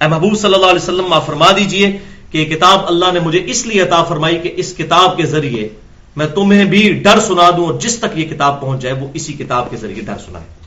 اے 0.00 0.08
محبوب 0.08 0.38
صلی 0.38 0.54
اللہ 0.54 0.66
علیہ 0.66 0.82
وسلم 0.82 1.14
فرما 1.26 1.46
دیجیے 1.56 1.98
کہ 2.30 2.38
یہ 2.38 2.44
کتاب 2.44 2.86
اللہ 2.86 3.12
نے 3.12 3.20
مجھے 3.20 3.42
اس 3.46 3.66
لیے 3.66 3.82
عطا 3.82 4.04
فرمائی 4.04 4.38
کہ 4.38 4.52
اس 4.56 4.74
کتاب 4.78 5.16
کے 5.16 5.26
ذریعے 5.26 5.68
میں 6.16 6.26
تمہیں 6.26 6.64
بھی 6.64 6.92
ڈر 6.92 7.20
سنا 7.20 7.50
دوں 7.56 7.66
اور 7.66 7.80
جس 7.80 7.98
تک 7.98 8.18
یہ 8.18 8.24
کتاب 8.24 8.60
پہنچ 8.60 8.82
جائے 8.82 8.94
وہ 8.94 9.08
اسی 9.14 9.32
کتاب 9.32 9.70
کے 9.70 9.76
ذریعے 9.76 10.02
ڈر 10.02 10.18
سنائے۔ 10.26 10.59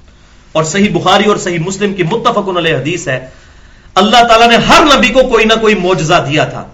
اور 0.54 0.64
صحیح 0.64 0.90
بخاری 0.94 1.24
اور 1.24 1.38
صحیح 1.38 1.60
مسلم 1.60 1.94
کی 1.94 2.04
متفق 2.04 2.58
علیہ 2.58 2.76
حدیث 2.76 3.08
ہے، 3.08 3.28
اللہ 3.96 4.24
تعالیٰ 4.28 4.50
نے 4.50 4.56
ہر 4.56 4.98
نبی 4.98 5.10
کو 5.10 5.20
کوئی 5.24 5.46
نہ 5.46 5.54
کوئی 5.62 5.76
معجزہ 5.76 6.26
دیا 6.30 6.46
تھا۔ 6.46 6.68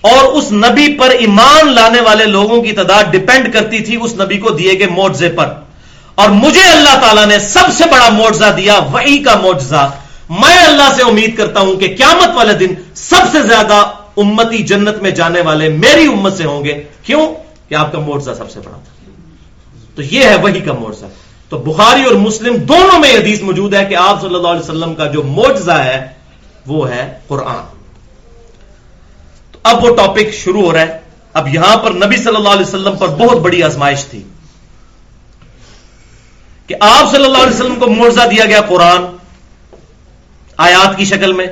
اور 0.00 0.24
اس 0.24 0.52
نبی 0.52 0.98
پر 0.98 1.10
ایمان 1.10 1.72
لانے 1.72 2.00
والے 2.00 2.24
لوگوں 2.24 2.62
کی 2.62 2.72
تعداد 2.72 3.04
ڈپینڈ 3.04 3.52
کرتی 3.52 3.80
تھی 3.80 3.96
اس 4.00 4.14
نبی 4.14 4.38
کو 4.38 4.50
دیے 4.50 4.78
گئے 4.78 4.86
معجزے 4.86 5.28
پر۔ 5.28 5.54
اور 6.14 6.28
مجھے 6.28 6.62
اللہ 6.62 7.00
تعالیٰ 7.00 7.26
نے 7.26 7.38
سب 7.38 7.64
سے 7.78 7.84
بڑا 7.92 8.08
معجزہ 8.08 8.52
دیا 8.56 8.78
وہی 8.92 9.18
کا 9.18 9.36
معجزہ۔ 9.36 9.90
میں 10.30 10.64
اللہ 10.66 10.92
سے 10.96 11.02
امید 11.02 11.36
کرتا 11.36 11.60
ہوں 11.60 11.76
کہ 11.76 11.94
قیامت 11.96 12.36
والے 12.36 12.52
دن 12.52 12.74
سب 12.94 13.22
سے 13.32 13.42
زیادہ 13.42 13.90
امتی 14.16 14.58
جنت 14.58 15.02
میں 15.02 15.10
جانے 15.10 15.40
والے 15.40 15.68
میری 15.68 16.06
امت 16.06 16.36
سے 16.36 16.44
ہوں 16.44 16.64
گے۔ 16.64 16.82
کیوں؟ 17.02 17.34
کہ 17.68 17.74
آپ 17.74 17.92
کا 17.92 17.98
معجزہ 17.98 18.30
سب 18.38 18.50
سے 18.50 18.60
بڑا 18.60 18.76
تھا۔ 18.76 19.10
تو 19.94 20.02
یہ 20.02 20.24
ہے 20.24 20.34
وہی 20.34 20.60
کا 20.60 20.72
معجزہ۔ 20.72 21.06
تو 21.48 21.58
بخاری 21.58 22.04
اور 22.04 22.14
مسلم 22.14 22.56
دونوں 22.56 22.98
میں 22.98 23.16
حدیث 23.16 23.42
موجود 23.42 23.74
ہے 23.74 23.84
کہ 23.84 23.94
آپ 23.94 24.20
صلی 24.20 24.34
اللہ 24.34 24.48
علیہ 24.48 24.60
وسلم 24.60 24.94
کا 24.94 25.06
جو 25.06 25.22
معجزہ 25.22 25.72
ہے، 25.72 26.08
وہ 26.66 26.90
ہے 26.90 27.18
قرآن۔ 27.26 27.64
تو 29.52 29.58
اب 29.62 29.84
وہ 29.84 29.96
ٹاپک 29.96 30.32
شروع 30.32 30.62
ہو 30.62 30.72
رہا 30.72 30.80
ہے۔ 30.80 30.98
اب 31.32 31.54
یہاں 31.54 31.76
پر 31.76 31.90
نبی 31.90 32.16
صلی 32.16 32.36
اللہ 32.36 32.48
علیہ 32.48 32.66
وسلم 32.66 32.96
پر 32.96 33.08
بہت 33.08 33.36
بڑی 33.36 33.62
آزمائش 33.62 34.04
تھی 34.04 34.22
کہ 36.66 36.74
آپ 36.80 37.10
صلی 37.10 37.24
اللہ 37.24 37.38
علیہ 37.38 37.54
وسلم 37.54 37.74
کو 37.74 37.86
معجزہ 37.86 38.28
دیا 38.30 38.44
گیا 38.44 38.60
قرآن 38.60 39.04
آیات 40.56 40.96
کی 40.96 41.04
شکل 41.04 41.32
میں۔ 41.32 41.46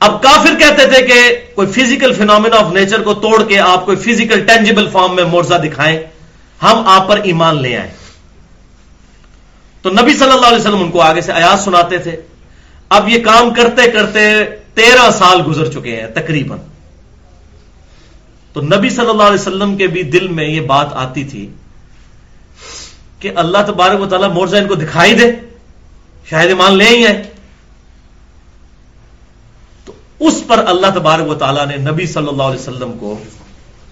اب 0.00 0.22
کافر 0.22 0.54
کہتے 0.58 0.86
تھے 0.86 1.06
کہ 1.06 1.20
کوئی 1.54 1.68
فزیکل 1.68 2.14
فینومینا 2.14 2.56
آف 2.56 2.72
نیچر 2.72 3.02
کو 3.02 3.14
توڑ 3.14 3.42
کے 3.44 3.60
آپ 3.60 3.84
کوئی 3.84 3.96
فزیکل 3.96 4.46
ٹینجیبل 4.46 4.88
فارم 4.92 5.14
میں 5.14 5.24
معجزہ 5.24 5.54
دکھائیں۔ 5.54 5.98
ہم 6.62 6.82
آپ 6.86 7.08
پر 7.08 7.20
ایمان 7.24 7.62
لے 7.62 7.76
آئیں 7.76 7.90
تو 9.84 9.90
نبی 9.90 10.14
صلی 10.14 10.30
اللہ 10.30 10.46
علیہ 10.46 10.58
وسلم 10.58 10.82
ان 10.82 10.90
کو 10.90 11.00
آگے 11.00 11.20
سے 11.20 11.32
آیات 11.32 11.58
سناتے 11.58 11.98
تھے۔ 11.98 12.20
اب 12.88 13.08
یہ 13.08 13.24
کام 13.24 13.54
کرتے 13.54 13.90
کرتے 13.90 14.44
تیرہ 14.74 15.10
سال 15.10 15.42
گزر 15.46 15.72
چکے 15.72 16.00
ہیں 16.00 16.06
تقریباً۔ 16.06 16.58
تو 18.52 18.60
نبی 18.60 18.90
صلی 18.90 19.08
اللہ 19.08 19.22
علیہ 19.22 19.40
وسلم 19.40 19.76
کے 19.76 19.86
بھی 19.86 20.02
دل 20.02 20.28
میں 20.28 20.44
یہ 20.44 20.60
بات 20.60 20.86
آتی 20.92 21.24
تھی 21.24 21.50
کہ 23.18 23.30
اللہ 23.34 23.58
تبارک 23.66 24.00
و 24.00 24.06
تعالیٰ 24.06 24.28
مورزا 24.28 24.58
ان 24.58 24.68
کو 24.68 24.74
دکھائی 24.74 25.14
دے۔ 25.14 25.30
شاید 26.30 26.48
ایمان 26.48 26.76
لے 26.76 26.84
ہی 26.84 27.06
ہے 27.06 27.22
تو 29.84 29.92
اس 30.20 30.42
پر 30.46 30.64
اللہ 30.66 30.86
تبارک 30.94 31.28
و 31.28 31.34
تعالیٰ 31.34 31.66
نے 31.66 31.76
نبی 31.76 32.06
صلی 32.06 32.28
اللہ 32.28 32.42
علیہ 32.42 32.60
وسلم 32.60 32.98
کو 32.98 33.18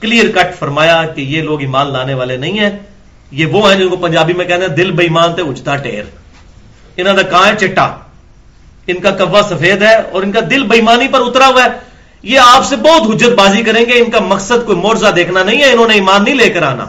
کلیئر 0.01 0.30
کٹ 0.30 0.59
فرمایا 0.59 1.05
کہ 1.07 1.20
یہ 1.20 1.43
لوگ 1.43 1.61
ایمان 1.61 1.93
لانے 1.93 2.14
والے 2.14 2.36
نہیں 2.36 2.59
ہیں۔ 2.59 2.78
یہ 3.33 3.47
وہ 3.47 3.70
ہیں 3.70 3.78
جن 3.78 3.89
کو 3.89 3.97
پنجابی 3.97 4.33
میں 4.33 4.45
کہتے 4.45 4.62
ہیں 4.62 4.68
دل 4.68 4.91
بےمان 4.91 5.33
تے 5.33 5.43
اچتا 5.43 5.76
ٹیر 5.76 6.05
انہوں 6.97 7.14
کا 7.16 7.22
کہاں 7.22 7.47
ہے 7.47 7.53
چٹا؟ 7.61 7.97
ان 8.87 9.01
کا 9.01 9.11
کوا 9.11 9.43
سفید 9.51 9.83
ہے 9.83 9.95
اور 9.95 10.22
ان 10.22 10.33
کا 10.33 10.41
دل 10.51 10.62
بےمانی 10.62 11.09
پر 11.09 11.20
اترا 11.20 11.47
ہوا 11.47 11.64
ہے۔ 11.64 11.68
یہ 12.22 12.39
آپ 12.39 12.64
سے 12.64 12.76
بہت 12.76 13.14
حجت 13.14 13.30
بازی 13.39 13.62
کریں 13.62 13.85
گے، 13.87 13.93
ان 13.93 14.11
کا 14.11 14.18
مقصد 14.20 14.66
کوئی 14.66 14.78
مورزہ 14.78 15.07
دیکھنا 15.07 15.43
نہیں 15.43 15.62
ہے، 15.62 15.72
انہوں 15.72 15.89
نے 15.89 15.95
ایمان 15.95 16.24
نہیں 16.24 16.35
لے 16.35 16.49
کر 16.49 16.62
آنا۔ 16.62 16.85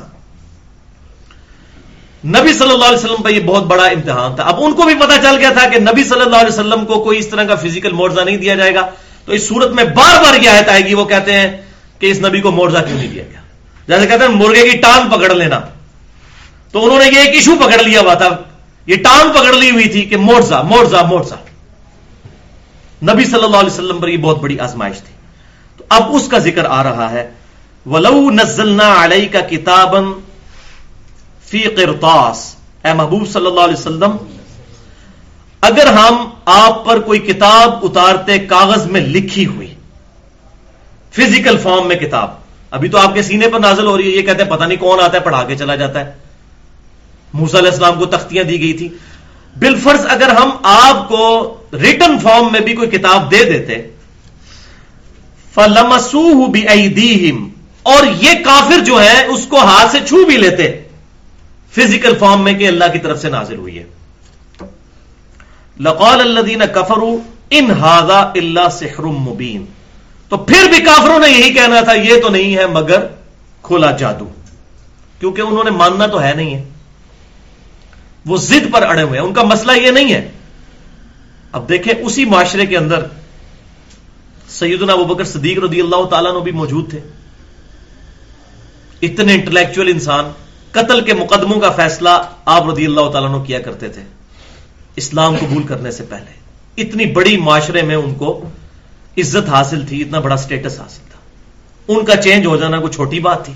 نبی 2.28 2.54
صلی 2.54 2.72
اللہ 2.72 2.86
علیہ 2.86 2.98
وسلم 2.98 3.24
پہ 3.24 3.30
یہ 3.30 3.40
بہت 3.40 3.64
بڑا 3.64 3.86
امتحان 3.86 4.36
تھا۔ 4.36 4.44
اب 4.44 4.56
ان 4.58 4.74
کو 4.74 4.84
بھی 4.84 4.96
پتا 4.96 5.18
چل 5.22 5.38
گیا 5.38 5.50
تھا 5.50 5.70
کہ 5.70 5.80
نبی 5.80 6.04
صلی 6.04 6.22
اللہ 6.22 6.36
علیہ 6.36 6.54
وسلم 6.54 6.86
کو 6.86 7.04
کوئی 7.04 7.20
اس 7.20 7.28
طرح 7.28 7.44
کا 7.44 7.56
فزیکل 7.56 7.92
مورزہ 7.92 8.22
نہیں 8.22 8.38
دیا 8.38 8.56
جائے 8.56 8.76
گا۔ 8.76 8.90
تو 9.26 9.32
اس 9.32 9.48
صورت 9.48 9.72
میں 9.72 9.84
بار 9.84 10.24
بار 10.24 10.42
یہ 10.42 10.50
آیت 10.50 10.70
آئے 10.70 10.86
گی، 10.86 10.94
وہ 10.94 11.06
کہتے 11.06 11.34
ہیں 11.34 11.62
کہ 12.00 12.12
اس 12.12 12.20
نبی 12.20 12.42
کو 12.42 12.52
مورزہ 12.52 12.78
کیوں 12.78 12.98
نہیں 12.98 13.08
دیا 13.08 13.24
گیا؟ 13.32 13.40
جیسے 13.88 14.08
کہتے 14.08 14.24
ہیں 14.24 14.36
مرغے 14.36 14.70
کی 14.70 14.78
ٹانگ 14.78 15.10
پکڑ 15.10 15.34
لینا۔ 15.34 15.60
تو 16.74 16.84
انہوں 16.86 17.00
نے 17.00 17.06
یہ 17.06 17.20
ایک 17.20 17.36
ایشو 17.36 17.56
پکڑ 17.60 17.82
لیا 17.84 18.02
ہوا 18.02 18.14
تھا، 18.14 18.30
یہ 18.88 18.96
ٹانگ 19.04 19.34
پکڑ 19.34 19.54
لی 19.54 19.70
ہوئی 19.72 19.88
تھی 19.90 20.02
کہ 20.06 20.18
مورزا 20.20 20.62
مورزا 20.70 21.02
مورزا 21.10 21.36
نبی 23.02 23.26
صلی 23.26 23.44
اللہ 23.44 23.58
علیہ 23.58 23.74
وسلم 23.74 24.00
پر 24.00 24.08
یہ 24.08 24.18
بہت 24.18 24.40
بڑی 24.42 24.60
آزمائش 24.60 24.98
تھی۔ 24.98 25.14
تو 25.78 25.84
اب 25.90 26.16
اس 26.16 26.28
کا 26.28 26.38
ذکر 26.40 26.66
آ 26.70 26.82
رہا 26.84 27.10
ہے، 27.12 27.24
ولو 27.86 28.30
نزلنا 28.32 28.90
علیہ 29.04 29.28
کا 29.32 29.42
کتابن 29.50 30.12
فی 31.48 31.64
قرطاس۔ 31.76 32.44
اے 32.86 32.94
محبوب 32.94 33.28
صلی 33.30 33.46
اللہ 33.46 33.62
علیہ 33.62 33.80
وسلم، 33.80 34.18
اگر 35.64 35.88
ہم 35.94 36.24
آپ 36.46 36.84
پر 36.86 37.00
کوئی 37.00 37.20
کتاب 37.22 37.86
اتارتے 37.86 38.38
کاغذ 38.48 38.86
میں 38.86 39.02
لکھی 39.02 39.46
ہوئی 39.46 39.74
فزیکل 41.14 41.58
فارم 41.58 41.88
میں 41.88 41.96
کتاب، 41.96 42.30
ابھی 42.72 42.90
تو 42.90 42.98
آپ 42.98 43.14
کے 43.14 43.22
سینے 43.24 43.48
پر 43.48 43.60
نازل 43.60 43.86
ہو 43.88 43.98
رہی 43.98 44.12
ہے، 44.12 44.18
یہ 44.18 44.22
کہتے 44.22 44.44
ہیں 44.44 44.50
پتہ 44.50 44.64
نہیں 44.64 44.78
کون 44.80 45.00
آتا 45.00 45.18
ہے، 45.18 45.24
پڑھا 45.24 45.44
کے 45.44 45.56
چلا 45.58 45.76
جاتا 45.76 46.00
ہے۔ 46.00 46.23
موسا 47.34 47.58
علیہ 47.58 47.70
السلام 47.70 48.00
کو 48.00 48.06
تختیاں 48.06 48.44
دی 48.44 48.62
گئی 48.62 48.74
تھی 48.74 48.90
بالفرض 49.60 50.06
اگر 50.10 50.30
ہم 50.30 50.50
آپ 50.64 51.10
کو 51.10 51.56
ریٹن 51.74 52.20
فارم 52.20 52.48
میں 52.52 52.60
بھی 52.60 52.74
کوئی 52.74 52.90
کتاب 52.90 53.32
دے 53.32 53.44
دیتے 53.44 53.88
فلمسو 55.54 56.46
بھی 56.46 57.32
اور 57.84 58.04
یہ 58.22 58.44
کافر 58.46 58.80
جو 58.80 59.04
ہے 59.04 59.26
اس 59.26 59.46
کو 59.46 59.58
ہاتھ 59.58 59.92
سے 59.92 59.98
چھو 60.08 60.26
بھی 60.26 60.38
لیتے۔ 60.38 60.84
فزیکل 61.76 62.18
فارم 62.20 62.44
میں 62.44 62.54
کہ 62.54 62.68
اللہ 62.68 62.86
کی 62.94 63.00
طرف 63.00 63.22
سے 63.22 63.30
نازل 63.30 63.58
ہوئی 63.58 63.80
ہے۔ 63.80 63.84
لقول 65.80 66.38
اللہ 66.38 66.66
کفرو 66.66 67.18
ان 67.50 67.72
ہاضا 67.72 68.20
اللہ 68.20 68.70
سحر 68.72 69.02
مبین 69.02 69.66
تو 70.30 70.38
پھر 70.38 70.70
بھی 70.70 70.82
کافروں 70.82 71.20
نے 71.20 71.30
یہی 71.30 71.54
کہنا 71.54 71.82
تھا، 71.82 71.94
یہ 71.94 72.22
تو 72.22 72.30
نہیں 72.30 72.56
ہے، 72.56 72.68
مگر 72.68 73.06
کھلا 73.64 73.92
جادو۔ 73.92 74.30
کیونکہ 75.20 75.42
انہوں 75.42 75.64
نے 75.64 75.70
ماننا 75.70 76.06
تو 76.06 76.24
ہے 76.24 76.34
نہیں 76.34 76.56
ہے۔ 76.56 76.64
وہ 78.26 78.38
زد 78.38 78.74
پر 78.74 78.84
اڑے 78.84 79.02
ہوئے 79.02 79.20
ہیں۔ 79.20 79.28
ان 79.28 79.34
کا 79.34 79.44
مسئلہ 79.44 79.72
یہ 79.72 79.92
نہیں 79.92 80.14
ہے۔ 80.14 80.32
اب 81.52 81.70
دیکھیں 81.70 81.94
اسی 81.94 82.26
معاشرے 82.26 82.66
کے 82.66 82.78
اندر 82.78 83.06
سیدنا 84.50 84.94
ابو 84.94 85.06
بکر 85.06 85.24
صدیق 85.24 85.60
رضی 85.60 85.82
اللہ 85.82 86.06
تعالیٰ 86.06 86.42
بھی 86.42 86.52
موجود 86.52 86.90
تھے۔ 86.90 87.00
اتنے 89.02 89.34
انٹلیکچوئل 89.34 89.88
انسان، 89.88 90.26
قتل 90.72 91.02
کے 91.02 91.14
مقدموں 91.14 91.60
کا 91.60 91.70
فیصلہ 91.70 92.10
آپ 92.46 92.70
رضی 92.70 92.86
اللہ 92.86 93.10
تعالیٰ 93.10 93.46
کیا 93.46 93.60
کرتے 93.60 93.90
تھے۔ 93.90 94.02
اسلام 94.96 95.38
قبول 95.38 95.64
کرنے 95.64 95.92
سے 95.92 96.04
پہلے۔ 96.10 96.34
اتنی 96.82 97.06
بڑی 97.06 97.38
معاشرے 97.38 97.82
میں 97.82 97.96
ان 97.96 98.16
کو 98.16 98.50
عزت 99.18 99.50
حاصل 99.50 99.86
تھی، 99.88 100.02
اتنا 100.02 100.20
بڑا 100.20 100.38
سٹیٹس 100.38 100.80
حاصل 100.80 101.02
تھا۔ 101.12 101.20
ان 101.88 102.06
کا 102.06 102.16
چینج 102.16 102.46
ہو 102.46 102.58
جانا 102.58 102.80
کوئی 102.80 102.94
چھوٹی 102.94 103.20
بات 103.20 103.46
تھی۔ 103.46 103.54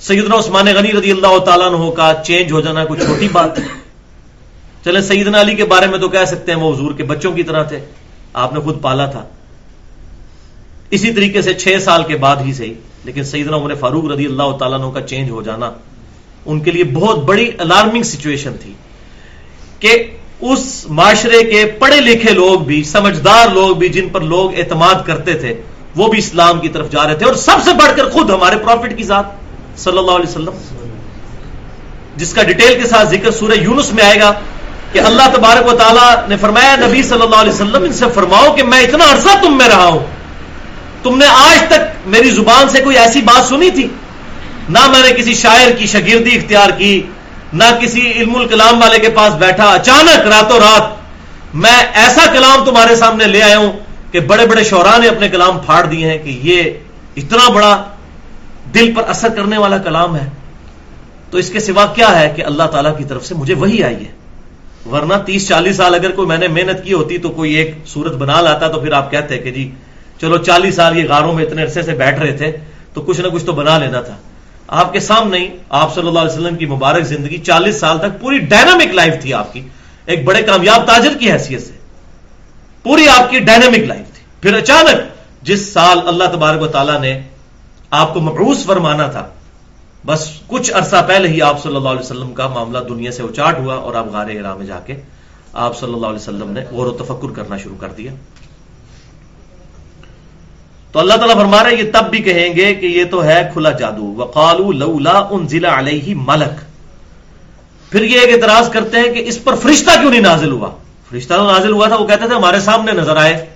سیدنا 0.00 0.36
عثمان 0.38 0.66
غنی 0.66 0.92
رضی 0.92 1.10
اللہ 1.10 1.38
تعالیٰ 1.38 1.66
عنہ 1.66 1.90
کا 1.90 2.12
چینج 2.26 2.52
ہو 2.52 2.60
جانا 2.60 2.84
کوئی 2.84 3.00
چھوٹی 3.00 3.28
بات 3.32 3.58
ہے۔ 3.58 3.64
چلے 4.84 5.00
سیدنا 5.00 5.40
علی 5.40 5.54
کے 5.54 5.64
بارے 5.64 5.86
میں 5.86 5.98
تو 5.98 6.08
کہہ 6.08 6.24
سکتے 6.24 6.52
ہیں 6.52 6.58
وہ 6.58 6.74
حضور 6.74 6.92
کے 6.92 7.02
بچوں 7.02 7.32
کی 7.32 7.42
طرح 7.42 7.62
تھے۔ 7.62 7.78
آپ 8.32 8.52
نے 8.52 8.60
خود 8.60 8.82
پالا 8.82 9.06
تھا۔ 9.06 9.24
اسی 10.90 11.12
طریقے 11.12 11.42
سے 11.42 11.54
چھ 11.54 11.76
سال 11.84 12.02
کے 12.04 12.16
بعد 12.16 12.36
ہی 12.36 12.52
صحیح، 12.52 12.74
لیکن 13.04 13.24
سیدنا 13.24 13.56
عمر 13.56 13.74
فاروق 13.74 14.04
رضی 14.04 14.26
اللہ 14.26 14.56
تعالیٰ 14.58 14.80
عنہ 14.80 14.90
کا 14.90 15.00
چینج 15.00 15.30
ہو 15.30 15.42
جانا 15.42 15.70
ان 16.46 16.60
کے 16.60 16.70
لیے 16.70 16.84
بہت 16.84 17.18
بڑی 17.18 17.50
الارمنگ 17.58 18.02
سچویشن 18.02 18.52
تھی 18.60 18.72
کہ 19.80 20.10
اس 20.40 20.86
معاشرے 20.88 21.42
کے 21.42 21.64
پڑھے 21.78 22.00
لکھے 22.00 22.32
لوگ 22.34 22.60
بھی، 22.60 22.82
سمجھدار 22.82 23.48
لوگ 23.48 23.76
بھی 23.76 23.88
جن 23.88 24.08
پر 24.08 24.20
لوگ 24.20 24.58
اعتماد 24.58 24.94
کرتے 25.06 25.34
تھے، 25.34 25.62
وہ 25.96 26.08
بھی 26.08 26.18
اسلام 26.18 26.60
کی 26.60 26.68
طرف 26.68 26.90
جا 26.90 27.06
رہے 27.06 27.14
تھے۔ 27.14 27.26
اور 27.26 27.34
سب 27.34 27.58
سے 27.64 27.70
بڑھ 27.72 27.96
کر 27.96 28.10
خود 28.10 28.30
ہمارے 28.30 28.56
پروفٹ 28.56 28.96
کی 28.96 29.02
ذات۔ 29.02 29.39
صلی 29.76 29.98
اللہ 29.98 30.10
علیہ 30.10 30.28
وسلم۔ 30.28 30.52
جس 32.16 32.32
کا 32.32 32.42
ڈیٹیل 32.42 32.82
کے 32.82 32.88
ساتھ 32.88 33.08
ذکر 33.08 33.30
سورہ 33.30 33.52
یونس 33.52 33.92
میں 33.92 34.04
آئے 34.04 34.20
گا 34.20 34.32
کہ 34.92 34.98
اللہ 34.98 35.22
تبارک 35.32 35.66
و 35.66 35.76
تعالیٰ 35.76 36.28
نے 36.28 36.36
فرمایا، 36.36 36.76
نبی 36.76 37.02
صلی 37.02 37.22
اللہ 37.22 37.36
علیہ 37.36 37.52
وسلم، 37.52 37.82
ان 37.82 37.92
سے 37.92 38.04
فرماؤ 38.14 38.52
کہ 38.52 38.62
میں 38.62 38.80
اتنا 38.80 39.04
عرصہ 39.04 39.42
تم 39.42 39.58
میں 39.58 39.68
رہا 39.68 39.84
ہوں۔ 39.84 40.06
تم 41.02 41.18
نے 41.18 41.26
آج 41.26 41.68
تک 41.68 42.06
میری 42.06 42.30
زبان 42.30 42.68
سے 42.68 42.80
کوئی 42.80 42.98
ایسی 42.98 43.20
بات 43.20 43.48
سنی 43.48 43.70
تھی؟ 43.70 43.88
نہ 44.68 44.78
میں 44.90 45.02
نے 45.02 45.12
کسی 45.12 45.34
شاعر 45.34 45.70
کی 45.70 45.86
شگردی 45.86 46.36
اختیار 46.36 46.70
کی، 46.70 47.02
نہ 47.52 47.64
کسی 47.80 48.12
علم 48.12 48.36
الکلام 48.36 48.82
والے 48.82 48.98
کے 48.98 49.08
پاس 49.08 49.34
بیٹھا۔ 49.34 49.64
اچانک 49.64 50.26
راتوں 50.26 50.60
رات 50.60 51.54
میں 51.54 51.82
ایسا 51.94 52.26
کلام 52.32 52.64
تمہارے 52.64 52.96
سامنے 52.96 53.24
لے 53.24 53.42
آیا 53.42 53.58
ہوں 53.58 53.72
کہ 54.12 54.20
بڑے 54.20 54.46
بڑے 54.46 54.64
شعرا 54.64 54.98
نے 54.98 55.08
اپنے 55.08 55.28
کلام 55.28 55.58
پھاڑ 55.58 55.84
دیے 55.84 56.10
ہیں 56.10 56.18
کہ 56.18 56.40
یہ 56.42 56.62
اتنا 57.16 57.48
بڑا 57.48 57.84
دل 58.74 58.92
پر 58.96 59.02
اثر 59.08 59.28
کرنے 59.28 59.58
والا 59.58 59.78
کلام 59.78 60.16
ہے، 60.16 60.28
تو 61.30 61.38
اس 61.38 61.50
کے 61.50 61.60
سوا 61.60 61.86
کیا 61.86 62.20
ہے 62.20 62.32
کہ 62.36 62.44
اللہ 62.44 62.62
تعالیٰ 62.62 62.98
کی 62.98 63.04
طرف 63.04 63.26
سے 63.26 63.34
مجھے 63.34 63.54
وہی 63.54 63.82
آئی 63.82 64.06
ہے؟ 64.06 64.12
ورنہ 64.90 65.14
تیس 65.26 65.48
چالیس 65.48 65.76
سال 65.76 65.94
اگر 65.94 66.10
کوئی 66.10 66.28
میں 66.28 66.38
نے 66.38 66.48
محنت 66.48 66.84
کی 66.84 66.92
ہوتی 66.92 67.18
تو 67.18 67.28
کوئی 67.28 67.54
ایک 67.54 67.74
صورت 67.86 68.12
بنا 68.12 68.40
لاتا 68.40 68.68
تو 68.68 68.80
پھر 68.80 68.92
آپ 68.92 69.10
کہتے 69.10 69.38
کہ 69.38 69.50
جی 69.50 69.70
چلو 70.20 70.38
چالیس 70.38 70.74
سال 70.74 70.98
یہ 70.98 71.04
غاروں 71.08 71.32
میں 71.32 71.44
اتنے 71.44 71.62
عرصے 71.62 71.82
سے 71.82 71.92
بیٹھ 71.92 72.20
رہے 72.20 72.32
تھے 72.32 72.56
تو 72.94 73.02
کچھ 73.02 73.20
نہ 73.20 73.28
کچھ 73.28 73.44
تو 73.44 73.52
بنا 73.52 73.78
لینا 73.78 74.00
تھا۔ 74.00 74.16
آپ 74.68 74.92
کے 74.92 75.00
سامنے 75.00 75.38
ہی 75.38 75.48
آپ 75.68 75.94
صلی 75.94 76.08
اللہ 76.08 76.18
علیہ 76.18 76.32
وسلم 76.32 76.56
کی 76.56 76.66
مبارک 76.66 77.02
زندگی 77.02 77.38
چالیس 77.38 77.80
سال 77.80 77.98
تک 77.98 78.20
پوری 78.20 78.38
ڈائنامک 78.38 78.94
لائف 78.94 79.22
تھی 79.22 79.34
آپ 79.34 79.52
کی۔ 79.52 79.60
ایک 80.06 80.24
بڑے 80.24 80.42
کامیاب 80.42 80.86
تاجر 80.86 81.18
کی 81.18 81.32
حیثیت 81.32 81.62
سے۔ 81.62 81.72
پوری 82.82 83.08
آپ 83.08 83.30
کی 83.30 83.38
ڈائنامک 83.38 83.78
لائف 83.78 84.14
تھی۔ 84.14 84.22
پھر 84.40 84.54
اچانک 84.54 85.00
جس 85.42 85.72
سال 85.72 85.98
اللہ 86.06 86.24
تبارک 86.24 86.62
و 86.62 86.66
تعالیٰ 86.66 87.00
نے 87.00 87.20
آپ 87.90 88.14
کو 88.14 88.20
مبروس 88.20 88.66
فرمانا 88.66 89.06
تھا۔ 89.06 89.28
بس 90.06 90.30
کچھ 90.46 90.72
عرصہ 90.74 91.04
پہلے 91.08 91.28
ہی 91.28 91.42
آپ 91.42 91.62
صلی 91.62 91.76
اللہ 91.76 91.88
علیہ 91.88 92.00
وسلم 92.00 92.34
کا 92.34 92.48
معاملہ 92.48 92.78
دنیا 92.88 93.12
سے 93.12 93.22
اچاٹ 93.22 93.58
ہوا 93.58 93.74
اور 93.74 93.94
آپ 93.94 94.06
غار 94.12 94.30
ہرا 94.30 94.54
میں 94.54 94.66
جا 94.66 94.80
کے 94.86 94.94
آپ 95.52 95.78
صلی 95.78 95.94
اللہ 95.94 96.06
علیہ 96.06 96.16
وسلم 96.16 96.50
نے 96.50 96.60
غور 96.70 96.86
و 96.86 96.90
تفکر 96.90 97.32
کرنا 97.34 97.56
شروع 97.56 97.76
کر 97.80 97.88
دیا۔ 97.88 98.12
تو 100.92 100.98
اللہ 100.98 101.14
تعالیٰ 101.14 101.36
فرما 101.36 101.64
رہے 101.64 101.74
یہ 101.74 101.92
تب 101.92 102.10
بھی 102.10 102.18
کہیں 102.18 102.56
گے 102.56 102.74
کہ 102.74 102.86
یہ 102.86 103.04
تو 103.10 103.24
ہے 103.24 103.50
کھلا 103.52 103.70
جادو۔ 103.70 104.14
وقالو 104.16 104.72
لولا 104.72 105.26
ان 105.30 105.48
ضلع 105.48 105.78
علیہ 105.78 106.14
ملک۔ 106.16 106.60
پھر 107.92 108.02
یہ 108.02 108.20
ایک 108.20 108.44
اعتراض 108.44 108.70
کرتے 108.70 108.96
ہیں 108.96 109.14
کہ 109.14 109.22
اس 109.26 109.44
پر 109.44 109.54
فرشتہ 109.54 109.90
کیوں 110.00 110.10
نہیں 110.10 110.20
نازل 110.20 110.52
ہوا؟ 110.52 110.70
فرشتہ 111.10 111.34
تو 111.34 111.52
نازل 111.52 111.72
ہوا 111.72 111.88
تھا، 111.88 111.96
وہ 111.96 112.06
کہتے 112.06 112.28
تھے 112.28 112.34
ہمارے 112.34 112.60
سامنے 112.60 112.92
نظر 112.92 113.16
آئے۔ 113.16 113.49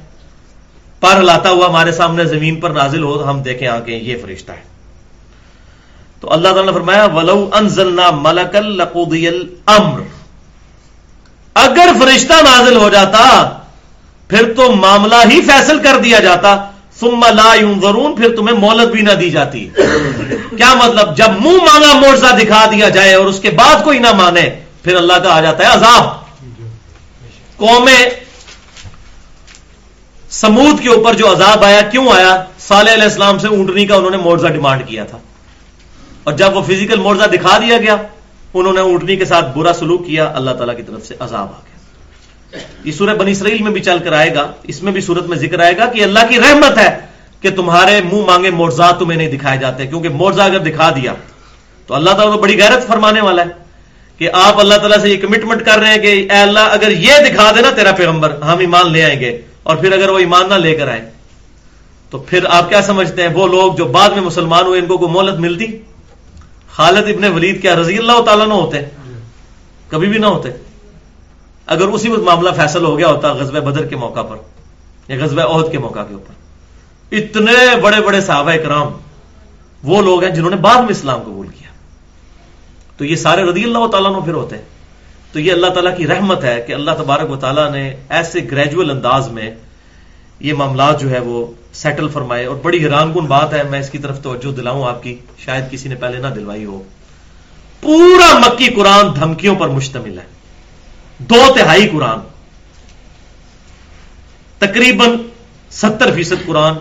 پر 1.04 1.22
لاتا 1.22 1.50
ہوا 1.50 1.66
ہمارے 1.66 1.92
سامنے 1.92 2.24
زمین 2.24 2.60
پر 2.60 2.70
نازل 2.70 3.02
ہو 3.02 3.18
تو 3.18 3.30
ہم 3.30 3.42
دیکھیں 3.42 3.68
آ 3.68 3.80
کے 3.80 3.92
یہ 3.92 4.16
فرشتہ 4.22 4.52
ہے۔ 4.52 4.62
تو 6.20 6.32
اللہ 6.32 6.48
تعالیٰ 6.48 6.66
نے 6.66 6.72
فرمایا، 6.72 7.04
ولو 7.04 7.48
انزلنا 7.52 8.10
ملک 8.10 8.56
القودی 8.56 9.28
الامر 9.28 10.00
اگر 11.54 11.88
فرشتہ 12.00 12.32
نازل 12.32 12.76
ہو 12.76 12.88
جاتا، 12.88 13.22
پھر 14.28 14.52
تو 14.56 14.72
معاملہ 14.72 15.14
ہی 15.30 15.40
فیصل 15.40 15.78
کر 15.78 15.98
دیا 16.04 16.18
جاتا۔ 16.18 16.56
ثم 17.00 17.24
لا 17.34 17.54
ينظرون، 17.54 18.14
پھر 18.16 18.36
تمہیں 18.36 18.56
مولت 18.56 18.88
بھی 18.88 19.02
نہ 19.02 19.12
دی 19.12 19.30
جاتی۔ 19.30 19.68
کیا 20.56 20.74
مطلب؟ 20.74 21.16
جب 21.16 21.30
منہ 21.40 21.62
مانگا 21.62 21.92
مورزہ 21.98 22.34
دکھا 22.42 22.66
دیا 22.72 22.88
جائے 22.88 23.14
اور 23.14 23.26
اس 23.26 23.40
کے 23.40 23.50
بعد 23.50 23.84
کوئی 23.84 23.98
نہ 23.98 24.12
مانے، 24.12 24.48
پھر 24.82 24.96
اللہ 24.96 25.12
کا 25.12 25.36
آ 25.36 25.40
جاتا 25.40 25.64
ہے 25.64 25.72
عذاب۔ 25.72 26.04
قومیں 27.56 28.23
سمود 30.40 30.82
کے 30.82 30.88
اوپر 30.88 31.14
جو 31.14 31.32
عذاب 31.32 31.64
آیا، 31.64 31.80
کیوں 31.80 32.06
آیا؟ 32.12 32.44
صالح 32.58 32.92
علیہ 32.92 33.02
السلام 33.02 33.38
سے 33.38 33.48
اونٹنی 33.48 33.86
کا 33.86 33.94
انہوں 33.94 34.10
نے 34.10 34.16
مورزہ 34.16 34.46
ڈیمانڈ 34.46 34.82
کیا 34.86 35.04
تھا۔ 35.04 35.18
اور 36.24 36.32
جب 36.32 36.56
وہ 36.56 36.62
فزیکل 36.62 36.98
مورزہ 36.98 37.24
دکھا 37.24 37.58
دیا 37.58 37.78
گیا، 37.78 37.96
انہوں 38.54 38.72
نے 38.72 38.80
اونٹنی 38.80 39.16
کے 39.16 39.24
ساتھ 39.24 39.58
برا 39.58 39.72
سلوک 39.72 40.06
کیا، 40.06 40.32
اللہ 40.34 40.50
تعالیٰ 40.50 40.76
کی 40.76 40.82
طرف 40.82 41.06
سے 41.06 41.14
عذاب 41.20 41.48
آ 41.48 41.60
گیا۔ 41.64 42.58
یہ 42.84 42.92
سورہ 42.92 43.14
بنی 43.14 43.32
اسرائیل 43.32 43.62
میں 43.62 43.72
بھی 43.72 43.80
چل 43.80 43.98
کر 43.98 44.12
آئے 44.12 44.34
گا، 44.34 44.52
اس 44.62 44.82
میں 44.82 44.92
بھی 44.92 45.00
صورت 45.00 45.26
میں 45.26 45.38
ذکر 45.38 45.60
آئے 45.60 45.76
گا 45.76 45.86
کہ 45.86 46.02
اللہ 46.02 46.18
کی 46.28 46.38
رحمت 46.38 46.78
ہے 46.78 46.98
کہ 47.40 47.50
تمہارے 47.50 48.00
منہ 48.12 48.24
مانگے 48.26 48.50
مورزا 48.50 48.90
تمہیں 48.90 49.18
نہیں 49.18 49.36
دکھائے 49.36 49.58
جاتے، 49.58 49.86
کیونکہ 49.86 50.08
مورزا 50.08 50.44
اگر 50.44 50.58
دکھا 50.58 50.90
دیا 50.90 51.14
تو 51.86 51.94
اللہ 51.94 52.10
تعالیٰ 52.10 52.34
تو 52.34 52.40
بڑی 52.40 52.62
غیرت 52.62 52.86
فرمانے 52.86 53.20
والا 53.20 53.42
ہے 53.42 53.50
کہ 54.18 54.30
آپ 54.32 54.60
اللہ 54.60 54.74
تعالیٰ 54.74 54.98
سے 54.98 55.08
یہ 55.08 55.20
کمٹمنٹ 55.20 55.64
کر 55.64 55.78
رہے 55.78 55.88
ہیں 55.88 55.98
کہ 55.98 56.26
اے 56.30 56.38
اللہ، 56.38 56.60
اگر 56.60 56.90
یہ 56.90 57.12
دکھا 57.28 57.50
دینا 57.56 57.70
تیرا 57.70 57.92
پیغمبر، 57.92 58.42
ہم 58.42 58.58
ایمان 58.58 58.92
لے 58.92 59.04
آئیں 59.04 59.20
گے۔ 59.20 59.42
اور 59.64 59.76
پھر 59.76 59.92
اگر 59.92 60.08
وہ 60.08 60.18
ایمان 60.18 60.48
نہ 60.48 60.54
لے 60.54 60.74
کر 60.74 60.88
آئے، 60.88 61.10
تو 62.10 62.18
پھر 62.18 62.44
آپ 62.48 62.68
کیا 62.68 62.82
سمجھتے 62.82 63.22
ہیں؟ 63.22 63.28
وہ 63.34 63.46
لوگ 63.48 63.74
جو 63.74 63.84
بعد 63.84 64.10
میں 64.10 64.20
مسلمان 64.20 64.66
ہوئے، 64.66 64.80
ان 64.80 64.86
کو 64.86 64.98
کوئی 64.98 65.12
مولت 65.12 65.40
ملتی؟ 65.40 65.66
خالد 66.70 67.08
ابن 67.08 67.24
ولید 67.24 67.62
کیا 67.62 67.76
رضی 67.76 67.98
اللہ 67.98 68.22
تعالیٰ 68.26 68.46
نہ 68.46 68.54
ہوتے؟ 68.54 68.78
کبھی 69.88 70.08
بھی 70.08 70.18
نہ 70.18 70.26
ہوتے۔ 70.26 70.48
اگر 71.66 71.88
اسی 71.88 72.08
وقت 72.08 72.20
معاملہ 72.20 72.50
فیصل 72.56 72.84
ہو 72.84 72.98
گیا 72.98 73.08
ہوتا 73.08 73.32
غزب 73.32 73.62
بدر 73.62 73.84
کے 73.84 73.96
موقع 73.96 74.22
پر، 74.22 74.36
یا 75.08 75.24
غزب 75.24 75.40
عہد 75.40 75.72
کے 75.72 75.78
موقع 75.78 76.00
کے 76.08 76.14
اوپر۔ 76.14 76.34
اتنے 77.14 77.76
بڑے 77.82 78.00
بڑے 78.00 78.20
صحابہ 78.20 78.52
کرام 78.62 78.88
وہ 79.84 80.02
لوگ 80.02 80.24
ہیں 80.24 80.30
جنہوں 80.30 80.50
نے 80.50 80.56
بعد 80.56 80.76
میں 80.76 80.88
اسلام 80.88 81.22
قبول 81.22 81.46
کیا۔ 81.46 81.68
تو 82.96 83.04
یہ 83.04 83.16
سارے 83.16 83.42
رضی 83.42 83.64
اللہ 83.64 83.86
تعالیٰ 83.86 84.12
نو 84.12 84.20
پھر 84.20 84.34
ہوتے۔ 84.34 84.56
ہیں 84.56 84.73
تو 85.34 85.40
یہ 85.40 85.52
اللہ 85.52 85.66
تعالیٰ 85.66 85.96
کی 85.96 86.06
رحمت 86.06 86.44
ہے 86.44 86.64
کہ 86.66 86.72
اللہ 86.72 86.90
تبارک 86.90 87.30
و 87.30 87.36
تعالیٰ 87.36 87.72
نے 87.72 87.94
ایسے 88.08 88.40
گریجول 88.50 88.90
انداز 88.90 89.28
میں 89.28 89.50
یہ 90.40 90.52
معاملات 90.52 91.00
جو 91.00 91.10
ہے 91.10 91.18
وہ 91.18 91.46
سیٹل 91.72 92.08
فرمائے 92.08 92.46
اور 92.46 92.56
بڑی 92.56 92.84
حیران 92.84 93.12
کن 93.12 93.24
بات 93.24 93.54
ہے، 93.54 93.62
میں 93.62 93.80
اس 93.80 93.90
کی 93.90 93.98
طرف 93.98 94.22
توجہ 94.22 94.52
دلاؤں 94.52 94.88
آپ 94.88 95.02
کی، 95.02 95.18
شاید 95.38 95.70
کسی 95.70 95.88
نے 95.88 95.94
پہلے 95.94 96.18
نہ 96.18 96.26
دلوائی 96.26 96.64
ہو۔ 96.64 96.82
پورا 97.80 98.38
مکی 98.38 98.66
قرآن 98.66 99.06
دھمکیوں 99.16 99.56
پر 99.56 99.68
مشتمل 99.68 100.18
ہے۔ 100.18 100.24
دو 101.18 101.54
تہائی 101.58 101.88
قرآن۔ 101.88 102.18
تقریباً 104.58 105.08
ستر 105.70 106.14
فیصد 106.14 106.46
قرآن 106.46 106.74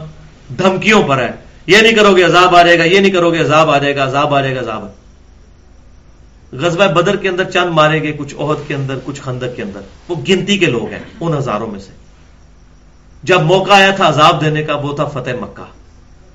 دھمکیوں 0.58 1.04
پر 1.04 1.18
ہے۔ 1.18 1.32
یہ 1.68 1.78
نہیں 1.78 1.94
کرو 1.94 2.16
گے 2.16 2.24
عذاب 2.24 2.56
آ 2.56 2.64
جائے 2.64 2.80
گا، 2.80 2.84
یہ 2.84 3.00
نہیں 3.00 3.12
کرو 3.12 3.32
گے 3.34 3.40
عذاب 3.40 3.70
آ 3.70 3.78
جائے 3.78 3.96
گا، 3.96 4.04
عذاب 4.04 4.36
آ 4.36 4.42
جائے 4.42 4.56
گا، 4.56 4.60
عذاب 4.60 5.03
غزبہ 6.54 6.88
بدر 6.88 7.16
کے 7.16 7.30
اندر 7.30 7.52
چند 7.52 7.70
مارے 7.70 8.04
گئے، 8.04 8.12
کچھ 8.12 8.36
عہد 8.40 8.68
کے 8.68 8.76
اندر، 8.76 8.96
کچھ 9.06 9.22
خندق 9.22 9.56
کے 9.56 9.64
اندر۔ 9.64 9.80
وہ 10.08 10.16
گنتی 10.30 10.58
کے 10.58 10.66
لوگ 10.66 10.90
ہیں، 10.92 11.00
ان 11.22 11.34
ہزاروں 11.34 11.68
میں 11.68 11.80
سے۔ 11.80 11.92
جب 13.24 13.42
موقع 13.42 13.72
آیا 13.72 13.92
تھا 13.92 14.10
عذاب 14.10 14.42
دینے 14.42 14.64
کا، 14.64 14.76
وہ 14.76 14.96
تھا 14.96 15.06
فتح 15.06 15.30
مکہ۔ 15.42 15.64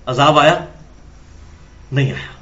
عذاب 0.07 0.39
آیا؟ 0.39 0.59
نہیں 1.93 2.13
آیا۔ 2.13 2.39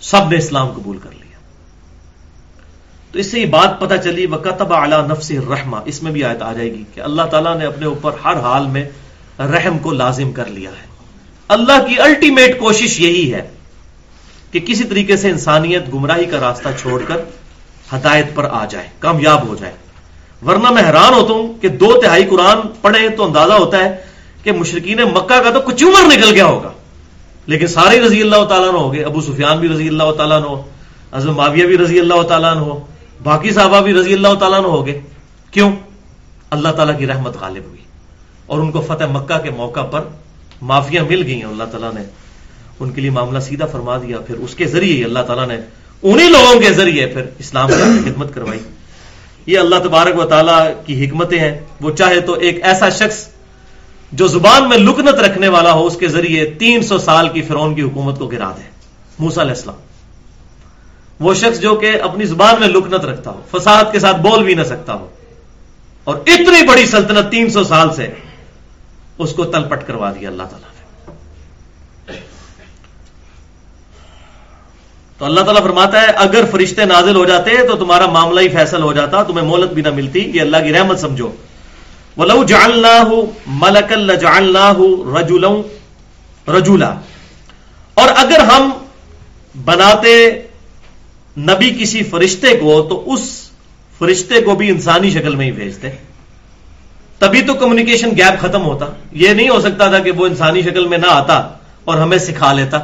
سب 0.00 0.30
نے 0.30 0.38
اسلام 0.38 0.68
قبول 0.68 0.98
کر 0.98 1.10
لیا۔ 1.10 1.26
تو 3.12 3.18
اس 3.18 3.30
سے 3.30 3.40
یہ 3.40 3.46
بات 3.46 3.80
پتہ 3.80 3.94
چلی 4.04 4.26
وہ 4.26 4.36
قطب 4.36 4.72
اعلی 4.72 4.96
نفس 5.06 5.30
رحما 5.30 5.80
اس 5.84 6.02
میں 6.02 6.12
بھی 6.12 6.24
آیت 6.24 6.42
آ 6.42 6.52
جائے 6.52 6.72
گی 6.72 6.84
کہ 6.94 7.00
اللہ 7.00 7.22
تعالیٰ 7.22 7.58
نے 7.58 7.64
اپنے 7.64 7.86
اوپر 7.86 8.12
ہر 8.24 8.36
حال 8.36 8.66
میں 8.66 8.88
رحم 9.38 9.78
کو 9.78 9.92
لازم 9.92 10.32
کر 10.32 10.46
لیا 10.46 10.70
ہے۔ 10.70 10.86
اللہ 11.48 11.86
کی 11.88 12.00
الٹیمیٹ 12.00 12.58
کوشش 12.58 13.00
یہی 13.00 13.34
ہے۔ 13.34 13.48
کہ 14.50 14.60
کسی 14.60 14.84
طریقے 14.84 15.16
سے 15.16 15.30
انسانیت 15.30 15.94
گمراہی 15.94 16.24
کا 16.24 16.40
راستہ 16.40 16.68
چھوڑ 16.80 17.02
کر 17.08 17.16
ہدایت 17.92 18.26
پر 18.34 18.48
آ 18.50 18.64
جائے، 18.64 18.88
کامیاب 18.98 19.48
ہو 19.48 19.56
جائے۔ 19.56 19.72
ورنہ 20.46 20.70
میں 20.70 20.82
حیران 20.82 21.14
ہوتا 21.14 21.32
ہوں 21.32 21.62
کہ 21.62 21.68
دو 21.68 22.00
تہائی 22.04 22.24
قرآن 22.24 22.56
پڑھے 22.80 23.08
تو 23.08 23.24
اندازہ 23.24 23.52
ہوتا 23.52 23.78
ہے 23.78 23.96
کہ 24.42 24.52
مشرقین 24.52 24.98
مکہ 24.98 25.40
کا 25.40 25.50
تو 25.50 25.60
کچھ 25.60 25.84
عمر 25.84 26.16
نکل 26.16 26.34
گیا 26.34 26.46
ہوگا۔ 26.46 26.70
لیکن 27.46 27.66
سارے 27.66 28.00
رضی 28.00 28.22
اللہ 28.22 28.44
تعالیٰ 28.44 28.72
نے 28.72 28.78
ہو 28.78 28.94
گئے، 28.94 29.02
ابو 29.02 29.20
سفیان 29.20 29.58
بھی 29.58 29.68
رضی 29.68 29.88
اللہ 29.88 30.12
تعالیٰ 30.16 30.40
نے 30.40 30.46
ہو 30.46 30.62
ازم 31.12 31.34
معاویہ 31.34 31.66
بھی 31.66 31.78
رضی 31.78 32.00
اللہ 32.00 32.22
تعالیٰ 32.22 32.54
نے 32.54 32.60
ہو، 32.60 32.86
باقی 33.22 33.50
صحابہ 33.50 33.80
بھی 33.80 33.94
رضی 33.94 34.14
اللہ 34.14 34.34
تعالیٰ 34.34 34.60
نے 34.60 34.68
ہو 34.68 34.86
گئے۔ 34.86 35.00
کیوں؟ 35.50 35.72
اللہ 36.50 36.68
تعالیٰ 36.68 36.98
کی 36.98 37.06
رحمت 37.06 37.36
غالب 37.40 37.64
ہوئی 37.64 37.80
اور 38.46 38.58
ان 38.58 38.70
کو 38.70 38.80
فتح 38.80 39.04
مکہ 39.04 39.38
کے 39.38 39.50
موقع 39.50 39.80
پر 39.80 40.00
معافیاں 40.62 41.04
مل 41.04 41.22
گئی 41.22 41.34
ہیں 41.34 41.44
اللہ 41.44 41.64
تعالیٰ 41.64 41.92
نے 41.94 42.00
ان 42.80 42.90
کے 42.90 43.00
لیے 43.00 43.10
معاملہ 43.10 43.38
سیدھا 43.38 43.66
فرما 43.66 43.98
دیا، 43.98 44.18
پھر 44.18 44.34
اس 44.34 44.54
کے 44.54 44.66
ذریعے 44.66 45.04
اللہ 45.04 45.18
تعالیٰ 45.18 45.48
نے 45.48 45.58
انہی 46.02 46.28
لوگوں 46.28 46.60
کے 46.60 46.72
ذریعے 46.72 47.06
پھر 47.06 47.22
اسلام 47.38 47.68
کی 47.68 48.10
خدمت 48.10 48.34
کروائی۔ 48.34 48.58
یہ 49.46 49.58
اللہ 49.58 49.74
تبارک 49.84 50.18
و 50.18 50.24
تعالیٰ 50.24 50.68
کی 50.86 51.08
حکمتیں 51.08 51.38
ہیں۔ 51.38 51.60
وہ 51.80 51.90
چاہے 51.90 52.20
تو 52.20 52.32
ایک 52.32 52.60
ایسا 52.62 52.88
شخص 52.88 53.28
جو 54.12 54.26
زبان 54.26 54.68
میں 54.68 54.78
لکنت 54.78 55.14
رکھنے 55.14 55.48
والا 55.48 55.72
ہو، 55.72 55.86
اس 55.86 55.96
کے 55.96 56.08
ذریعے 56.08 56.50
تین 56.58 56.82
سو 56.82 56.98
سال 56.98 57.28
کی 57.28 57.42
فرون 57.42 57.74
کی 57.74 57.82
حکومت 57.82 58.18
کو 58.18 58.26
گرا 58.26 58.52
دے۔ 58.56 58.70
موسا 59.18 59.42
علیہ 59.42 59.52
السلام۔ 59.52 59.76
وہ 61.20 61.34
شخص 61.34 61.60
جو 61.60 61.74
کہ 61.74 62.00
اپنی 62.02 62.24
زبان 62.24 62.54
میں 62.60 62.68
لکنت 62.68 63.04
رکھتا 63.04 63.30
ہو، 63.30 63.40
فساد 63.50 63.84
کے 63.92 63.98
ساتھ 63.98 64.16
بول 64.16 64.44
بھی 64.44 64.54
نہ 64.54 64.62
سکتا 64.62 64.94
ہو، 64.94 65.08
اور 66.04 66.16
اتنی 66.16 66.66
بڑی 66.66 66.86
سلطنت 66.86 67.30
تین 67.30 67.50
سو 67.50 67.64
سال 67.64 67.94
سے 67.94 68.06
اس 69.18 69.32
کو 69.32 69.44
تل 69.44 69.64
پٹ 69.64 69.86
کروا 69.86 70.12
دیا 70.12 70.28
اللہ 70.28 70.42
تعالیٰ 70.42 70.75
تو 75.18 75.24
اللہ 75.24 75.40
تعالیٰ 75.40 75.62
فرماتا 75.62 76.02
ہے، 76.02 76.06
اگر 76.06 76.44
فرشتے 76.50 76.84
نازل 76.84 77.16
ہو 77.16 77.24
جاتے 77.24 77.50
تو 77.56 77.76
تمہارا 77.76 78.06
معاملہ 78.06 78.40
ہی 78.40 78.48
فیصل 78.48 78.82
ہو 78.82 78.92
جاتا، 78.92 79.22
تمہیں 79.22 79.46
مولت 79.46 79.70
بھی 79.70 79.82
نہ 79.82 79.90
ملتی، 79.90 80.30
یہ 80.34 80.40
اللہ 80.40 80.56
کی 80.56 80.72
رحمت 80.72 81.00
سمجھو۔ 81.00 81.32
ولو 82.16 82.44
جاننا 82.44 83.02
ہو 83.02 83.30
ملک 83.46 83.92
اللہ 84.26 84.72
رجولا۔ 86.48 86.94
اور 87.94 88.08
اگر 88.16 88.38
ہم 88.38 88.70
بناتے 89.64 90.42
نبی 91.38 91.70
کسی 91.70 92.02
فرشتے 92.02 92.56
کو، 92.56 92.86
تو 92.90 93.12
اس 93.12 93.50
فرشتے 93.98 94.40
کو 94.40 94.54
بھی 94.54 94.68
انسانی 94.68 95.10
شکل 95.10 95.34
میں 95.34 95.46
ہی 95.46 95.52
بھیجتے۔ 95.52 95.90
تبھی 97.18 97.42
تو 97.42 97.54
کمیونیکیشن 97.54 98.10
گیپ 98.16 98.40
ختم 98.40 98.64
ہوتا۔ 98.64 98.86
یہ 99.12 99.28
نہیں 99.28 99.48
ہو 99.48 99.60
سکتا 99.60 99.88
تھا 99.88 99.98
کہ 99.98 100.10
وہ 100.10 100.26
انسانی 100.26 100.62
شکل 100.62 100.88
میں 100.88 100.98
نہ 100.98 101.06
آتا 101.08 101.48
اور 101.84 101.98
ہمیں 101.98 102.18
سکھا 102.18 102.52
لیتا۔ 102.52 102.78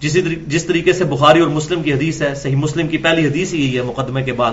جس 0.00 0.64
طریقے 0.64 0.92
سے 0.92 1.04
بخاری 1.04 1.40
اور 1.40 1.48
مسلم 1.48 1.82
کی 1.82 1.92
حدیث 1.92 2.22
ہے، 2.22 2.34
صحیح 2.34 2.56
مسلم 2.56 2.88
کی 2.88 2.98
پہلی 2.98 3.26
حدیث 3.26 3.52
ہی 3.52 3.76
ہے 3.76 3.82
مقدمے 3.82 4.22
کے 4.22 4.32
بعد 4.32 4.52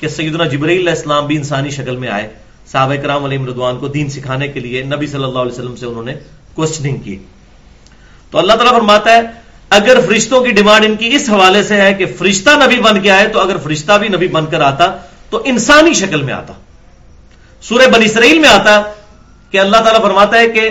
کہ 0.00 0.08
سیدنا 0.08 0.44
جبرائیل 0.44 0.80
علیہ 0.80 0.92
السلام 0.92 1.26
بھی 1.26 1.36
انسانی 1.36 1.70
شکل 1.70 1.96
میں 1.96 2.08
آئے۔ 2.08 2.28
صحابہ 2.72 2.94
کرام 2.94 3.24
علیہ 3.24 3.38
مردوان 3.38 3.78
کو 3.78 3.88
دین 3.88 4.08
سکھانے 4.10 4.48
کے 4.48 4.60
لیے 4.60 4.82
نبی 4.82 5.06
صلی 5.06 5.24
اللہ 5.24 5.38
علیہ 5.38 5.52
وسلم 5.52 5.76
سے 5.76 5.86
انہوں 5.86 6.04
نے 6.04 6.14
کوشچننگ 6.54 6.96
کی۔ 6.96 7.18
تو 8.30 8.38
اللہ 8.38 8.52
تعالیٰ 8.52 8.72
فرماتا 8.72 9.12
ہے، 9.12 9.20
اگر 9.70 9.98
فرشتوں 10.06 10.44
کی 10.44 10.50
ڈیمانڈ 10.50 10.84
ان 10.84 10.96
کی 10.96 11.14
اس 11.14 11.28
حوالے 11.30 11.62
سے 11.62 11.80
ہے 11.80 11.94
کہ 11.94 12.06
فرشتہ 12.18 12.50
نبی 12.64 12.80
بن 12.80 13.00
کے 13.00 13.10
آئے، 13.10 13.28
تو 13.28 13.40
اگر 13.40 13.56
فرشتہ 13.62 13.92
بھی 13.92 14.08
نبی 14.08 14.28
بن 14.28 14.46
کر 14.46 14.60
آتا، 14.60 14.96
تو 15.30 15.42
انسانی 15.44 15.92
شکل 15.92 16.22
میں 16.22 16.34
آتا۔ 16.34 16.52
سورہ 17.62 17.88
بنی 17.88 18.04
اسرائیل 18.04 18.38
میں 18.38 18.48
آتا 18.48 18.82
کہ 19.50 19.58
اللہ 19.58 19.76
تعالیٰ 19.76 20.02
فرماتا 20.02 20.38
ہے 20.38 20.48
کہ 20.48 20.68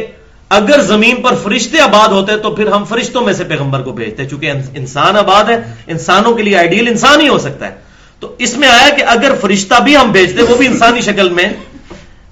اگر 0.49 0.81
زمین 0.81 1.21
پر 1.21 1.35
فرشتے 1.43 1.79
آباد 1.79 2.07
ہوتے 2.07 2.37
تو 2.37 2.51
پھر 2.51 2.67
ہم 2.67 2.83
فرشتوں 2.85 3.21
میں 3.21 3.33
سے 3.33 3.43
پیغمبر 3.43 3.81
کو 3.81 3.91
بھیجتے، 3.91 4.25
چونکہ 4.25 4.51
انسان 4.75 5.17
آباد 5.17 5.43
ہے، 5.43 5.73
انسانوں 5.87 6.33
کے 6.35 6.43
لیے 6.43 6.57
آئیڈیل 6.57 6.87
انسان 6.87 7.21
ہی 7.21 7.27
ہو 7.27 7.37
سکتا 7.37 7.67
ہے۔ 7.67 7.75
تو 8.19 8.35
اس 8.37 8.57
میں 8.57 8.67
آیا 8.67 8.89
کہ 8.89 9.03
اگر 9.07 9.31
فرشتہ 9.41 9.81
بھی 9.83 9.97
ہم 9.97 10.11
بھیجتے، 10.11 10.41
وہ 10.41 10.55
بھی 10.55 10.67
انسانی 10.67 11.01
شکل 11.01 11.29
میں 11.29 11.49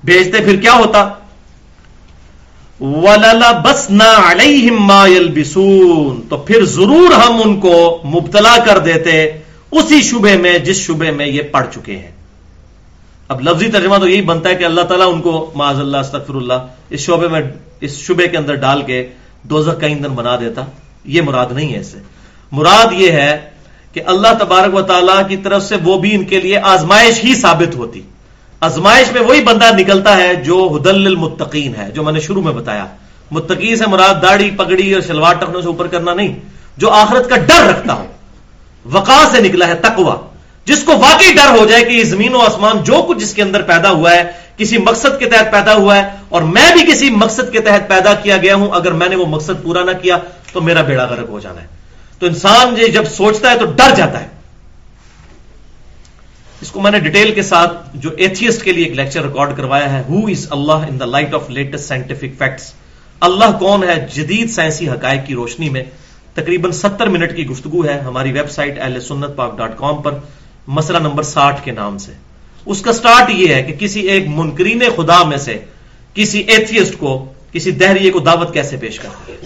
بھیجتے، 0.03 0.43
پھر 0.43 0.55
کیا 0.55 0.73
ہوتا؟ 0.73 1.09
بس 3.63 3.89
نہ 3.89 4.33
تو 6.29 6.37
پھر 6.37 6.65
ضرور 6.65 7.11
ہم 7.11 7.41
ان 7.45 7.59
کو 7.59 8.01
مبتلا 8.05 8.57
کر 8.65 8.77
دیتے 8.77 9.31
اسی 9.71 10.01
شبے 10.01 10.37
میں 10.37 10.57
جس 10.57 10.77
شبے 10.77 11.11
میں 11.11 11.27
یہ 11.27 11.41
پڑ 11.41 11.65
چکے 11.73 11.97
ہیں۔ 11.97 12.11
اب 13.27 13.41
لفظی 13.41 13.67
ترجمہ 13.67 13.97
تو 13.97 14.07
یہی 14.07 14.21
بنتا 14.21 14.49
ہے 14.49 14.55
کہ 14.55 14.63
اللہ 14.63 14.81
تعالیٰ 14.81 15.13
ان 15.13 15.21
کو 15.21 15.51
معذ 15.55 15.79
اللہ، 15.79 15.97
استغفر 15.97 16.35
اللہ، 16.35 16.53
اس 16.89 16.99
شعبے 16.99 17.27
میں 17.27 17.41
اس 17.79 17.91
شبے 17.91 18.27
کے 18.27 18.37
اندر 18.37 18.55
ڈال 18.55 18.81
کے 18.81 19.09
دوزخ 19.43 19.79
کا 19.79 19.87
ایندھن 19.87 20.11
بنا 20.11 20.35
دیتا، 20.35 20.61
یہ 21.05 21.21
مراد 21.21 21.45
نہیں 21.51 21.73
ہے 21.73 21.79
اسے۔ 21.79 21.97
مراد 22.51 22.85
یہ 22.91 23.11
ہے 23.11 23.49
کہ 23.93 24.01
اللہ 24.05 24.27
تبارک 24.39 24.75
و 24.75 24.81
تعالیٰ 24.81 25.27
کی 25.27 25.37
طرف 25.37 25.63
سے 25.63 25.75
وہ 25.83 25.97
بھی 25.97 26.15
ان 26.15 26.23
کے 26.23 26.39
لیے 26.39 26.57
آزمائش 26.57 27.23
ہی 27.23 27.35
ثابت 27.35 27.75
ہوتی۔ 27.75 28.01
ازمائش 28.61 29.11
میں 29.11 29.21
وہی 29.21 29.43
بندہ 29.43 29.75
نکلتا 29.77 30.17
ہے 30.17 30.35
جو 30.35 30.67
حدل 30.67 31.05
المتقین 31.05 31.75
ہے، 31.75 31.91
جو 31.91 32.03
میں 32.03 32.13
نے 32.13 32.19
شروع 32.19 32.41
میں 32.41 32.53
بتایا۔ 32.53 32.85
متقین 33.31 33.75
سے 33.75 33.85
مراد 33.87 34.21
داڑھی، 34.21 34.51
پگڑی 34.51 34.93
اور 34.93 35.01
شلوار 35.01 35.33
ٹکنے 35.33 35.61
سے 35.61 35.67
اوپر 35.67 35.87
کرنا 35.87 36.13
نہیں، 36.13 36.39
جو 36.77 36.91
آخرت 36.91 37.29
کا 37.29 37.37
ڈر 37.37 37.65
رکھتا 37.69 37.93
ہو۔ 37.93 38.05
وقا 38.91 39.29
سے 39.31 39.41
نکلا 39.41 39.67
ہے 39.67 39.75
تقوا 39.75 40.15
جس 40.65 40.83
کو 40.83 40.97
واقعی 40.97 41.33
ڈر 41.33 41.59
ہو 41.59 41.65
جائے 41.65 41.83
کہ 41.83 41.93
یہ 41.93 42.03
زمین 42.03 42.35
و 42.35 42.39
آسمان 42.39 42.83
جو 42.83 43.01
کچھ 43.07 43.17
جس 43.17 43.33
کے 43.33 43.41
اندر 43.41 43.61
پیدا 43.61 43.89
ہوا 43.89 44.11
ہے، 44.11 44.23
کسی 44.57 44.77
مقصد 44.77 45.19
کے 45.19 45.25
تحت 45.25 45.51
پیدا 45.51 45.73
ہوا 45.73 45.95
ہے، 45.97 46.09
اور 46.29 46.41
میں 46.41 46.71
بھی 46.73 46.91
کسی 46.91 47.09
مقصد 47.09 47.51
کے 47.51 47.59
تحت 47.59 47.87
پیدا 47.89 48.13
کیا 48.13 48.37
گیا 48.37 48.55
ہوں، 48.55 48.69
اگر 48.71 48.91
میں 48.91 49.09
نے 49.09 49.15
وہ 49.15 49.25
مقصد 49.25 49.63
پورا 49.63 49.83
نہ 49.83 49.91
کیا، 50.01 50.17
تو 50.53 50.61
میرا 50.61 50.81
بیڑا 50.81 51.05
غرق 51.05 51.29
ہو 51.29 51.39
جانا 51.39 51.61
ہے۔ 51.61 51.67
تو 52.19 52.25
انسان 52.25 52.75
جب 52.93 53.03
سوچتا 53.05 53.51
ہے 53.51 53.57
تو 53.57 53.65
ڈر 53.65 53.95
جاتا 53.95 54.19
ہے۔ 54.19 54.27
اس 56.61 56.71
کو 56.71 56.81
میں 56.81 56.91
نے 56.91 56.99
ڈیٹیل 56.99 57.33
کے 57.33 57.41
ساتھ 57.41 57.73
جو 57.93 58.09
ایتھیسٹ 58.17 58.63
کے 58.63 58.71
لیے 58.71 58.85
ایک 58.85 58.95
لیکچر 58.95 59.23
ریکارڈ 59.23 59.57
کروایا 59.57 59.91
ہے 59.93 60.01
who 60.09 60.25
is 60.27 60.45
Allah 60.49 60.85
in 60.89 60.99
the 60.99 61.05
light 61.05 61.33
of 61.33 61.49
latest 61.49 61.85
scientific 61.85 62.37
facts 62.37 62.71
اللہ 63.19 63.57
کون 63.59 63.83
ہے 63.83 63.95
جدید 64.13 64.51
سائنسی 64.51 64.89
حقائق 64.89 65.25
کی 65.27 65.33
روشنی 65.33 65.69
میں؟ 65.69 65.83
تقریباً 66.33 66.71
ستر 66.71 67.07
منٹ 67.07 67.35
کی 67.35 67.47
گفتگو 67.47 67.83
ہے 67.85 67.99
ہماری 67.99 68.31
ویب 68.31 68.51
سائٹ 68.51 68.79
ایل 68.79 68.99
سنت 69.01 69.35
پاک 69.35 69.57
ڈاٹ 69.57 69.77
کام 69.77 70.01
پر۔ 70.01 70.11
مسئلہ 70.67 70.97
نمبر 70.97 71.23
ساٹھ 71.23 71.63
کے 71.63 71.71
نام 71.71 71.97
سے۔ 71.97 72.11
اس 72.65 72.81
کا 72.81 72.93
سٹارٹ 72.93 73.29
یہ 73.29 73.53
ہے 73.53 73.63
کہ 73.63 73.73
کسی 73.79 73.99
ایک 73.99 74.23
منکرین 74.27 74.83
خدا 74.95 75.23
میں 75.23 75.37
سے 75.37 75.57
کسی 76.13 76.39
ایتھیسٹ 76.39 76.97
کو 76.97 77.33
کسی 77.51 77.71
دہریے 77.71 78.11
کو 78.11 78.19
دعوت 78.19 78.53
کیسے 78.53 78.77
پیش 78.77 78.99
کرتی 78.99 79.31
ہے؟ 79.31 79.37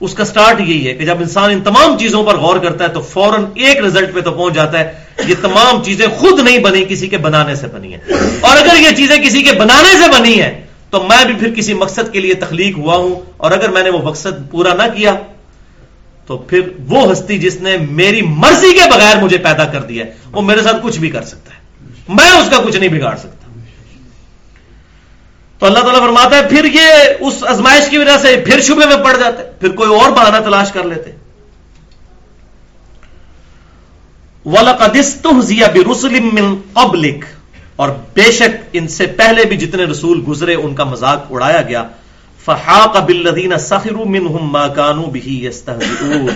اس 0.00 0.14
کا 0.14 0.24
سٹارٹ 0.24 0.60
یہی 0.60 0.88
ہے 0.88 0.94
کہ 0.94 1.04
جب 1.04 1.18
انسان 1.18 1.50
ان 1.50 1.60
تمام 1.60 1.98
چیزوں 1.98 2.24
پر 2.24 2.36
غور 2.36 2.56
کرتا 2.58 2.84
ہے 2.84 2.88
تو 2.88 3.00
فوراً 3.00 3.44
ایک 3.54 3.78
رزلٹ 3.78 4.14
پہ 4.14 4.20
تو 4.20 4.30
پہنچ 4.30 4.54
جاتا 4.54 4.78
ہے 4.78 4.92
یہ 5.28 5.34
تمام 5.40 5.82
چیزیں 5.82 6.06
خود 6.06 6.40
نہیں 6.40 6.58
بنی، 6.58 6.84
کسی 6.88 7.08
کے 7.08 7.18
بنانے 7.18 7.54
سے 7.54 7.66
بنی 7.66 7.94
ہیں۔ 7.94 8.00
اور 8.40 8.56
اگر 8.56 8.80
یہ 8.80 8.96
چیزیں 8.96 9.16
کسی 9.16 9.42
کے 9.42 9.52
بنانے 9.52 9.88
سے 9.88 10.20
بنی 10.20 10.42
ہیں 10.42 10.66
تو 10.90 11.02
میں 11.02 11.24
بھی 11.24 11.34
پھر 11.34 11.54
کسی 11.54 11.74
مقصد 11.74 12.12
کے 12.12 12.20
لیے 12.20 12.34
تخلیق 12.34 12.78
ہوا 12.78 12.96
ہوں 12.96 13.20
اور 13.36 13.50
اگر 13.50 13.68
میں 13.68 13.82
نے 13.82 13.90
وہ 13.90 13.98
مقصد 13.98 14.50
پورا 14.50 14.74
نہ 14.74 14.82
کیا 14.96 15.14
تو 16.26 16.38
پھر 16.38 16.60
وہ 16.88 17.12
ہستی 17.12 17.38
جس 17.38 17.60
نے 17.60 17.76
میری 17.90 18.22
مرضی 18.22 18.72
کے 18.72 18.90
بغیر 18.90 19.16
مجھے 19.16 19.38
پیدا 19.38 19.64
کر 19.64 19.82
دیا 19.82 20.06
ہے، 20.06 20.12
وہ 20.32 20.42
میرے 20.42 20.62
ساتھ 20.62 20.76
کچھ 20.82 20.98
بھی 20.98 21.10
کر 21.10 21.22
سکتا 21.22 21.54
ہے۔ 21.54 21.60
میں 22.08 22.30
اس 22.30 22.50
کا 22.50 22.56
کچھ 22.58 22.76
نہیں 22.76 22.88
بگاڑ 22.88 23.16
سکتا۔ 23.16 23.60
تو 25.58 25.66
اللہ 25.66 25.78
تعالیٰ 25.78 26.00
فرماتا 26.00 26.36
ہے، 26.36 26.48
پھر 26.48 26.64
یہ 26.64 26.86
اس 27.20 27.34
ازمائش 27.42 27.90
کی 27.90 27.98
وجہ 27.98 28.16
سے 28.22 28.42
پھر 28.46 28.60
شبے 28.60 28.86
میں 28.86 29.04
پڑ 29.04 29.16
جاتے، 29.16 29.42
پھر 29.60 29.68
کوئی 29.68 29.94
اور 29.94 30.10
بہانہ 30.10 30.44
تلاش 30.44 30.72
کر 30.72 30.82
لیتے۔ 30.82 31.10
من 36.20 36.54
قبلک 36.72 37.24
اور 37.76 37.88
بے 37.88 38.32
شک 38.32 38.68
ان 38.72 38.88
سے 38.88 39.06
پہلے 39.06 39.44
بھی 39.44 39.56
جتنے 39.56 39.84
رسول 39.84 40.24
گزرے، 40.28 40.54
ان 40.54 40.74
کا 40.74 40.84
مذاق 40.84 41.26
اڑایا 41.30 41.62
گیا۔ 41.62 41.88
فحاق 42.46 42.96
بالذین 43.06 43.52
سخروا 43.58 44.04
منهم 44.14 44.52
ما 44.54 44.64
كانوا 44.68 45.06
به 45.12 45.36
يستهزئون 45.44 46.28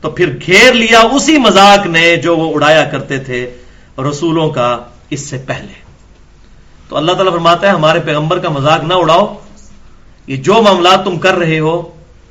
تو 0.00 0.10
پھر 0.10 0.32
گھیر 0.46 0.74
لیا 0.74 1.00
اسی 1.18 1.38
مذاق 1.38 1.86
نے 1.86 2.04
جو 2.16 2.36
وہ 2.36 2.48
اڑایا 2.54 2.84
کرتے 2.84 3.18
تھے 3.18 3.38
رسولوں 4.08 4.48
کا 4.50 4.68
اس 5.10 5.20
سے 5.20 5.38
پہلے۔ 5.46 5.74
تو 6.88 6.96
اللہ 6.96 7.12
تعالیٰ 7.12 7.32
فرماتا 7.32 7.66
ہے، 7.66 7.72
ہمارے 7.72 8.00
پیغمبر 8.00 8.38
کا 8.38 8.48
مذاق 8.48 8.84
نہ 8.84 8.94
اڑاؤ۔ 8.94 9.34
یہ 10.26 10.36
جو 10.36 10.60
معاملات 10.62 11.04
تم 11.04 11.16
کر 11.18 11.34
رہے 11.34 11.58
ہو، 11.58 11.76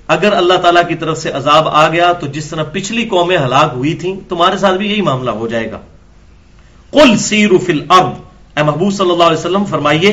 اگر 0.08 0.34
اللہ 0.34 0.58
تعالیٰ 0.62 0.88
کی 0.88 0.96
طرف 0.96 1.18
سے 1.18 1.32
عذاب 1.32 1.68
آ 1.68 1.88
گیا 1.88 2.12
تو 2.14 2.28
جس 2.28 2.46
طرح 2.50 2.64
پچھلی 2.64 3.06
قومیں 3.06 3.38
ہلاک 3.38 3.74
ہوئی 3.76 3.94
تھیں، 3.94 4.16
تمہارے 4.30 4.58
ساتھ 4.58 4.78
بھی 4.78 4.92
یہی 4.92 5.02
معاملہ 5.02 5.32
ہو 5.32 5.48
جائے 5.48 5.72
گا۔ 5.72 5.80
کل 6.92 7.18
سیرو 7.18 7.58
فل 7.58 7.82
ارد 7.90 8.14
اے 8.58 8.64
محبوب 8.64 8.94
صلی 8.94 9.12
اللہ 9.12 9.24
علیہ 9.24 9.38
وسلم، 9.38 9.66
فرمائیے 9.66 10.12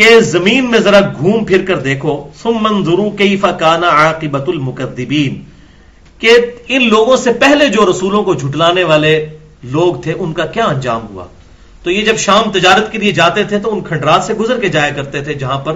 کہ 0.00 0.20
زمین 0.20 0.70
میں 0.70 0.78
ذرا 0.78 1.00
گھوم 1.00 1.44
پھر 1.44 1.64
کر 1.64 1.78
دیکھو۔ 1.78 2.28
سم 2.42 2.52
منظرو 2.60 3.10
کئی 3.10 3.36
فکانا 3.36 3.88
عاقبت 3.88 4.48
المقدبین 4.48 5.42
کہ 6.18 6.30
ان 6.68 6.88
لوگوں 6.88 7.16
سے 7.16 7.32
پہلے 7.32 7.68
جو 7.68 7.90
رسولوں 7.90 8.24
کو 8.24 8.34
جھٹلانے 8.34 8.84
والے 8.84 9.26
لوگ 9.62 9.94
تھے، 9.94 10.14
ان 10.18 10.32
کا 10.32 10.46
کیا 10.46 10.64
انجام 10.64 11.00
ہوا؟ 11.10 11.24
تو 11.82 11.90
یہ 11.90 12.04
جب 12.04 12.16
شام 12.16 12.50
تجارت 12.50 12.92
کے 12.92 12.98
لیے 12.98 13.12
جاتے 13.12 13.44
تھے 13.44 13.58
تو 13.58 13.74
ان 13.74 13.80
کھنڈرات 13.80 14.24
سے 14.24 14.34
گزر 14.34 14.60
کے 14.60 14.68
جایا 14.68 14.90
کرتے 14.90 15.20
تھے، 15.20 15.34
جہاں 15.34 15.58
پر 15.58 15.72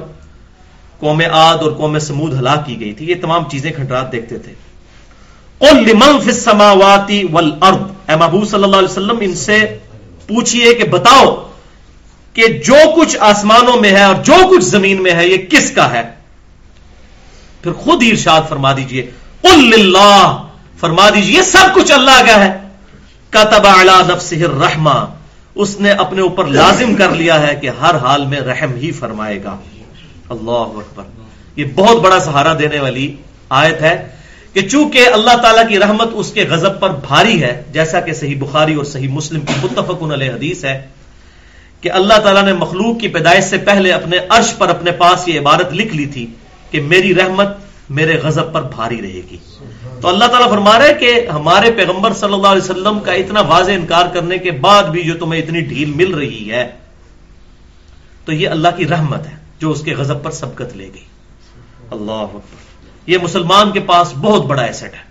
قوم 1.01 1.23
آد 1.33 1.59
اور 1.59 1.73
قوم 1.73 1.99
سمود 1.99 2.35
ہلاک 2.35 2.67
کی 2.67 2.81
گئی 2.81 2.93
تھی۔ 2.93 3.11
یہ 3.11 3.15
تمام 3.21 3.45
چیزیں 3.51 3.73
کھنڈرات 3.73 4.13
دیکھتے 4.13 4.39
تھے۔ 4.39 4.53
السماواتی 5.61 7.23
والارض۔ 7.31 7.77
اے 8.09 8.17
محبوب 8.17 8.49
صلی 8.49 8.65
اللہ 8.65 8.77
علیہ 8.77 8.89
وسلم، 8.89 9.19
ان 9.21 9.35
سے 9.35 9.79
پوچھئے 10.27 10.75
کہ 10.75 10.85
بتاؤ 10.85 11.51
کہ 12.35 12.43
جو 12.47 12.77
کچھ 12.97 13.17
آسمانوں 13.21 13.81
میں 13.81 13.91
ہے 13.91 14.03
اور 14.03 14.15
جو 14.15 14.35
کچھ 14.51 14.65
زمین 14.65 15.03
میں 15.03 15.13
ہے، 15.13 15.29
یہ 15.29 15.37
کس 15.37 15.71
کا 15.71 15.93
ہے؟ 15.93 16.03
پھر 17.63 17.73
خود 17.73 18.03
ہی 18.03 18.11
ارشاد 18.11 18.41
فرما 18.49 18.73
دیجیے 18.73 19.11
اللہ 19.43 20.47
فرما 20.81 21.11
دیجیے 21.11 21.43
سب 21.43 21.75
کچھ 21.75 21.93
اللہ 21.93 22.27
کا 22.27 22.45
ہے۔ 22.45 22.59
کتب 23.31 23.67
علی 23.67 24.15
نفسہ 24.15 24.35
الرحمہ، 24.35 25.07
اس 25.55 25.81
نے 25.81 25.91
اپنے 25.91 26.23
اوپر 26.23 26.45
لازم 26.45 26.95
کر 26.95 27.11
لیا 27.11 27.47
ہے 27.47 27.55
کہ 27.55 27.71
ہر 27.81 27.95
حال 27.95 28.27
میں 28.27 28.41
رحم 28.41 28.75
ہی 28.75 28.93
فرمائے 28.93 29.45
گا۔ 29.45 29.57
اللہ 30.31 30.51
اکبر۔ 30.51 31.05
یہ 31.57 31.65
بہت 31.75 31.97
بڑا 31.97 32.21
سہارا 32.21 32.55
دینے 32.59 32.79
والی 32.79 33.17
آیت 33.51 33.83
ہے 33.83 34.09
کہ 34.53 34.69
چونکہ 34.69 35.09
اللہ 35.13 35.37
تعالیٰ 35.37 35.69
کی 35.69 35.79
رحمت 35.79 36.09
اس 36.13 36.33
کے 36.33 36.45
غضب 36.49 36.81
پر 36.81 36.91
بھاری 36.91 37.43
ہے، 37.43 37.63
جیسا 37.73 38.01
کہ 38.01 38.13
صحیح 38.13 38.37
بخاری 38.39 38.75
اور 38.75 38.85
صحیح 38.85 39.09
مسلم 39.09 39.41
کی 39.41 39.53
متفق 39.63 40.13
علیہ 40.13 40.31
حدیث 40.31 40.65
ہے 40.65 40.87
کہ 41.85 41.93
اللہ 41.93 42.15
تعالیٰ 42.15 42.43
نے 42.45 42.53
مخلوق 42.53 43.01
کی 43.01 43.09
پیدائش 43.09 43.45
سے 43.45 43.59
پہلے 43.59 43.93
اپنے 43.93 44.19
عرش 44.29 44.57
پر 44.59 44.69
اپنے 44.69 44.91
پاس 44.91 45.29
یہ 45.29 45.41
عبارت 45.41 45.73
لکھ 45.73 45.95
لی 45.95 46.07
تھی 46.07 46.27
کہ 46.71 46.81
میری 46.81 47.15
رحمت 47.15 47.49
میرے 47.91 48.19
غضب 48.23 48.53
پر 48.53 48.63
بھاری 48.63 49.03
رہے 49.03 49.21
گی۔ 49.31 49.37
تو 50.01 50.09
اللہ 50.09 50.25
تعالیٰ 50.25 50.51
فرما 50.51 50.79
رہے 50.79 50.95
کہ 50.95 51.29
ہمارے 51.29 51.71
پیغمبر 51.71 52.13
صلی 52.13 52.33
اللہ 52.33 52.47
علیہ 52.47 52.63
وسلم 52.63 53.01
کا 53.01 53.13
اتنا 53.13 53.41
واضح 53.41 53.73
انکار 53.73 54.07
کرنے 54.13 54.39
کے 54.39 54.51
بعد 54.51 54.85
بھی 54.85 55.03
جو 55.03 55.15
تمہیں 55.15 55.43
اتنی 55.43 55.61
ڈھیل 55.61 55.93
مل 55.95 56.15
رہی 56.15 56.51
ہے، 56.51 56.73
تو 58.25 58.33
یہ 58.33 58.49
اللہ 58.49 58.69
کی 58.77 58.89
رحمت 58.89 59.27
ہے 59.27 59.37
جو 59.59 59.71
اس 59.71 59.81
کے 59.81 59.95
غضب 59.95 60.23
پر 60.23 60.31
سبقت 60.31 60.77
لے 60.77 60.91
گئی۔ 60.95 61.05
اللہ 61.91 62.39
یہ 63.07 63.19
مسلمان 63.23 63.71
کے 63.71 63.81
پاس 63.81 64.13
بہت 64.17 64.45
بڑا 64.45 64.63
ایسٹ 64.63 64.83
ہے۔ 64.83 65.05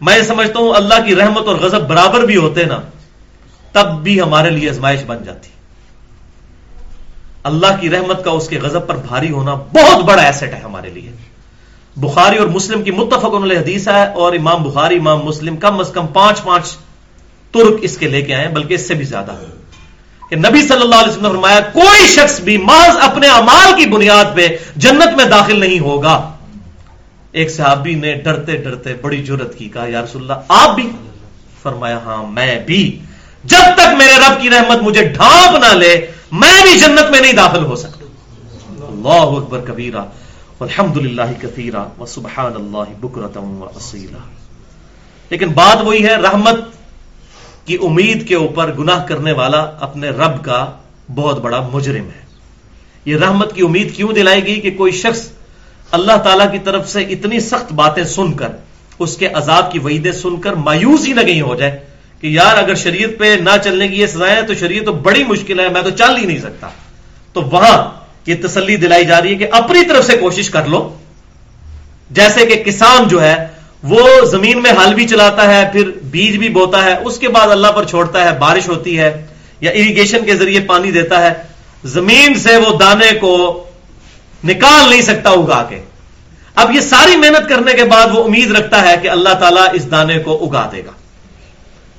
میں 0.00 0.16
یہ 0.16 0.22
سمجھتا 0.22 0.58
ہوں 0.58 0.74
اللہ 0.74 1.06
کی 1.06 1.14
رحمت 1.14 1.46
اور 1.46 1.56
غضب 1.56 1.88
برابر 1.88 2.26
بھی 2.26 2.36
ہوتے 2.36 2.64
نا، 2.64 2.80
تب 3.72 4.02
بھی 4.02 4.20
ہمارے 4.20 4.50
لیے 4.50 4.70
ازمائش 4.70 5.04
بن 5.06 5.24
جاتی۔ 5.24 5.48
اللہ 7.42 7.66
کی 7.80 7.90
رحمت 7.90 8.24
کا 8.24 8.30
اس 8.30 8.48
کے 8.48 8.58
غضب 8.58 8.86
پر 8.86 8.96
بھاری 8.96 9.30
ہونا 9.30 9.54
بہت 9.54 10.04
بڑا 10.04 10.22
ایسٹ 10.22 10.42
ہے 10.42 10.60
ہمارے 10.64 10.90
لیے۔ 10.90 11.12
بخاری 11.96 12.36
اور 12.36 12.46
مسلم 12.46 12.82
کی 12.82 12.90
متفق 12.90 13.42
علیہ 13.42 13.58
حدیث 13.58 13.88
ہے 13.88 14.12
اور 14.12 14.32
امام 14.32 14.62
بخاری، 14.62 14.96
امام 14.96 15.18
مسلم 15.24 15.56
کم 15.56 15.80
از 15.80 15.90
کم 15.94 16.06
پانچ 16.06 16.42
پانچ 16.42 16.76
ترک 17.52 17.78
اس 17.82 17.98
کے 17.98 18.08
لے 18.08 18.22
کے 18.22 18.34
آئے 18.34 18.48
بلکہ 18.48 18.74
اس 18.74 18.88
سے 18.88 18.94
بھی 18.94 19.04
زیادہ۔ 19.04 19.30
کہ 20.30 20.36
نبی 20.36 20.68
صلی 20.68 20.80
اللہ 20.80 20.94
علیہ 20.94 21.08
وسلم 21.08 21.22
نے 21.22 21.28
فرمایا، 21.28 21.60
کوئی 21.60 22.06
شخص 22.06 22.40
بھی 22.40 22.56
محض 22.56 22.96
اپنے 23.00 23.28
امال 23.28 23.82
کی 23.82 23.86
بنیاد 23.86 24.24
پہ 24.34 24.48
جنت 24.76 25.16
میں 25.16 25.24
داخل 25.24 25.60
نہیں 25.60 25.80
ہوگا۔ 25.80 26.32
ایک 27.32 27.50
صحابی 27.50 27.94
نے 27.94 28.14
ڈرتے 28.14 28.56
ڈرتے 28.56 28.94
بڑی 28.94 29.22
جرت 29.22 29.58
کی، 29.58 29.68
کہا، 29.68 29.86
یا 29.86 30.02
رسول 30.02 30.22
اللہ، 30.22 30.42
آپ 30.48 30.74
بھی؟ 30.74 30.90
فرمایا 31.62 31.98
ہاں 32.04 32.26
میں 32.26 32.64
بھی۔ 32.64 32.98
جب 33.44 33.74
تک 33.74 33.94
میرے 33.98 34.12
رب 34.16 34.42
کی 34.42 34.50
رحمت 34.50 34.82
مجھے 34.82 35.04
ڈھانپ 35.04 35.58
نہ 35.58 35.78
لے 35.78 36.06
میں 36.32 36.62
بھی 36.62 36.78
جنت 36.80 37.10
میں 37.10 37.20
نہیں 37.20 37.32
داخل 37.32 37.64
ہو 37.64 37.76
سکتا۔ 37.76 38.04
اللہ 38.88 39.36
اکبر 39.36 39.60
کبیرہ 39.66 40.04
الحمد 40.60 40.96
للہ 40.96 41.30
کثیرہ 41.40 41.84
و 41.98 42.06
سبحان 42.06 42.52
اللہ 42.56 42.92
بکرتم 43.00 43.62
و 43.62 43.64
اصیلا 43.76 44.18
لیکن 45.30 45.48
بات 45.48 45.76
وہی 45.84 46.04
ہے، 46.04 46.14
رحمت 46.16 46.58
کی 47.64 47.76
امید 47.82 48.28
کے 48.28 48.34
اوپر 48.34 48.72
گناہ 48.78 49.04
کرنے 49.06 49.32
والا 49.32 49.60
اپنے 49.80 50.08
رب 50.08 50.44
کا 50.44 50.64
بہت 51.14 51.40
بڑا 51.40 51.60
مجرم 51.72 52.06
ہے۔ 52.06 52.24
یہ 53.04 53.16
رحمت 53.16 53.54
کی 53.54 53.62
امید 53.62 53.94
کیوں 53.96 54.12
دلائی 54.12 54.46
گئی 54.46 54.60
کہ 54.60 54.70
کوئی 54.70 54.92
شخص 54.92 55.28
اللہ 55.90 56.16
تعالی 56.24 56.44
کی 56.52 56.58
طرف 56.58 56.88
سے 56.90 57.02
اتنی 57.02 57.40
سخت 57.40 57.72
باتیں 57.72 58.04
سن 58.04 58.32
کر، 58.32 58.48
اس 58.98 59.16
کے 59.16 59.26
عذاب 59.26 59.72
کی 59.72 59.78
وعیدیں 59.78 60.12
سن 60.12 60.40
کر 60.40 60.52
مایوس 60.52 61.06
ہی 61.08 61.12
نہ 61.12 61.20
کہیں 61.20 61.42
ہو 61.42 61.54
جائے؟ 61.54 61.89
کہ 62.20 62.26
یار 62.26 62.56
اگر 62.56 62.74
شریعت 62.74 63.18
پہ 63.18 63.36
نہ 63.40 63.50
چلنے 63.64 63.88
کی 63.88 64.00
یہ 64.00 64.06
سزائیں 64.06 64.34
ہیں 64.34 64.42
تو 64.42 64.54
شریعت 64.54 64.84
تو 64.84 64.92
بڑی 64.92 65.24
مشکل 65.24 65.60
ہے، 65.60 65.68
میں 65.68 65.82
تو 65.82 65.90
چل 65.90 66.16
ہی 66.16 66.26
نہیں 66.26 66.38
سکتا۔ 66.38 66.68
تو 67.32 67.42
وہاں 67.42 67.90
یہ 68.26 68.34
تسلی 68.46 68.76
دلائی 68.76 69.04
جا 69.04 69.22
رہی 69.22 69.30
ہے 69.30 69.34
کہ 69.34 69.46
اپنی 69.50 69.84
طرف 69.84 70.06
سے 70.06 70.16
کوشش 70.16 70.50
کر 70.50 70.66
لو۔ 70.66 70.96
جیسے 72.10 72.46
کہ 72.46 72.62
کسان 72.62 73.08
جو 73.08 73.22
ہے، 73.22 73.46
وہ 73.82 74.08
زمین 74.30 74.62
میں 74.62 74.70
ہل 74.70 74.94
بھی 74.94 75.08
چلاتا 75.08 75.56
ہے، 75.56 75.68
پھر 75.72 75.90
بیج 76.04 76.36
بھی 76.36 76.48
بوتا 76.48 76.84
ہے، 76.84 76.94
اس 77.04 77.18
کے 77.18 77.28
بعد 77.28 77.48
اللہ 77.48 77.66
پر 77.66 77.84
چھوڑتا 77.84 78.24
ہے، 78.24 78.38
بارش 78.38 78.68
ہوتی 78.68 78.98
ہے 78.98 79.26
یا 79.60 79.70
اریگیشن 79.70 80.24
کے 80.24 80.36
ذریعے 80.36 80.60
پانی 80.60 80.90
دیتا 80.90 81.22
ہے۔ 81.22 81.32
زمین 81.84 82.34
سے 82.34 82.56
وہ 82.56 82.78
دانے 82.78 83.12
کو 83.20 83.64
نکال 84.44 84.90
نہیں 84.90 85.02
سکتا 85.02 85.30
اگا 85.30 85.66
کے۔ 85.68 85.80
اب 86.54 86.74
یہ 86.74 86.80
ساری 86.80 87.16
محنت 87.16 87.48
کرنے 87.48 87.72
کے 87.72 87.84
بعد 87.84 88.06
وہ 88.12 88.24
امید 88.24 88.50
رکھتا 88.50 88.88
ہے 88.88 88.94
کہ 89.02 89.08
اللہ 89.08 89.34
تعالیٰ 89.34 89.66
اس 89.72 89.90
دانے 89.90 90.18
کو 90.18 90.48
اگا 90.48 90.70
دے 90.72 90.82
گا۔ 90.86 90.90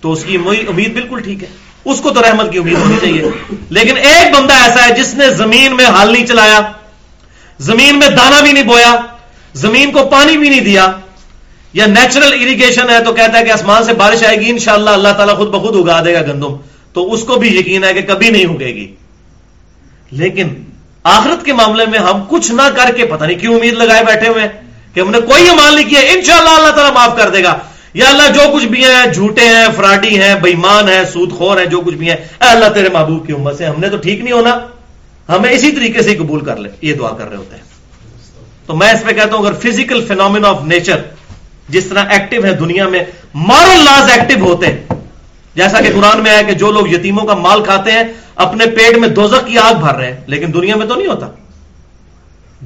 تو 0.02 0.12
اس 0.12 0.24
کی 0.24 0.38
امید 0.68 0.94
بالکل 0.94 1.20
ٹھیک 1.20 1.44
ہے۔ 1.44 1.48
اس 1.86 2.02
کو 2.02 2.10
تو 2.10 2.22
رحمت 2.22 2.52
کی 2.52 2.58
امید 2.58 2.78
ہونی 2.78 2.96
چاہیے۔ 3.02 3.56
لیکن 3.70 3.98
ایک 3.98 4.36
بندہ 4.36 4.54
ایسا 4.54 4.88
ہے 4.88 4.94
جس 4.94 5.14
نے 5.14 5.30
زمین 5.30 5.76
میں 5.76 5.86
ہل 5.86 6.12
نہیں 6.12 6.26
چلایا، 6.26 6.60
زمین 7.60 8.00
میں 8.00 8.10
دانا 8.10 8.42
بھی 8.42 8.52
نہیں 8.52 8.64
بویا، 8.64 8.96
زمین 9.54 9.92
کو 9.92 10.04
پانی 10.04 10.38
بھی 10.38 10.50
نہیں 10.50 10.62
دیا، 10.62 10.92
یا 11.74 11.86
نیچرل 11.86 12.34
اریگیشن 12.34 12.90
ہے 12.90 13.04
تو 13.04 13.14
کہتا 13.14 13.40
ہے 13.40 13.44
کہ 13.44 13.52
آسمان 13.52 13.84
سے 13.84 13.94
بارش 13.94 14.24
آئے 14.24 14.38
گی، 14.38 14.50
انشاءاللہ 14.50 14.90
اللہ 14.90 15.10
تعالیٰ 15.10 15.38
خود 15.38 15.48
بخود 15.48 15.90
اگا 15.90 16.06
دے 16.06 16.14
گا 16.14 16.22
گندم۔ 16.22 16.56
تو 16.94 17.14
اس 17.14 17.22
کو 17.22 17.36
بھی 17.36 17.58
یقین 17.58 17.84
ہے 17.84 17.94
کہ 17.94 18.02
کبھی 18.02 18.30
نہیں 18.30 18.46
اگے 18.46 18.76
گی۔ 18.76 18.96
لیکن 20.12 20.50
آخرت 21.04 21.46
کے 21.46 21.54
معاملے 21.54 21.86
میں 21.86 22.00
ہم 22.00 22.24
کچھ 22.30 22.52
نہ 22.52 22.62
کر 22.62 22.94
کے 22.96 23.06
پتہ 23.06 23.26
نہیں 23.26 23.40
کیوں 23.40 23.56
امید 23.56 23.74
لگائے 23.74 24.04
بیٹھے 24.04 24.28
ہوئے 24.28 24.48
کہ 24.94 25.00
ہم 25.00 25.12
نے 25.12 25.20
کوئی 25.22 25.50
عمال 25.50 25.76
نہیں 25.76 25.90
کیا، 25.90 26.00
انشاءاللہ 26.00 26.50
اللہ 26.50 26.70
تعالیٰ 26.70 26.94
معاف 26.94 27.18
کر 27.18 27.30
دے 27.30 27.44
گا۔ 27.44 27.58
یا 27.94 28.10
اللہ 28.10 28.34
جو 28.34 28.52
کچھ 28.54 28.66
بھی 28.66 28.84
ہیں، 28.84 29.14
جھوٹے 29.14 29.42
ہیں، 29.42 29.66
فراڈی 29.76 30.22
ہیں 30.22 30.36
بےمان 30.36 30.90
ہیں 30.90 31.04
سود 31.14 31.32
خور 31.32 31.58
ہیں، 31.58 31.66
جو 31.66 31.82
کچھ 31.82 31.96
بھی 31.96 32.10
ہیں، 32.10 32.16
اے 32.16 32.48
اللہ 32.48 32.66
تیرے 32.74 32.90
محبوب 32.90 33.28
کی 33.28 33.34
امت 33.34 33.58
سے 33.58 33.66
ہم 33.66 33.76
نے 33.78 33.90
تو 33.90 33.98
ٹھیک 33.98 34.20
نہیں 34.20 34.34
ہونا۔ 34.34 34.60
ہمیں 35.30 35.52
اسی 35.52 35.72
طریقے 35.72 36.02
سے 36.02 36.10
ہی 36.10 36.16
قبول 36.16 36.46
کر 36.46 36.58
لے۔ 36.58 36.70
یہ 36.82 36.94
دعا 36.94 37.10
کر 37.10 37.30
رہے 37.30 37.38
ہوتے 37.38 37.56
ہیں۔ 37.56 37.64
تو 38.66 38.76
میں 38.76 38.92
اس 38.92 39.04
پہ 39.04 39.12
کہتا 39.12 39.36
ہوں، 39.36 39.46
اگر 39.46 39.54
فزیکل 39.54 40.06
فینومین 40.08 40.46
آف 40.46 40.64
نیچر 40.64 41.02
جس 41.70 41.86
طرح 41.86 42.04
ایکٹیو 42.10 42.46
ہے 42.46 42.54
دنیا 42.54 42.88
میں 42.88 43.00
مارل 43.34 43.84
لاز 43.84 44.12
ایکٹیو 44.12 44.46
ہوتے 44.46 44.68
ہیں۔ 44.68 44.84
جیسا 45.56 45.82
کہ 45.82 45.90
قرآن 45.96 46.24
میں 46.24 46.38
ہے 46.38 46.44
کہ 46.44 46.54
جو 46.54 46.72
لوگ 46.72 46.88
یتیموں 46.88 47.28
کا 47.28 47.34
مال 47.34 47.64
کھاتے 47.64 47.92
ہیں، 47.92 48.04
اپنے 48.36 48.66
پیٹ 48.66 48.98
میں 48.98 49.10
دوزخ 49.10 49.48
کی 49.48 49.58
آگ 49.58 49.74
بھر 49.74 49.96
رہے 49.96 50.14
ہیں، 50.14 50.20
لیکن 50.28 50.54
دنیا 50.54 50.76
میں 50.76 50.88
تو 50.88 50.96
نہیں 50.96 51.08
ہوتا۔ 51.08 51.28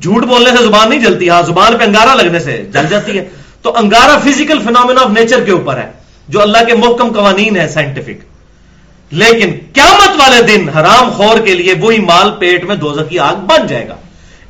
جھوٹ 0.01 0.23
بولنے 0.25 0.49
سے 0.57 0.63
زبان 0.63 0.89
نہیں 0.89 0.99
جلتی 0.99 1.29
ہاں 1.29 1.41
زبان 1.41 1.77
پہ 1.77 1.83
انگارا 1.83 2.13
لگنے 2.15 2.39
سے 2.39 2.65
جل 2.73 2.85
جاتی 2.89 3.17
ہے۔ 3.17 3.29
تو 3.65 3.71
انگارا 3.77 4.17
فزیکل 4.23 4.59
فینومینا 4.63 5.01
آف 5.01 5.09
نیچر 5.11 5.43
کے 5.43 5.51
اوپر 5.51 5.77
ہے، 5.77 5.89
جو 6.27 6.41
اللہ 6.41 6.65
کے 6.67 6.73
محکم 6.75 7.11
قوانین 7.13 7.57
ہے 7.57 7.67
سائنٹیفک 7.73 9.13
لیکن 9.21 9.51
قیامت 9.73 10.19
والے 10.19 10.41
دن 10.43 10.67
حرام 10.69 11.09
خور 11.17 11.39
کے 11.45 11.53
لیے 11.55 11.73
وہی 11.81 11.99
مال 12.05 12.29
پیٹ 12.39 12.63
میں 12.65 12.75
دوزہ 12.75 13.01
کی 13.09 13.19
آگ 13.27 13.45
بن 13.47 13.67
جائے 13.67 13.87
گا۔ 13.87 13.95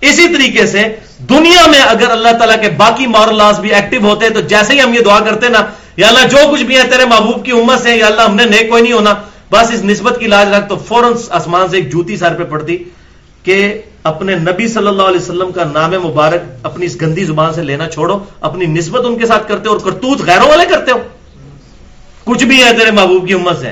اسی 0.01 0.27
طریقے 0.33 0.65
سے 0.67 0.83
دنیا 1.29 1.65
میں 1.71 1.81
اگر 1.83 2.11
اللہ 2.11 2.37
تعالیٰ 2.39 2.59
کے 2.61 2.69
باقی 2.77 3.07
مارل 3.07 3.37
لاس 3.37 3.59
بھی 3.59 3.73
ایکٹیو 3.73 4.01
ہوتے، 4.05 4.29
تو 4.29 4.41
جیسے 4.51 4.73
ہی 4.73 4.81
ہم 4.81 4.93
یہ 4.93 5.01
دعا 5.05 5.19
کرتے 5.25 5.49
نا، 5.49 5.61
یا 5.97 6.07
اللہ 6.07 6.27
جو 6.31 6.47
کچھ 6.51 6.63
بھی 6.63 6.77
ہے، 6.77 6.83
تیرے 6.91 7.05
محبوب 7.09 7.43
کی 7.45 7.51
امت 7.51 7.81
سے، 7.83 7.95
یا 7.95 8.07
اللہ 8.07 8.21
ہم 8.21 8.35
نے 8.35 8.45
نیک 8.51 8.69
کوئی 8.69 8.81
نہیں 8.83 8.93
ہونا، 8.93 9.13
بس 9.51 9.71
اس 9.73 9.83
نسبت 9.83 10.19
کی 10.19 10.27
لاج 10.27 10.53
رکھ 10.53 10.69
تو 10.69 10.75
فوراً 10.87 11.13
آسمان 11.39 11.67
سے 11.69 11.77
ایک 11.77 11.91
جوتی 11.91 12.17
سر 12.17 12.33
پہ 12.37 12.43
پڑتی 12.51 12.77
کہ 13.45 13.57
اپنے 14.05 14.35
نبی 14.35 14.67
صلی 14.67 14.87
اللہ 14.87 15.03
علیہ 15.03 15.19
وسلم 15.19 15.51
کا 15.51 15.63
نام 15.63 15.91
مبارک 15.91 16.41
اپنی 16.63 16.85
اس 16.85 17.01
گندی 17.01 17.23
زبان 17.23 17.53
سے 17.53 17.63
لینا 17.63 17.89
چھوڑو، 17.89 18.19
اپنی 18.41 18.65
نسبت 18.65 19.05
ان 19.05 19.17
کے 19.17 19.25
ساتھ 19.25 19.47
کرتے 19.47 19.69
ہو 19.69 19.73
اور 19.73 19.79
کرتوت 19.79 20.21
غیروں 20.21 20.49
والے 20.49 20.65
کرتے 20.65 20.91
ہو۔ 20.91 20.97
کچھ 22.23 22.43
بھی 22.43 22.63
ہے 22.63 22.77
تیرے 22.77 22.91
محبوب 22.91 23.27
کی 23.27 23.33
امت 23.33 23.59
سے۔ 23.59 23.71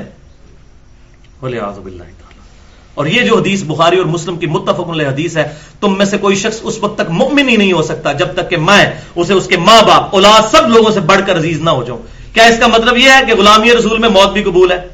اور 2.94 3.06
یہ 3.06 3.22
جو 3.22 3.38
حدیث 3.38 3.64
بخاری 3.64 3.98
اور 3.98 4.06
مسلم 4.06 4.38
کی 4.38 4.46
متفق 4.46 4.90
علیہ 4.90 5.08
حدیث 5.08 5.38
ہے، 5.38 5.56
تم 5.82 5.98
میں 5.98 6.06
سے 6.06 6.18
کوئی 6.18 6.36
شخص 6.36 6.60
اس 6.64 6.78
وقت 6.82 6.98
تک 6.98 7.12
مؤمن 7.12 7.50
ہی 7.50 7.58
نہیں 7.58 7.74
ہو 7.74 7.82
سکتا 7.82 8.12
جب 8.12 8.34
تک 8.34 8.50
کہ 8.50 8.58
میں 8.58 8.86
اسے 9.16 9.34
اس 9.34 9.48
کے 9.48 9.58
ماں 9.58 9.82
باپ، 9.82 10.16
اولاد 10.16 10.56
سب 10.56 10.70
لوگوں 10.70 10.92
سے 10.92 11.00
بڑھ 11.00 11.22
کر 11.28 11.38
عزیز 11.38 11.62
نہ 11.62 11.70
ہو 11.70 11.84
جاؤں۔ 11.84 12.00
کیا 12.34 12.44
اس 12.44 12.60
کا 12.60 12.68
مطلب 12.68 12.98
یہ 12.98 13.10
ہے 13.10 13.22
کہ 13.28 13.34
غلامی 13.36 13.72
رسول 13.72 14.00
میں 14.00 14.10
موت 14.10 14.34
بھی 14.34 14.44
قبول 14.44 14.72
ہے؟ 14.72 14.88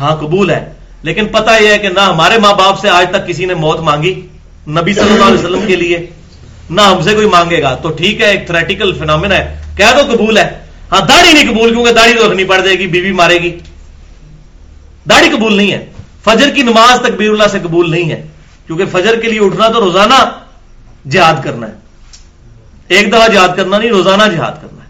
ہاں 0.00 0.16
قبول 0.16 0.50
ہے۔ 0.50 0.72
لیکن 1.02 1.26
پتہ 1.26 1.62
یہ 1.62 1.68
ہے 1.68 1.78
کہ 1.78 1.88
نہ 1.88 2.00
ہمارے 2.00 2.38
ماں 2.38 2.54
باپ 2.54 2.80
سے 2.80 2.88
آج 2.88 3.06
تک 3.10 3.26
کسی 3.26 3.44
نے 3.44 3.54
موت 3.54 3.80
مانگی 3.80 4.26
نبی 4.68 4.94
صلی 4.94 5.12
اللہ 5.12 5.24
علیہ 5.24 5.38
وسلم 5.38 5.66
کے 5.66 5.76
لیے، 5.76 6.06
نہ 6.70 6.80
ہم 6.80 7.02
سے 7.02 7.14
کوئی 7.14 7.26
مانگے 7.26 7.62
گا۔ 7.62 7.74
تو 7.74 7.90
ٹھیک 7.90 8.20
ہے، 8.20 8.26
ایک 8.26 8.46
تھریٹیکل 8.46 8.94
فینامنا 8.98 9.34
ہے۔ 9.34 9.62
کہہ 9.76 9.84
دو 9.96 10.12
قبول 10.12 10.38
ہے۔ 10.38 10.58
ہاں 10.92 11.00
داڑھی 11.00 11.32
نہیں 11.32 11.54
قبول 11.54 11.74
کیونکہ 11.74 11.92
داڑھی 11.92 12.14
تو 12.14 12.26
رکھنی 12.26 12.44
پڑ 12.44 12.60
جائے 12.60 12.78
گی، 12.78 12.86
بیوی 12.86 13.12
مارے 13.12 13.34
گی۔ 13.34 13.58
داڑھی 15.10 15.28
قبول 15.28 15.56
نہیں 15.56 15.72
ہے۔ 15.72 15.86
فجر 16.24 16.50
کی 16.50 16.62
نماز 16.62 17.00
تکبیر 17.00 17.30
اللہ 17.30 17.48
سے 17.52 17.58
قبول 17.62 17.90
نہیں 17.90 18.10
ہے۔ 18.10 18.26
کیونکہ 18.66 18.84
فجر 18.92 19.20
کے 19.20 19.28
لیے 19.28 19.40
اٹھنا 19.40 19.68
تو 19.68 19.80
روزانہ 19.80 20.40
جہاد 21.10 21.34
کرنا 21.44 21.66
ہے۔ 21.66 21.72
ایک 22.88 23.08
دفعہ 23.08 23.28
جہاد 23.28 23.48
کرنا 23.56 23.78
نہیں، 23.78 23.90
روزانہ 23.90 24.22
جہاد 24.22 24.52
کرنا 24.52 24.84
ہے۔ 24.84 24.88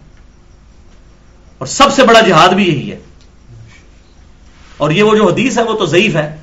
اور 1.57 1.67
سب 1.67 1.93
سے 1.95 2.03
بڑا 2.03 2.21
جہاد 2.21 2.49
بھی 2.49 2.63
یہی 2.63 2.91
ہے۔ 2.91 2.99
اور 4.79 4.91
یہ 4.91 5.03
وہ 5.03 5.15
جو 5.15 5.29
حدیث 5.29 5.57
ہے 5.57 5.63
وہ 5.63 5.73
تو 5.73 5.85
ضعیف 5.85 6.15
ہے 6.15 6.37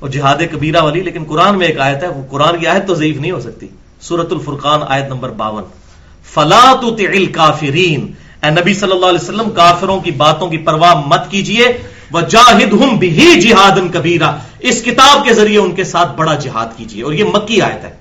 وہ 0.00 0.08
جہاد 0.08 0.36
کبیرہ 0.52 0.80
والی، 0.80 1.02
لیکن 1.02 1.24
قرآن 1.28 1.58
میں 1.58 1.66
ایک 1.66 1.80
آیت 1.80 2.02
ہے، 2.02 2.08
وہ 2.08 2.22
قرآن 2.30 2.58
کی 2.58 2.66
آیت 2.66 2.86
تو 2.86 2.94
ضعیف 2.94 3.16
نہیں 3.16 3.30
ہو 3.30 3.40
سکتی۔ 3.40 3.66
سورت 4.00 4.32
الفرقان 4.32 4.80
آیت 4.88 5.04
نمبر 5.04 5.28
باون۔ 5.28 5.62
فلا 6.34 6.74
اے 8.44 8.50
نبی 8.50 8.74
صلی 8.74 8.92
اللہ 8.92 9.06
علیہ 9.06 9.18
وسلم، 9.22 9.50
کافروں 9.50 10.00
کی 10.00 10.10
باتوں 10.10 10.48
کی 10.48 10.58
پرواہ 10.58 10.94
مت 10.94 11.30
کیجیے 11.30 11.64
وہ 12.12 12.20
جاہد 12.20 12.98
بھی 12.98 13.40
جہاد 13.40 13.94
کبیرہ۔ 13.94 14.32
اس 14.58 14.82
کتاب 14.82 15.24
کے 15.24 15.34
ذریعے 15.34 15.58
ان 15.58 15.74
کے 15.74 15.84
ساتھ 15.84 16.16
بڑا 16.16 16.34
جہاد 16.34 16.66
کیجیے 16.76 17.02
اور 17.02 17.12
یہ 17.12 17.24
مکی 17.24 17.60
آیت 17.60 17.84
ہے۔ 17.84 17.96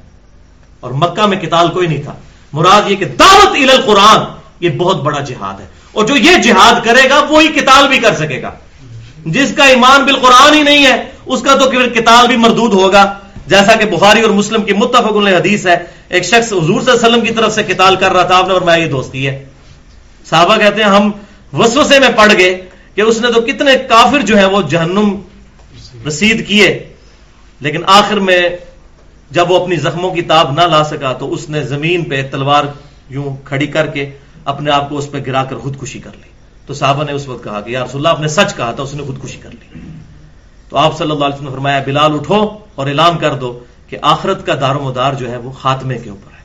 اور 0.79 0.91
مکہ 0.91 1.25
میں 1.25 1.37
کتاب 1.37 1.73
کوئی 1.73 1.87
نہیں 1.87 2.03
تھا۔ 2.03 2.13
مراد 2.53 2.91
یہ 2.91 2.95
کہ 2.95 3.05
دعوت 3.05 3.47
ال 3.47 3.81
قرآن 3.85 4.19
یہ 4.59 4.69
بہت 4.69 5.03
بڑا 5.03 5.19
جہاد 5.19 5.61
ہے۔ 5.61 5.65
اور 5.91 6.05
جو 6.05 6.15
یہ 6.15 6.37
جہاد 6.37 6.85
کرے 6.85 7.09
گا، 7.09 7.25
وہی 7.29 7.47
کتاب 7.47 7.89
بھی 7.89 7.99
کر 7.99 8.15
سکے 8.15 8.41
گا۔ 8.41 8.51
جس 9.25 9.53
کا 9.57 9.65
ایمان 9.65 10.05
بالقرآن 10.05 10.53
ہی 10.53 10.63
نہیں 10.63 10.85
ہے، 10.85 11.03
اس 11.25 11.41
کا 11.41 11.55
تو 11.55 11.69
کتاب 11.69 12.27
بھی 12.27 12.37
مردود 12.37 12.73
ہوگا۔ 12.73 13.19
جیسا 13.47 13.75
کہ 13.75 13.85
بخاری 13.85 14.21
اور 14.21 14.29
مسلم 14.29 14.61
کی 14.61 14.73
متفق 14.73 15.15
حدیث 15.15 15.67
ہے، 15.67 15.75
ایک 16.09 16.23
شخص 16.23 16.53
حضور 16.53 16.61
صلی 16.61 16.73
اللہ 16.73 16.91
علیہ 16.91 17.07
وسلم 17.07 17.21
کی 17.21 17.33
طرف 17.33 17.55
سے 17.55 17.63
کتاب 17.63 17.93
کر 17.99 18.11
رہا 18.11 18.23
تھا، 18.23 18.37
آپ 18.37 18.47
نے 18.47 18.53
اور 18.53 18.61
میں 18.61 18.79
یہ 18.79 18.87
دوستی 18.87 19.27
ہے۔ 19.27 19.45
صحابہ 20.29 20.57
کہتے 20.57 20.83
ہیں، 20.83 20.89
ہم 20.89 21.11
وسوسے 21.53 21.99
میں 21.99 22.09
پڑ 22.15 22.33
گئے 22.37 22.61
کہ 22.95 23.01
اس 23.01 23.21
نے 23.21 23.31
تو 23.31 23.41
کتنے 23.41 23.75
کافر 23.89 24.21
جو 24.21 24.37
ہیں 24.37 24.45
وہ 24.45 24.61
جہنم 24.61 25.15
رسید 26.07 26.47
کیے۔ 26.47 26.89
لیکن 27.59 27.81
آخر 27.87 28.17
میں 28.17 28.49
جب 29.31 29.51
وہ 29.51 29.63
اپنی 29.63 29.75
زخموں 29.75 30.11
کی 30.11 30.21
تاب 30.21 30.51
نہ 30.51 30.61
لا 30.61 30.83
سکا 30.83 31.13
تو 31.13 31.33
اس 31.33 31.49
نے 31.49 31.63
زمین 31.63 32.03
پہ 32.03 32.23
تلوار 32.31 32.63
یوں 33.09 33.35
کھڑی 33.43 33.67
کر 33.67 33.87
کے 33.87 34.09
اپنے 34.45 34.71
آپ 34.71 34.89
کو 34.89 34.97
اس 34.97 35.11
پہ 35.11 35.17
گرا 35.27 35.43
کر 35.43 35.55
خودکشی 35.55 35.99
کر 35.99 36.09
لی۔ 36.13 36.36
تو 36.67 36.73
صحابہ 36.73 37.03
نے 37.03 37.11
اس 37.11 37.27
وقت 37.27 37.43
کہا 37.43 37.61
کہ 37.61 37.71
یا 37.71 37.85
رسول 37.85 37.99
اللہ، 37.99 38.07
آپ 38.07 38.21
نے 38.21 38.27
سچ 38.27 38.55
کہا 38.55 38.71
تھا، 38.71 38.83
اس 38.83 38.93
نے 38.93 39.03
خودکشی 39.03 39.37
کر 39.37 39.49
لی۔ 39.51 39.79
تو 40.69 40.77
آپ 40.77 40.97
صلی 40.97 41.11
اللہ 41.11 41.25
علیہ 41.25 41.35
وسلم 41.35 41.47
نے 41.47 41.51
فرمایا، 41.51 41.81
بلال، 41.85 42.13
اٹھو 42.13 42.57
اور 42.75 42.87
اعلان 42.87 43.17
کر 43.17 43.33
دو 43.33 43.59
کہ 43.87 43.97
آخرت 44.01 44.45
کا 44.45 44.55
دار 44.61 44.75
و 44.75 44.83
مدار 44.83 45.13
جو 45.13 45.31
ہے 45.31 45.37
وہ 45.37 45.51
خاتمے 45.51 45.97
کے 45.97 46.09
اوپر 46.09 46.31
ہے۔ 46.31 46.37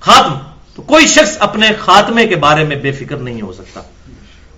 خاتم! 0.00 0.32
تو 0.74 0.82
کوئی 0.82 1.06
شخص 1.06 1.36
اپنے 1.38 1.68
خاتمے 1.78 2.26
کے 2.26 2.36
بارے 2.36 2.64
میں 2.64 2.76
بے 2.76 2.92
فکر 2.92 3.16
نہیں 3.16 3.42
ہو 3.42 3.52
سکتا۔ 3.52 3.80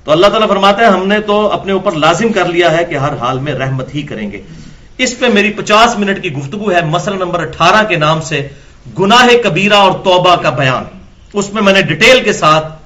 تو 0.04 0.12
اللہ 0.12 0.26
تعالیٰ 0.26 0.48
فرماتا 0.48 0.80
ہے، 0.80 0.86
ہم 0.86 1.08
نے 1.08 1.20
تو 1.20 1.52
اپنے 1.52 1.72
اوپر 1.72 1.92
لازم 1.92 2.32
کر 2.32 2.44
لیا 2.44 2.76
ہے 2.76 2.84
کہ 2.84 2.94
ہر 2.94 3.16
حال 3.16 3.38
میں 3.38 3.52
رحمت 3.52 3.94
ہی 3.94 4.02
کریں 4.02 4.32
گے۔ 4.32 4.42
اس 4.98 5.18
پہ 5.18 5.26
میری 5.26 5.50
پچاس 5.50 5.98
منٹ 5.98 6.22
کی 6.22 6.32
گفتگو 6.32 6.72
ہے، 6.72 6.80
مسئلہ 6.84 7.14
نمبر 7.14 7.40
اٹھارہ 7.40 7.86
کے 7.86 7.96
نام 7.96 8.20
سے، 8.20 8.48
گناہ 8.98 9.28
کبیرہ 9.44 9.74
اور 9.74 9.92
توبہ 9.92 10.36
کا 10.36 10.50
بیان۔ 10.50 10.84
اس 11.32 11.52
میں 11.52 11.62
میں 11.62 11.72
نے 11.72 11.82
ڈیٹیل 11.82 12.24
کے 12.24 12.32
ساتھ 12.32 12.78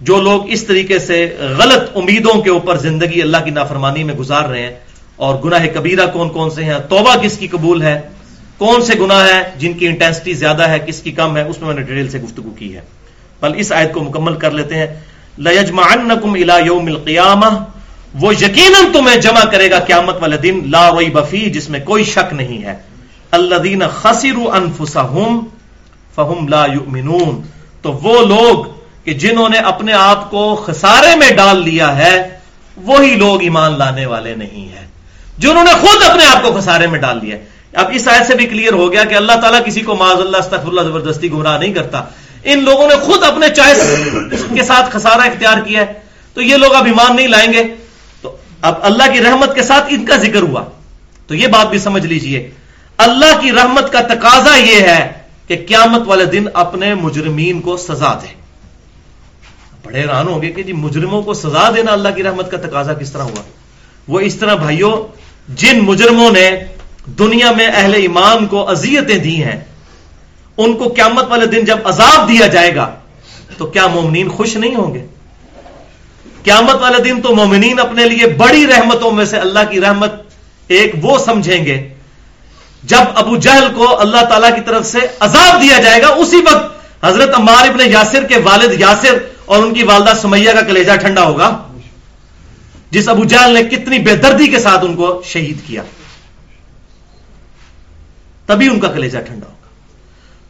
جو 0.00 0.20
لوگ 0.20 0.50
اس 0.50 0.64
طریقے 0.64 0.98
سے 0.98 1.36
غلط 1.40 1.96
امیدوں 1.96 2.42
کے 2.42 2.50
اوپر 2.50 2.76
زندگی 2.76 3.22
اللہ 3.22 3.36
کی 3.44 3.50
نافرمانی 3.50 4.04
میں 4.04 4.14
گزار 4.14 4.44
رہے 4.44 4.62
ہیں 4.62 4.74
اور 5.16 5.42
گناہ 5.44 5.66
کبیرہ 5.74 6.06
کون 6.06 6.28
کون 6.28 6.50
سے 6.50 6.64
ہیں 6.64 6.78
توبہ 6.88 7.16
کس 7.22 7.38
کی 7.38 7.48
قبول 7.48 7.82
ہے؟ 7.82 8.00
کون 8.58 8.82
سے 8.82 8.92
گناہ 9.00 9.28
ہے 9.28 9.50
جن 9.58 9.72
کی 9.72 9.86
انٹینسٹی 9.86 10.32
زیادہ 10.32 10.68
ہے، 10.68 10.78
کس 10.78 11.02
کی 11.02 11.12
کم 11.12 11.36
ہے؟ 11.36 11.42
اس 11.42 11.58
میں 11.58 11.66
میں 11.66 11.76
نے 11.76 11.82
ڈیٹیل 11.82 12.10
سے 12.10 12.18
گفتگو 12.18 12.50
کی 12.50 12.76
ہے۔ 12.76 12.80
بل 13.40 13.52
اس 13.56 13.72
آیت 13.72 13.92
کو 13.92 14.00
مکمل 14.00 14.34
کر 14.34 14.50
لیتے 14.50 14.74
ہیں۔ 14.74 14.86
لَيَجْمَعَنَّكُمْ 15.38 16.36
إِلَى 16.36 16.64
يَوْمِ 16.64 16.88
الْقِيَامَةِ، 16.90 17.52
وہ 18.14 18.34
یقیناً 18.34 18.92
تمہیں 18.92 19.16
جمع 19.16 19.44
کرے 19.44 19.70
گا 19.70 19.78
قیامت 19.78 20.16
والے 20.20 20.36
دن، 20.36 20.60
لا 20.64 20.90
روئی 20.90 21.10
بفی 21.10 21.40
جس 21.40 21.70
میں 21.70 21.80
کوئی 21.80 22.04
شک 22.04 22.32
نہیں 22.32 22.64
ہے۔ 22.64 22.76
اللہ 23.30 23.54
دین 23.54 23.82
خسر 23.92 24.46
انفسہم 24.52 25.40
فہم 26.14 26.48
لا 26.48 26.64
یؤمنون 26.64 27.42
تو 27.82 27.92
وہ 27.92 28.26
لوگ 28.26 28.77
کہ 29.08 29.14
جنہوں 29.14 29.48
نے 29.48 29.58
اپنے 29.58 29.92
آپ 29.92 30.30
کو 30.30 30.64
خسارے 30.66 31.16
میں 31.16 31.30
ڈال 31.30 31.62
لیا 31.62 31.98
ہے، 31.98 32.38
وہی 32.76 33.14
لوگ 33.14 33.42
ایمان 33.42 33.78
لانے 33.78 34.06
والے 34.06 34.34
نہیں 34.34 34.76
ہیں۔ 34.76 34.86
جنہوں 35.38 35.64
نے 35.64 35.70
خود 35.80 36.02
اپنے 36.10 36.26
آپ 36.26 36.42
کو 36.42 36.52
خسارے 36.52 36.86
میں 36.86 36.98
ڈال 36.98 37.18
لیا 37.22 37.36
اب 37.72 37.86
اس 37.92 38.08
آیت 38.08 38.26
سے 38.26 38.34
بھی 38.34 38.46
کلیئر 38.46 38.72
ہو 38.72 38.92
گیا 38.92 39.04
کہ 39.04 39.14
اللہ 39.14 39.32
تعالیٰ 39.32 39.64
کسی 39.64 39.80
کو 39.80 39.96
معذ 39.96 40.20
اللہ 40.20 40.36
استغفر 40.36 40.68
اللہ 40.68 40.80
زبردستی 40.80 41.32
گمراہ 41.32 41.58
نہیں 41.58 41.72
کرتا۔ 41.72 42.02
ان 42.44 42.64
لوگوں 42.64 42.88
نے 42.88 42.94
خود 42.94 43.24
اپنے 43.24 43.48
چوائس 43.48 43.82
کے 44.54 44.62
ساتھ 44.62 44.96
خسارہ 44.96 45.20
اختیار 45.20 45.58
کیا 45.58 45.80
ہے۔ 45.80 45.92
تو 46.34 46.42
یہ 46.42 46.56
لوگ 46.56 46.74
اب 46.74 46.84
ایمان 46.84 47.16
نہیں 47.16 47.28
لائیں 47.28 47.52
گے۔ 47.52 47.74
تو 48.22 48.36
اب 48.62 48.74
اللہ 48.82 49.12
کی 49.12 49.20
رحمت 49.20 49.54
کے 49.54 49.62
ساتھ 49.62 49.84
ان 49.88 50.04
کا 50.04 50.16
ذکر 50.16 50.42
ہوا۔ 50.42 50.64
تو 51.26 51.34
یہ 51.34 51.46
بات 51.46 51.70
بھی 51.70 51.78
سمجھ 51.78 52.06
لیجیے۔ 52.06 52.50
اللہ 52.96 53.40
کی 53.40 53.52
رحمت 53.52 53.92
کا 53.92 54.00
تقاضا 54.00 54.56
یہ 54.56 54.80
ہے 54.80 55.12
کہ 55.46 55.64
قیامت 55.68 56.02
والے 56.06 56.24
دن 56.24 56.44
اپنے 56.54 56.94
مجرمین 56.94 57.60
کو 57.60 57.76
سزا 57.76 58.14
دے۔ 58.14 58.47
بڑے 59.84 60.00
حیران 60.00 60.28
ہوں 60.28 60.42
گے 60.42 60.50
کہ 60.52 60.62
جی 60.62 60.72
مجرموں 60.74 61.22
کو 61.22 61.34
سزا 61.34 61.68
دینا 61.74 61.92
اللہ 61.92 62.08
کی 62.16 62.22
رحمت 62.22 62.50
کا 62.50 62.56
تقاضا 62.62 62.94
کس 62.94 63.12
طرح 63.12 63.22
ہوا؟ 63.22 63.42
وہ 64.08 64.20
اس 64.20 64.34
طرح 64.36 64.54
بھائیوں 64.54 64.92
جن 65.60 65.80
مجرموں 65.84 66.30
نے 66.30 66.48
دنیا 67.18 67.50
میں 67.56 67.66
اہل 67.66 67.94
ایمان 67.94 68.46
کو 68.46 68.68
اذیتیں 68.70 69.18
دی 69.18 69.42
ہیں، 69.42 69.58
ان 70.58 70.74
کو 70.76 70.88
قیامت 70.88 71.30
والے 71.30 71.46
دن 71.46 71.64
جب 71.64 71.86
عذاب 71.88 72.28
دیا 72.28 72.46
جائے 72.46 72.74
گا، 72.76 72.86
تو 73.58 73.66
کیا 73.66 73.86
مومنین 73.86 74.28
خوش 74.28 74.56
نہیں 74.56 74.74
ہوں 74.76 74.94
گے؟ 74.94 75.06
قیامت 76.44 76.82
والے 76.82 77.02
دن 77.02 77.20
تو 77.22 77.34
مومنین 77.34 77.80
اپنے 77.80 78.04
لیے 78.08 78.26
بڑی 78.38 78.66
رحمتوں 78.66 79.10
میں 79.12 79.24
سے 79.24 79.36
اللہ 79.36 79.70
کی 79.70 79.80
رحمت 79.80 80.12
ایک 80.68 80.94
وہ 81.02 81.18
سمجھیں 81.24 81.64
گے، 81.66 81.78
جب 82.82 83.04
ابو 83.14 83.36
جہل 83.36 83.68
کو 83.76 83.86
اللہ 84.00 84.24
تعالی 84.28 84.50
کی 84.54 84.60
طرف 84.66 84.86
سے 84.86 85.06
عذاب 85.20 85.60
دیا 85.62 85.78
جائے 85.84 86.02
گا، 86.02 86.08
اسی 86.16 86.40
وقت 86.46 86.76
حضرت 87.04 87.34
عمار 87.34 87.68
ابن 87.68 87.90
یاسر 87.90 88.24
کے 88.24 88.38
والد 88.38 88.80
یاسر 88.80 89.18
اور 89.44 89.62
ان 89.62 89.74
کی 89.74 89.82
والدہ 89.82 90.12
سمیہ 90.20 90.50
کا 90.52 90.60
کلیجہ 90.60 90.96
ٹھنڈا 90.96 91.22
ہوگا۔ 91.22 91.68
جس 92.90 93.08
ابو 93.08 93.24
جہل 93.24 93.54
نے 93.54 93.62
کتنی 93.62 93.98
بے 93.98 94.16
دردی 94.16 94.46
کے 94.46 94.58
ساتھ 94.58 94.84
ان 94.84 94.96
کو 94.96 95.22
شہید 95.24 95.58
کیا۔ 95.66 95.82
تبھی 98.46 98.68
ان 98.68 98.80
کا 98.80 98.88
کلیجہ 98.88 99.18
ٹھنڈا 99.18 99.46
ہوگا۔ 99.46 99.66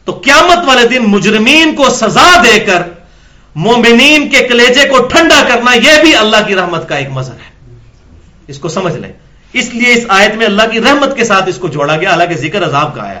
تو 0.05 0.11
قیامت 0.11 0.67
والے 0.67 0.87
دن 0.87 1.03
مجرمین 1.03 1.75
کو 1.75 1.89
سزا 1.89 2.43
دے 2.43 2.59
کر 2.59 2.81
مومنین 3.55 4.29
کے 4.29 4.39
کلیجے 4.47 4.87
کو 4.87 5.07
ٹھنڈا 5.07 5.41
کرنا 5.47 5.73
یہ 5.73 6.01
بھی 6.01 6.15
اللہ 6.15 6.37
کی 6.47 6.55
رحمت 6.55 6.89
کا 6.89 6.95
ایک 6.95 7.09
مظہر 7.09 7.33
ہے۔ 7.33 7.75
اس 8.47 8.59
کو 8.59 8.69
سمجھ 8.69 8.97
لیں۔ 8.97 9.13
اس 9.53 9.69
لیے 9.73 9.93
اس 9.93 10.03
آیت 10.07 10.35
میں 10.35 10.45
اللہ 10.45 10.61
کی 10.71 10.81
رحمت 10.81 11.15
کے 11.15 11.23
ساتھ 11.23 11.49
اس 11.49 11.57
کو 11.57 11.67
جوڑا 11.67 11.97
گیا۔ 11.97 12.09
حالانکہ 12.09 12.35
ذکر 12.35 12.65
عذاب 12.65 12.95
کا 12.95 13.03
آیا 13.03 13.19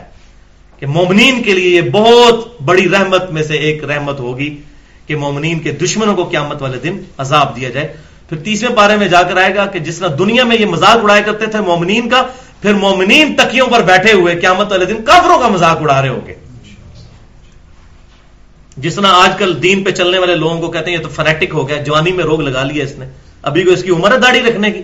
کہ 0.79 0.85
مومنین 0.85 1.43
کے 1.43 1.53
لیے 1.53 1.75
یہ 1.75 1.89
بہت 1.89 2.61
بڑی 2.61 2.89
رحمت 2.89 3.31
میں 3.31 3.43
سے 3.43 3.53
ایک 3.53 3.83
رحمت 3.83 4.19
ہوگی 4.19 4.61
کہ 5.07 5.15
مومنین 5.15 5.59
کے 5.59 5.71
دشمنوں 5.71 6.15
کو 6.15 6.23
قیامت 6.23 6.61
والے 6.61 6.77
دن 6.77 6.97
عذاب 7.17 7.55
دیا 7.55 7.69
جائے۔ 7.69 7.93
پھر 8.29 8.37
تیسرے 8.37 8.75
پارے 8.75 8.97
میں 8.97 9.07
جا 9.07 9.23
کر 9.23 9.37
آئے 9.37 9.55
گا 9.55 9.65
کہ 9.65 9.79
جس 9.79 9.97
طرح 9.97 10.07
دنیا 10.19 10.43
میں 10.43 10.57
یہ 10.59 10.65
مذاق 10.65 11.03
اڑایا 11.03 11.21
کرتے 11.21 11.45
تھے 11.45 11.59
مومنین 11.59 12.09
کا، 12.09 12.23
پھر 12.61 12.73
مومنین 12.73 13.35
تکیوں 13.35 13.67
پر 13.67 13.81
بیٹھے 13.81 14.13
ہوئے 14.13 14.35
قیامت 14.35 14.71
والے 14.71 14.85
دن 14.85 15.03
کافروں 15.05 15.39
کا 15.39 15.47
مذاق 15.47 15.77
اڑا 15.81 16.01
رہے 16.01 16.09
ہوں 16.09 16.27
گے۔ 16.27 16.33
جس 18.77 18.95
طرح 18.95 19.07
آج 19.07 19.37
کل 19.37 19.63
دین 19.63 19.83
پہ 19.83 19.91
چلنے 19.91 20.17
والے 20.17 20.35
لوگوں 20.35 20.61
کو 20.61 20.71
کہتے 20.71 20.91
ہیں، 20.91 20.97
یہ 20.97 21.03
تو 21.03 21.09
فنیٹک 21.09 21.53
ہو 21.53 21.67
گیا، 21.67 21.77
جوانی 21.77 22.11
میں 22.11 22.23
روگ 22.23 22.41
لگا 22.41 22.63
لیا 22.63 22.83
اس 22.83 22.91
نے۔ 22.97 23.05
ابھی 23.41 23.63
کو 23.63 23.71
اس 23.71 23.83
کی 23.83 23.91
عمر 23.91 24.13
ہے 24.13 24.17
داڑھی 24.17 24.41
رکھنے 24.41 24.71
کی۔ 24.71 24.81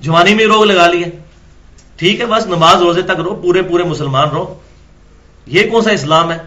جوانی 0.00 0.34
میں 0.34 0.44
روگ 0.44 0.64
لگا 0.64 0.86
لیا۔ 0.86 1.08
ٹھیک 1.96 2.20
ہے، 2.20 2.26
بس 2.26 2.46
نماز 2.46 2.82
روزے 2.82 3.02
تک 3.02 3.16
رہو 3.18 3.34
پورے 3.34 3.62
پورے 3.62 3.82
مسلمان 3.82 4.28
رہو 4.28 4.54
یہ 5.46 5.70
کون 5.70 5.82
سا 5.82 5.90
اسلام 5.90 6.32
ہے 6.32 6.38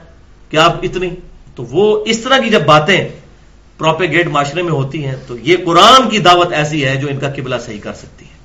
کہ 0.50 0.58
آپ 0.58 0.76
اتنی 0.84 1.10
تو 1.56 1.64
وہ 1.64 2.04
اس 2.06 2.20
طرح 2.20 2.38
کی 2.38 2.50
جب 2.50 2.66
باتیں 2.66 3.10
پروپیگیٹ 3.78 4.28
معاشرے 4.28 4.62
میں 4.62 4.72
ہوتی 4.72 5.06
ہیں، 5.06 5.16
تو 5.28 5.38
یہ 5.38 5.58
قرآن 5.66 6.10
کی 6.10 6.20
دعوت 6.20 6.54
ایسی 6.54 6.86
ہے 6.86 6.96
جو 6.96 7.08
ان 7.12 7.20
کا 7.20 7.30
قبلہ 7.30 7.56
صحیح 7.66 7.80
کر 7.80 7.94
سکتی 7.94 8.26
ہے۔ 8.26 8.40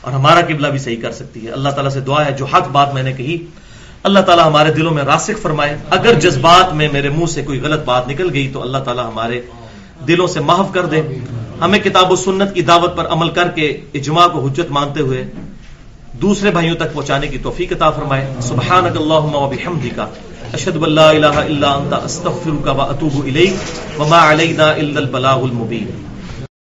اور 0.00 0.12
ہمارا 0.12 0.40
قبلہ 0.40 0.66
بھی 0.66 0.78
صحیح 0.78 1.00
کر 1.02 1.12
سکتی 1.12 1.46
ہے۔ 1.46 1.50
اللہ 1.50 1.68
تعالیٰ 1.68 1.92
سے 1.92 2.00
دعا 2.00 2.26
ہے، 2.26 2.32
جو 2.32 2.44
حق 2.44 2.68
بات 2.68 2.94
میں 2.94 3.02
نے 3.02 3.12
کہی، 3.12 3.46
اللہ 4.02 4.20
تعالیٰ 4.20 4.46
ہمارے 4.46 4.72
دلوں 4.72 4.94
میں 4.94 5.02
راسک 5.02 5.42
فرمائے۔ 5.42 5.76
اگر 5.90 6.20
جذبات 6.20 6.74
میں 6.74 6.88
میرے 6.92 7.08
منہ 7.08 7.26
سے 7.26 7.42
کوئی 7.42 7.60
غلط 7.60 7.84
بات 7.84 8.08
نکل 8.08 8.30
گئی، 8.32 8.50
تو 8.52 8.62
اللہ 8.62 8.78
تعالیٰ 8.78 9.06
ہمارے 9.06 9.40
دلوں 10.08 10.26
سے 10.26 10.40
معاف 10.40 10.68
کر 10.72 10.86
دے۔ 10.86 11.02
ہمیں 11.60 11.78
کتاب 11.78 12.12
و 12.12 12.16
سنت 12.16 12.54
کی 12.54 12.62
دعوت 12.62 12.96
پر 12.96 13.06
عمل 13.06 13.30
کر 13.30 13.48
کے 13.48 13.80
اجماع 13.94 14.28
کو 14.28 14.46
حجت 14.46 14.70
مانتے 14.70 15.00
ہوئے 15.00 15.30
دوسرے 16.20 16.50
بھائیوں 16.50 16.76
تک 16.76 16.94
پہنچانے 16.94 17.28
کی 17.28 17.38
توفیق 17.38 17.72
عطا 17.72 17.90
فرمائے۔ 17.90 18.26
سبحانک 18.40 18.96
اللہم 18.96 19.34
و 19.34 19.50
بحمدک۔ 19.50 20.00
اشہد 20.52 20.76
ان 20.82 20.92
لا 20.92 21.10
الہ 21.10 21.26
الا 21.26 21.72
انت، 21.72 21.94
استغفرک 22.04 22.66
و 22.66 22.82
اتوب 22.82 23.24
الیک۔ 23.26 23.54
وما 24.00 24.30
علینا 24.30 24.64
الا 24.64 25.00
البلاغ 25.00 25.42
المبین۔ 25.42 26.13